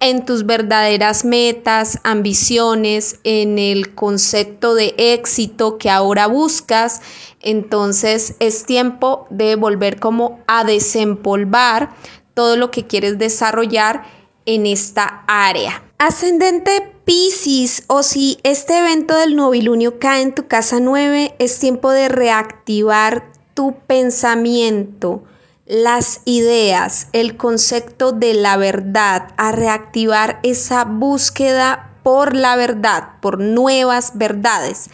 en 0.00 0.24
tus 0.24 0.46
verdaderas 0.46 1.24
metas, 1.24 1.98
ambiciones, 2.02 3.20
en 3.22 3.58
el 3.58 3.94
concepto 3.94 4.74
de 4.74 4.94
éxito 4.96 5.78
que 5.78 5.90
ahora 5.90 6.26
buscas. 6.26 7.02
Entonces 7.40 8.34
es 8.40 8.64
tiempo 8.64 9.26
de 9.30 9.56
volver 9.56 10.00
como 10.00 10.40
a 10.46 10.64
desempolvar 10.64 11.94
todo 12.34 12.56
lo 12.56 12.70
que 12.70 12.86
quieres 12.86 13.18
desarrollar 13.18 14.04
en 14.46 14.66
esta 14.66 15.24
área. 15.26 15.84
Ascendente 15.98 16.94
Pisces 17.04 17.84
o 17.88 18.02
si 18.02 18.38
este 18.42 18.78
evento 18.78 19.16
del 19.16 19.36
novilunio 19.36 19.98
cae 19.98 20.22
en 20.22 20.34
tu 20.34 20.46
casa 20.46 20.80
9, 20.80 21.34
es 21.38 21.58
tiempo 21.58 21.90
de 21.90 22.08
reactivar 22.08 23.30
tu 23.52 23.76
pensamiento, 23.86 25.22
las 25.70 26.22
ideas, 26.24 27.06
el 27.12 27.36
concepto 27.36 28.10
de 28.10 28.34
la 28.34 28.56
verdad, 28.56 29.28
a 29.36 29.52
reactivar 29.52 30.40
esa 30.42 30.84
búsqueda 30.84 31.92
por 32.02 32.34
la 32.34 32.56
verdad, 32.56 33.10
por 33.20 33.38
nuevas 33.38 34.18
verdades. 34.18 34.90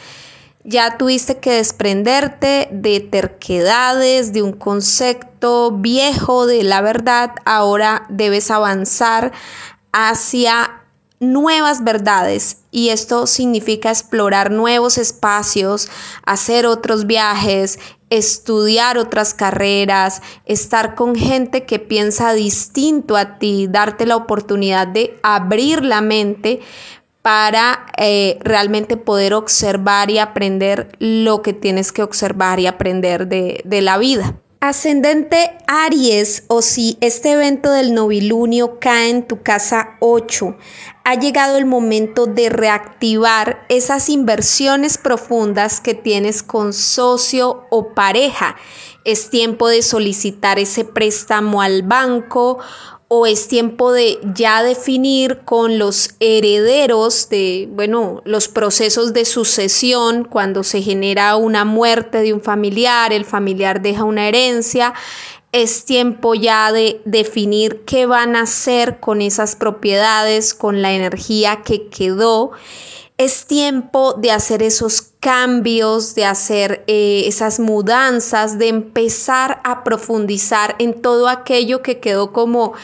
Ya 0.64 0.98
tuviste 0.98 1.38
que 1.38 1.52
desprenderte 1.52 2.68
de 2.70 3.00
terquedades, 3.00 4.34
de 4.34 4.42
un 4.42 4.52
concepto 4.52 5.72
viejo 5.72 6.44
de 6.44 6.62
la 6.62 6.82
verdad, 6.82 7.30
ahora 7.46 8.04
debes 8.10 8.50
avanzar 8.50 9.32
hacia 9.92 10.82
nuevas 11.20 11.82
verdades 11.82 12.58
y 12.70 12.90
esto 12.90 13.26
significa 13.26 13.90
explorar 13.90 14.50
nuevos 14.50 14.98
espacios, 14.98 15.88
hacer 16.24 16.66
otros 16.66 17.06
viajes, 17.06 17.78
estudiar 18.10 18.98
otras 18.98 19.34
carreras, 19.34 20.22
estar 20.44 20.94
con 20.94 21.16
gente 21.16 21.64
que 21.64 21.78
piensa 21.78 22.32
distinto 22.34 23.16
a 23.16 23.38
ti, 23.38 23.66
darte 23.68 24.06
la 24.06 24.16
oportunidad 24.16 24.86
de 24.86 25.18
abrir 25.22 25.84
la 25.84 26.00
mente 26.00 26.60
para 27.22 27.86
eh, 27.96 28.38
realmente 28.42 28.96
poder 28.96 29.34
observar 29.34 30.10
y 30.10 30.18
aprender 30.18 30.88
lo 31.00 31.42
que 31.42 31.52
tienes 31.52 31.90
que 31.90 32.04
observar 32.04 32.60
y 32.60 32.68
aprender 32.68 33.26
de, 33.26 33.62
de 33.64 33.82
la 33.82 33.98
vida. 33.98 34.36
Ascendente 34.60 35.58
Aries 35.66 36.44
o 36.48 36.62
si 36.62 36.96
este 37.00 37.32
evento 37.32 37.70
del 37.72 37.94
novilunio 37.94 38.78
cae 38.80 39.10
en 39.10 39.26
tu 39.26 39.42
casa 39.42 39.96
8, 40.00 40.56
ha 41.08 41.14
llegado 41.14 41.56
el 41.56 41.66
momento 41.66 42.26
de 42.26 42.48
reactivar 42.48 43.64
esas 43.68 44.08
inversiones 44.08 44.98
profundas 44.98 45.80
que 45.80 45.94
tienes 45.94 46.42
con 46.42 46.72
socio 46.72 47.64
o 47.70 47.94
pareja. 47.94 48.56
Es 49.04 49.30
tiempo 49.30 49.68
de 49.68 49.82
solicitar 49.82 50.58
ese 50.58 50.84
préstamo 50.84 51.62
al 51.62 51.84
banco 51.84 52.58
o 53.06 53.24
es 53.24 53.46
tiempo 53.46 53.92
de 53.92 54.18
ya 54.34 54.64
definir 54.64 55.42
con 55.44 55.78
los 55.78 56.16
herederos 56.18 57.28
de, 57.28 57.68
bueno, 57.70 58.20
los 58.24 58.48
procesos 58.48 59.12
de 59.12 59.24
sucesión, 59.24 60.24
cuando 60.24 60.64
se 60.64 60.82
genera 60.82 61.36
una 61.36 61.64
muerte 61.64 62.18
de 62.18 62.32
un 62.32 62.40
familiar, 62.40 63.12
el 63.12 63.24
familiar 63.24 63.80
deja 63.80 64.02
una 64.02 64.26
herencia, 64.26 64.92
es 65.52 65.84
tiempo 65.84 66.34
ya 66.34 66.72
de 66.72 67.00
definir 67.04 67.84
qué 67.84 68.06
van 68.06 68.36
a 68.36 68.42
hacer 68.42 69.00
con 69.00 69.22
esas 69.22 69.56
propiedades, 69.56 70.54
con 70.54 70.82
la 70.82 70.92
energía 70.92 71.62
que 71.62 71.88
quedó. 71.88 72.52
Es 73.16 73.46
tiempo 73.46 74.12
de 74.12 74.30
hacer 74.30 74.62
esos 74.62 75.00
cambios, 75.20 76.14
de 76.14 76.26
hacer 76.26 76.84
eh, 76.86 77.24
esas 77.26 77.58
mudanzas, 77.58 78.58
de 78.58 78.68
empezar 78.68 79.60
a 79.64 79.84
profundizar 79.84 80.76
en 80.78 81.00
todo 81.00 81.28
aquello 81.28 81.82
que 81.82 82.00
quedó 82.00 82.32
como 82.32 82.74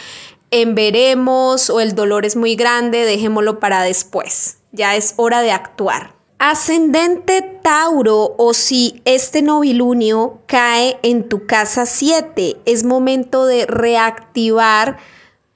en 0.50 0.74
veremos 0.74 1.68
o 1.68 1.80
el 1.80 1.94
dolor 1.94 2.24
es 2.24 2.36
muy 2.36 2.56
grande, 2.56 3.04
dejémoslo 3.04 3.60
para 3.60 3.82
después. 3.82 4.58
Ya 4.70 4.96
es 4.96 5.14
hora 5.16 5.42
de 5.42 5.50
actuar. 5.50 6.21
Ascendente 6.44 7.60
Tauro 7.62 8.34
o 8.36 8.52
si 8.52 9.00
este 9.04 9.42
novilunio 9.42 10.40
cae 10.46 10.98
en 11.04 11.28
tu 11.28 11.46
casa 11.46 11.86
7, 11.86 12.56
es 12.64 12.82
momento 12.82 13.46
de 13.46 13.64
reactivar 13.64 14.98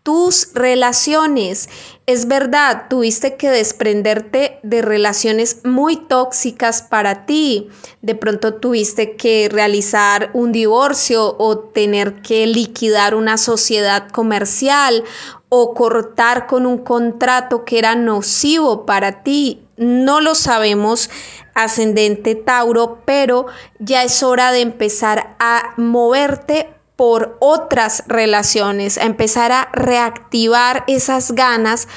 tus 0.05 0.51
relaciones. 0.55 1.68
Es 2.07 2.28
verdad, 2.28 2.84
tuviste 2.89 3.34
que 3.34 3.51
desprenderte 3.51 4.61
de 4.62 4.80
relaciones 4.80 5.62
muy 5.64 5.97
tóxicas 5.97 6.82
para 6.82 7.26
ti. 7.26 7.68
De 8.01 8.14
pronto 8.14 8.55
tuviste 8.55 9.16
que 9.16 9.49
realizar 9.51 10.30
un 10.34 10.53
divorcio 10.53 11.34
o 11.41 11.59
tener 11.59 12.22
que 12.22 12.47
liquidar 12.47 13.16
una 13.16 13.39
sociedad 13.39 14.09
comercial 14.09 15.03
o 15.49 15.74
cortar 15.74 16.47
con 16.47 16.64
un 16.64 16.78
contrato 16.78 17.64
que 17.64 17.80
era 17.80 17.97
nocivo 17.97 18.87
para 18.87 19.24
ti. 19.24 19.66
No 19.77 20.20
lo 20.20 20.35
sabemos, 20.35 21.11
ascendente 21.55 22.35
Tauro, 22.35 23.03
pero 23.05 23.47
ya 23.79 24.05
es 24.05 24.22
hora 24.22 24.53
de 24.53 24.61
empezar 24.61 25.37
a 25.39 25.74
moverte 25.77 26.72
por 26.97 27.37
otras 27.41 28.05
relaciones, 28.07 28.97
a 28.97 29.05
empezar 29.05 29.53
a 29.53 29.68
reactivar 29.72 30.85
esas 30.87 31.33
ganas 31.33 31.89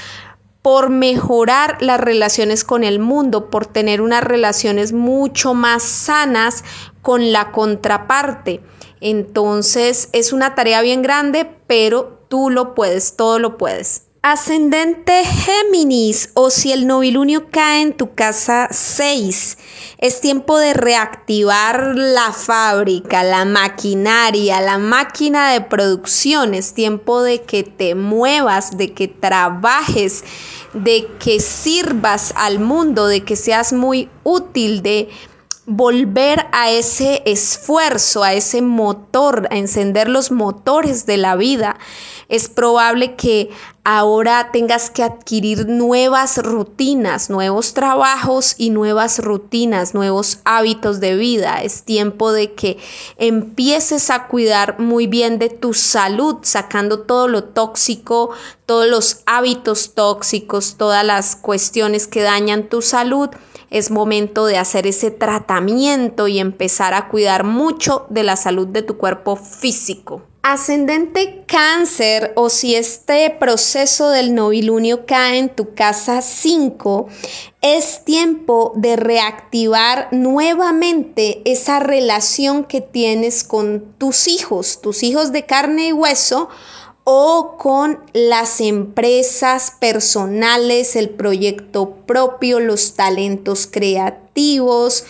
por 0.62 0.90
mejorar 0.90 1.82
las 1.82 2.02
relaciones 2.02 2.66
con 2.66 2.84
el 2.84 3.00
mundo, 3.00 3.50
por 3.50 3.66
tener 3.66 4.02
unas 4.02 4.24
relaciones 4.24 4.92
mucho 4.92 5.54
más 5.54 5.84
sanas 5.84 6.66
con 7.02 7.32
la 7.32 7.52
contraparte. 7.52 8.62
Entonces 9.00 10.10
es 10.12 10.34
una 10.34 10.56
tarea 10.56 10.82
bien 10.82 11.02
grande, 11.02 11.50
pero 11.66 12.26
tú 12.28 12.50
lo 12.50 12.76
puedes, 12.76 13.16
todo 13.16 13.40
lo 13.40 13.58
puedes. 13.58 14.09
Ascendente 14.22 15.24
Géminis 15.24 16.32
o 16.34 16.50
si 16.50 16.74
el 16.74 16.88
novilunio 16.88 17.50
cae 17.50 17.84
en 17.84 17.96
tu 17.96 18.16
casa 18.16 18.68
6, 18.70 19.58
es 19.98 20.20
tiempo 20.20 20.58
de 20.58 20.74
reactivar 20.74 21.94
la 21.96 22.34
fábrica, 22.34 23.24
la 23.24 23.46
maquinaria, 23.46 24.60
la 24.60 24.78
máquina 24.78 25.54
de 25.54 25.62
producción, 25.62 26.54
es 26.54 26.74
tiempo 26.74 27.22
de 27.22 27.44
que 27.44 27.64
te 27.64 27.96
muevas, 27.96 28.78
de 28.78 28.92
que 28.94 29.08
trabajes, 29.08 30.26
de 30.74 31.08
que 31.18 31.40
sirvas 31.40 32.34
al 32.36 32.60
mundo, 32.60 33.08
de 33.08 33.24
que 33.24 33.38
seas 33.38 33.72
muy 33.72 34.10
útil, 34.26 34.82
de 34.82 35.08
volver 35.66 36.48
a 36.52 36.72
ese 36.72 37.22
esfuerzo, 37.26 38.24
a 38.24 38.34
ese 38.34 38.62
motor, 38.62 39.48
a 39.52 39.56
encender 39.56 40.10
los 40.10 40.32
motores 40.32 41.06
de 41.06 41.18
la 41.18 41.36
vida. 41.36 41.78
Es 42.30 42.48
probable 42.48 43.16
que 43.16 43.50
ahora 43.84 44.52
tengas 44.54 44.92
que 44.92 45.02
adquirir 45.02 45.68
nuevas 45.68 46.38
rutinas, 46.38 47.32
nuevos 47.32 47.74
trabajos 47.74 48.54
y 48.58 48.70
nuevas 48.70 49.18
rutinas, 49.18 49.96
nuevos 49.96 50.38
hábitos 50.46 51.00
de 51.00 51.16
vida. 51.16 51.64
Es 51.64 51.84
tiempo 51.84 52.32
de 52.32 52.54
que 52.54 52.78
empieces 53.18 54.12
a 54.12 54.28
cuidar 54.28 54.80
muy 54.80 55.08
bien 55.08 55.40
de 55.40 55.50
tu 55.50 55.74
salud, 55.74 56.38
sacando 56.44 57.00
todo 57.00 57.28
lo 57.28 57.46
tóxico, 57.46 58.30
todos 58.68 58.88
los 58.88 59.22
hábitos 59.26 59.96
tóxicos, 59.96 60.76
todas 60.78 61.04
las 61.04 61.36
cuestiones 61.36 62.06
que 62.06 62.22
dañan 62.22 62.70
tu 62.70 62.84
salud 62.84 63.30
es 63.72 63.92
momento 63.92 64.46
de 64.46 64.58
hacer 64.58 64.88
ese 64.88 65.12
tratamiento 65.12 66.28
y 66.28 66.40
empezar 66.40 66.94
a 66.94 67.08
cuidar 67.08 67.44
mucho 67.44 68.06
de 68.10 68.24
la 68.24 68.36
salud 68.36 68.68
de 68.68 68.82
tu 68.82 68.98
cuerpo 68.98 69.36
físico. 69.36 70.29
Ascendente 70.42 71.44
cáncer 71.48 72.32
o 72.38 72.50
si 72.50 72.74
este 72.74 73.30
proceso 73.30 74.10
del 74.10 74.34
novilunio 74.34 75.06
cae 75.06 75.38
en 75.38 75.50
tu 75.54 75.76
casa 75.76 76.22
5, 76.22 77.08
es 77.62 78.06
tiempo 78.06 78.72
de 78.78 78.96
reactivar 78.96 80.08
nuevamente 80.14 81.42
esa 81.44 81.82
relación 81.82 82.64
que 82.64 82.80
tienes 82.80 83.44
con 83.44 83.94
tus 83.98 84.30
hijos, 84.30 84.80
tus 84.80 85.04
hijos 85.04 85.34
de 85.34 85.46
carne 85.46 85.88
y 85.88 85.92
hueso 85.92 86.48
o 87.04 87.58
con 87.58 88.00
las 88.14 88.62
empresas 88.62 89.74
personales, 89.78 90.96
el 90.96 91.10
proyecto 91.10 91.96
propio, 92.06 92.62
los 92.62 92.94
talentos 92.94 93.68
creativos, 93.68 95.04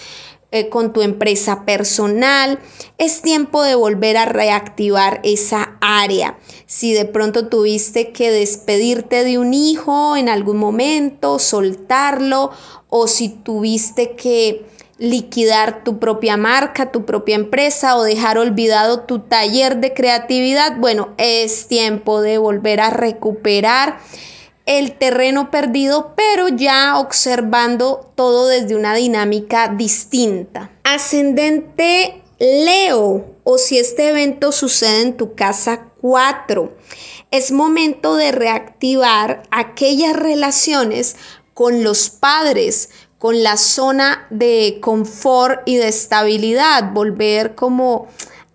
eh, 0.51 0.69
con 0.69 0.93
tu 0.93 1.01
empresa 1.01 1.63
personal. 1.65 2.59
Es 2.97 3.21
tiempo 3.21 3.61
de 3.61 3.75
volver 3.75 4.17
a 4.17 4.25
reactivar 4.25 5.19
esa 5.23 5.77
área. 5.79 6.39
Si 6.65 6.93
de 6.93 7.05
pronto 7.05 7.47
tuviste 7.47 8.11
que 8.11 8.31
despedirte 8.31 9.23
de 9.23 9.37
un 9.37 9.53
hijo 9.53 10.17
en 10.17 10.27
algún 10.27 10.57
momento, 10.57 11.39
soltarlo, 11.39 12.51
o 12.89 13.07
si 13.07 13.29
tuviste 13.29 14.15
que 14.15 14.65
liquidar 14.97 15.83
tu 15.83 15.97
propia 15.97 16.35
marca, 16.35 16.91
tu 16.91 17.05
propia 17.05 17.35
empresa 17.35 17.95
o 17.95 18.03
dejar 18.03 18.37
olvidado 18.37 19.01
tu 19.01 19.19
taller 19.19 19.77
de 19.77 19.93
creatividad, 19.93 20.77
bueno, 20.77 21.09
es 21.17 21.67
tiempo 21.67 22.21
de 22.21 22.37
volver 22.37 22.81
a 22.81 22.89
recuperar 22.89 23.99
el 24.69 24.91
terreno 24.99 25.49
perdido, 25.49 26.13
pero 26.15 26.47
ya 26.47 26.99
observando 26.99 28.11
todo 28.13 28.47
desde 28.47 28.75
una 28.75 28.93
dinámica 28.93 29.67
distinta. 29.67 30.69
Ascendente 30.83 32.21
Leo, 32.37 33.25
o 33.43 33.57
si 33.57 33.79
este 33.79 34.09
evento 34.09 34.51
sucede 34.51 35.01
en 35.01 35.17
tu 35.17 35.33
casa 35.33 35.87
4, 35.99 36.71
es 37.31 37.51
momento 37.51 38.15
de 38.15 38.31
reactivar 38.31 39.41
aquellas 39.49 40.15
relaciones 40.15 41.15
con 41.55 41.83
los 41.83 42.11
padres, 42.11 42.91
con 43.17 43.41
la 43.41 43.57
zona 43.57 44.27
de 44.29 44.77
confort 44.81 45.63
y 45.65 45.77
de 45.77 45.87
estabilidad, 45.87 46.91
volver 46.93 47.55
como 47.55 48.07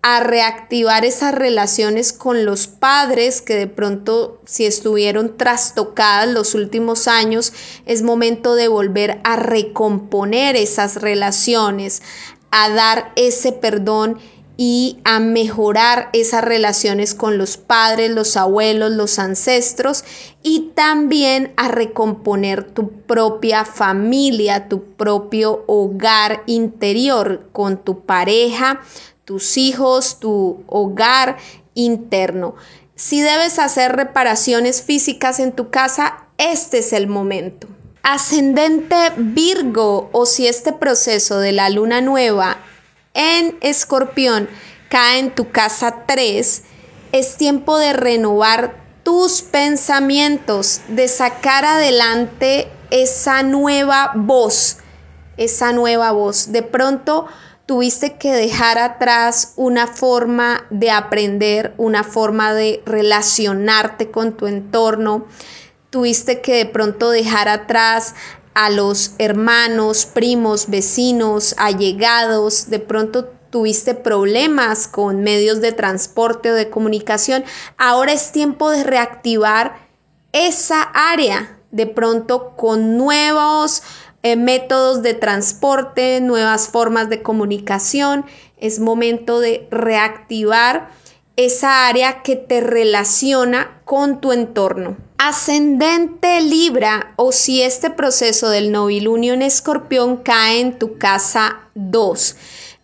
a 0.07 0.19
reactivar 0.19 1.03
esas 1.03 1.33
relaciones 1.33 2.13
con 2.13 2.45
los 2.45 2.67
padres 2.67 3.41
que 3.41 3.55
de 3.55 3.65
pronto 3.65 4.39
si 4.45 4.67
estuvieron 4.67 5.35
trastocadas 5.35 6.27
los 6.27 6.53
últimos 6.53 7.07
años, 7.07 7.53
es 7.87 8.03
momento 8.03 8.53
de 8.53 8.67
volver 8.67 9.19
a 9.23 9.35
recomponer 9.35 10.57
esas 10.57 11.01
relaciones, 11.01 12.03
a 12.51 12.69
dar 12.69 13.13
ese 13.15 13.51
perdón 13.51 14.19
y 14.57 14.99
a 15.05 15.19
mejorar 15.19 16.11
esas 16.13 16.43
relaciones 16.43 17.15
con 17.15 17.39
los 17.39 17.57
padres, 17.57 18.11
los 18.11 18.37
abuelos, 18.37 18.91
los 18.91 19.17
ancestros 19.17 20.03
y 20.43 20.71
también 20.75 21.51
a 21.57 21.67
recomponer 21.67 22.63
tu 22.63 22.91
propia 22.91 23.65
familia, 23.65 24.69
tu 24.69 24.83
propio 24.83 25.63
hogar 25.65 26.43
interior 26.45 27.49
con 27.51 27.83
tu 27.83 28.05
pareja, 28.05 28.81
tus 29.25 29.57
hijos, 29.57 30.19
tu 30.19 30.63
hogar 30.67 31.37
interno. 31.73 32.55
Si 32.95 33.21
debes 33.21 33.59
hacer 33.59 33.95
reparaciones 33.95 34.81
físicas 34.81 35.39
en 35.39 35.51
tu 35.51 35.69
casa, 35.69 36.27
este 36.37 36.77
es 36.77 36.93
el 36.93 37.07
momento. 37.07 37.67
Ascendente 38.03 38.95
Virgo 39.17 40.09
o 40.11 40.25
si 40.25 40.47
este 40.47 40.71
proceso 40.71 41.39
de 41.39 41.51
la 41.51 41.69
luna 41.69 42.01
nueva 42.01 42.57
en 43.13 43.57
escorpión 43.61 44.47
cae 44.89 45.19
en 45.19 45.33
tu 45.33 45.49
casa 45.51 46.03
3, 46.05 46.63
es 47.11 47.37
tiempo 47.37 47.77
de 47.79 47.93
renovar 47.93 48.75
tus 49.03 49.41
pensamientos, 49.41 50.81
de 50.87 51.07
sacar 51.07 51.65
adelante 51.65 52.69
esa 52.91 53.43
nueva 53.43 54.11
voz, 54.15 54.77
esa 55.37 55.73
nueva 55.73 56.11
voz. 56.11 56.51
De 56.51 56.61
pronto 56.61 57.27
tuviste 57.65 58.17
que 58.17 58.31
dejar 58.31 58.77
atrás 58.77 59.53
una 59.55 59.87
forma 59.87 60.65
de 60.69 60.91
aprender, 60.91 61.73
una 61.77 62.03
forma 62.03 62.53
de 62.53 62.83
relacionarte 62.85 64.11
con 64.11 64.33
tu 64.33 64.47
entorno. 64.47 65.25
Tuviste 65.89 66.41
que 66.41 66.55
de 66.55 66.65
pronto 66.65 67.09
dejar 67.09 67.49
atrás 67.49 68.13
a 68.53 68.69
los 68.69 69.13
hermanos, 69.17 70.05
primos, 70.05 70.69
vecinos, 70.69 71.55
allegados, 71.57 72.69
de 72.69 72.79
pronto 72.79 73.25
tuviste 73.49 73.95
problemas 73.95 74.87
con 74.87 75.21
medios 75.21 75.61
de 75.61 75.71
transporte 75.71 76.51
o 76.51 76.55
de 76.55 76.69
comunicación, 76.69 77.43
ahora 77.77 78.11
es 78.11 78.31
tiempo 78.31 78.69
de 78.69 78.83
reactivar 78.83 79.77
esa 80.33 80.81
área 80.81 81.57
de 81.71 81.87
pronto 81.87 82.55
con 82.55 82.97
nuevos 82.97 83.83
eh, 84.25 84.35
métodos 84.35 85.03
de 85.03 85.13
transporte, 85.13 86.19
nuevas 86.19 86.67
formas 86.67 87.09
de 87.09 87.21
comunicación. 87.21 88.25
Es 88.57 88.79
momento 88.79 89.39
de 89.39 89.67
reactivar 89.69 90.89
esa 91.35 91.87
área 91.87 92.23
que 92.23 92.35
te 92.35 92.59
relaciona 92.59 93.81
con 93.85 94.21
tu 94.21 94.31
entorno. 94.31 94.97
Ascendente 95.19 96.41
Libra 96.41 97.13
o 97.17 97.31
si 97.31 97.61
este 97.61 97.91
proceso 97.91 98.49
del 98.49 98.71
novilunio 98.71 99.35
en 99.35 99.43
escorpión 99.43 100.17
cae 100.17 100.59
en 100.59 100.79
tu 100.79 100.97
casa 100.97 101.59
2. 101.75 102.35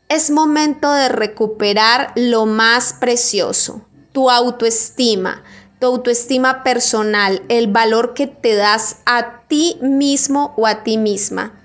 Es 0.09 0.29
momento 0.29 0.93
de 0.93 1.09
recuperar 1.09 2.11
lo 2.15 2.45
más 2.45 2.93
precioso, 2.93 3.81
tu 4.11 4.29
autoestima, 4.29 5.41
tu 5.81 5.87
autoestima 5.87 6.61
personal, 6.61 7.41
el 7.49 7.65
valor 7.65 8.13
que 8.13 8.27
te 8.27 8.53
das 8.53 8.97
a 9.05 9.41
ti 9.47 9.79
mismo 9.81 10.53
o 10.55 10.67
a 10.67 10.83
ti 10.83 10.99
misma. 10.99 11.59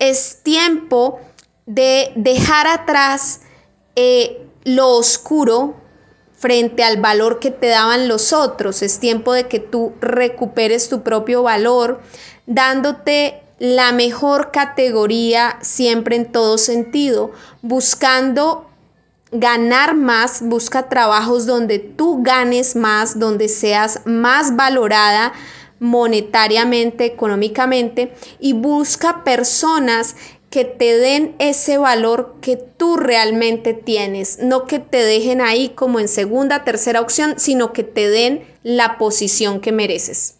Es 0.00 0.40
tiempo 0.42 1.20
de 1.64 2.10
dejar 2.16 2.66
atrás 2.66 3.42
eh, 3.94 4.44
lo 4.64 4.88
oscuro 4.88 5.76
frente 6.36 6.82
al 6.82 7.00
valor 7.00 7.38
que 7.38 7.52
te 7.52 7.68
daban 7.68 8.08
los 8.08 8.32
otros. 8.32 8.82
Es 8.82 8.98
tiempo 8.98 9.32
de 9.32 9.46
que 9.46 9.60
tú 9.60 9.92
recuperes 10.00 10.88
tu 10.88 11.02
propio 11.04 11.44
valor, 11.44 12.00
dándote 12.46 13.42
la 13.60 13.92
mejor 13.92 14.50
categoría 14.50 15.56
siempre 15.62 16.16
en 16.16 16.32
todo 16.32 16.58
sentido, 16.58 17.30
buscando 17.62 18.68
ganar 19.32 19.94
más, 19.94 20.42
busca 20.42 20.88
trabajos 20.88 21.46
donde 21.46 21.78
tú 21.78 22.22
ganes 22.22 22.76
más, 22.76 23.18
donde 23.18 23.48
seas 23.48 24.00
más 24.04 24.56
valorada 24.56 25.32
monetariamente, 25.78 27.04
económicamente 27.04 28.12
y 28.40 28.54
busca 28.54 29.24
personas 29.24 30.16
que 30.50 30.64
te 30.64 30.96
den 30.96 31.34
ese 31.38 31.76
valor 31.76 32.36
que 32.40 32.56
tú 32.56 32.96
realmente 32.96 33.74
tienes, 33.74 34.38
no 34.38 34.66
que 34.66 34.78
te 34.78 34.98
dejen 34.98 35.40
ahí 35.40 35.70
como 35.70 36.00
en 36.00 36.08
segunda, 36.08 36.64
tercera 36.64 37.00
opción, 37.00 37.34
sino 37.36 37.72
que 37.72 37.82
te 37.82 38.08
den 38.08 38.44
la 38.62 38.96
posición 38.96 39.60
que 39.60 39.72
mereces. 39.72 40.34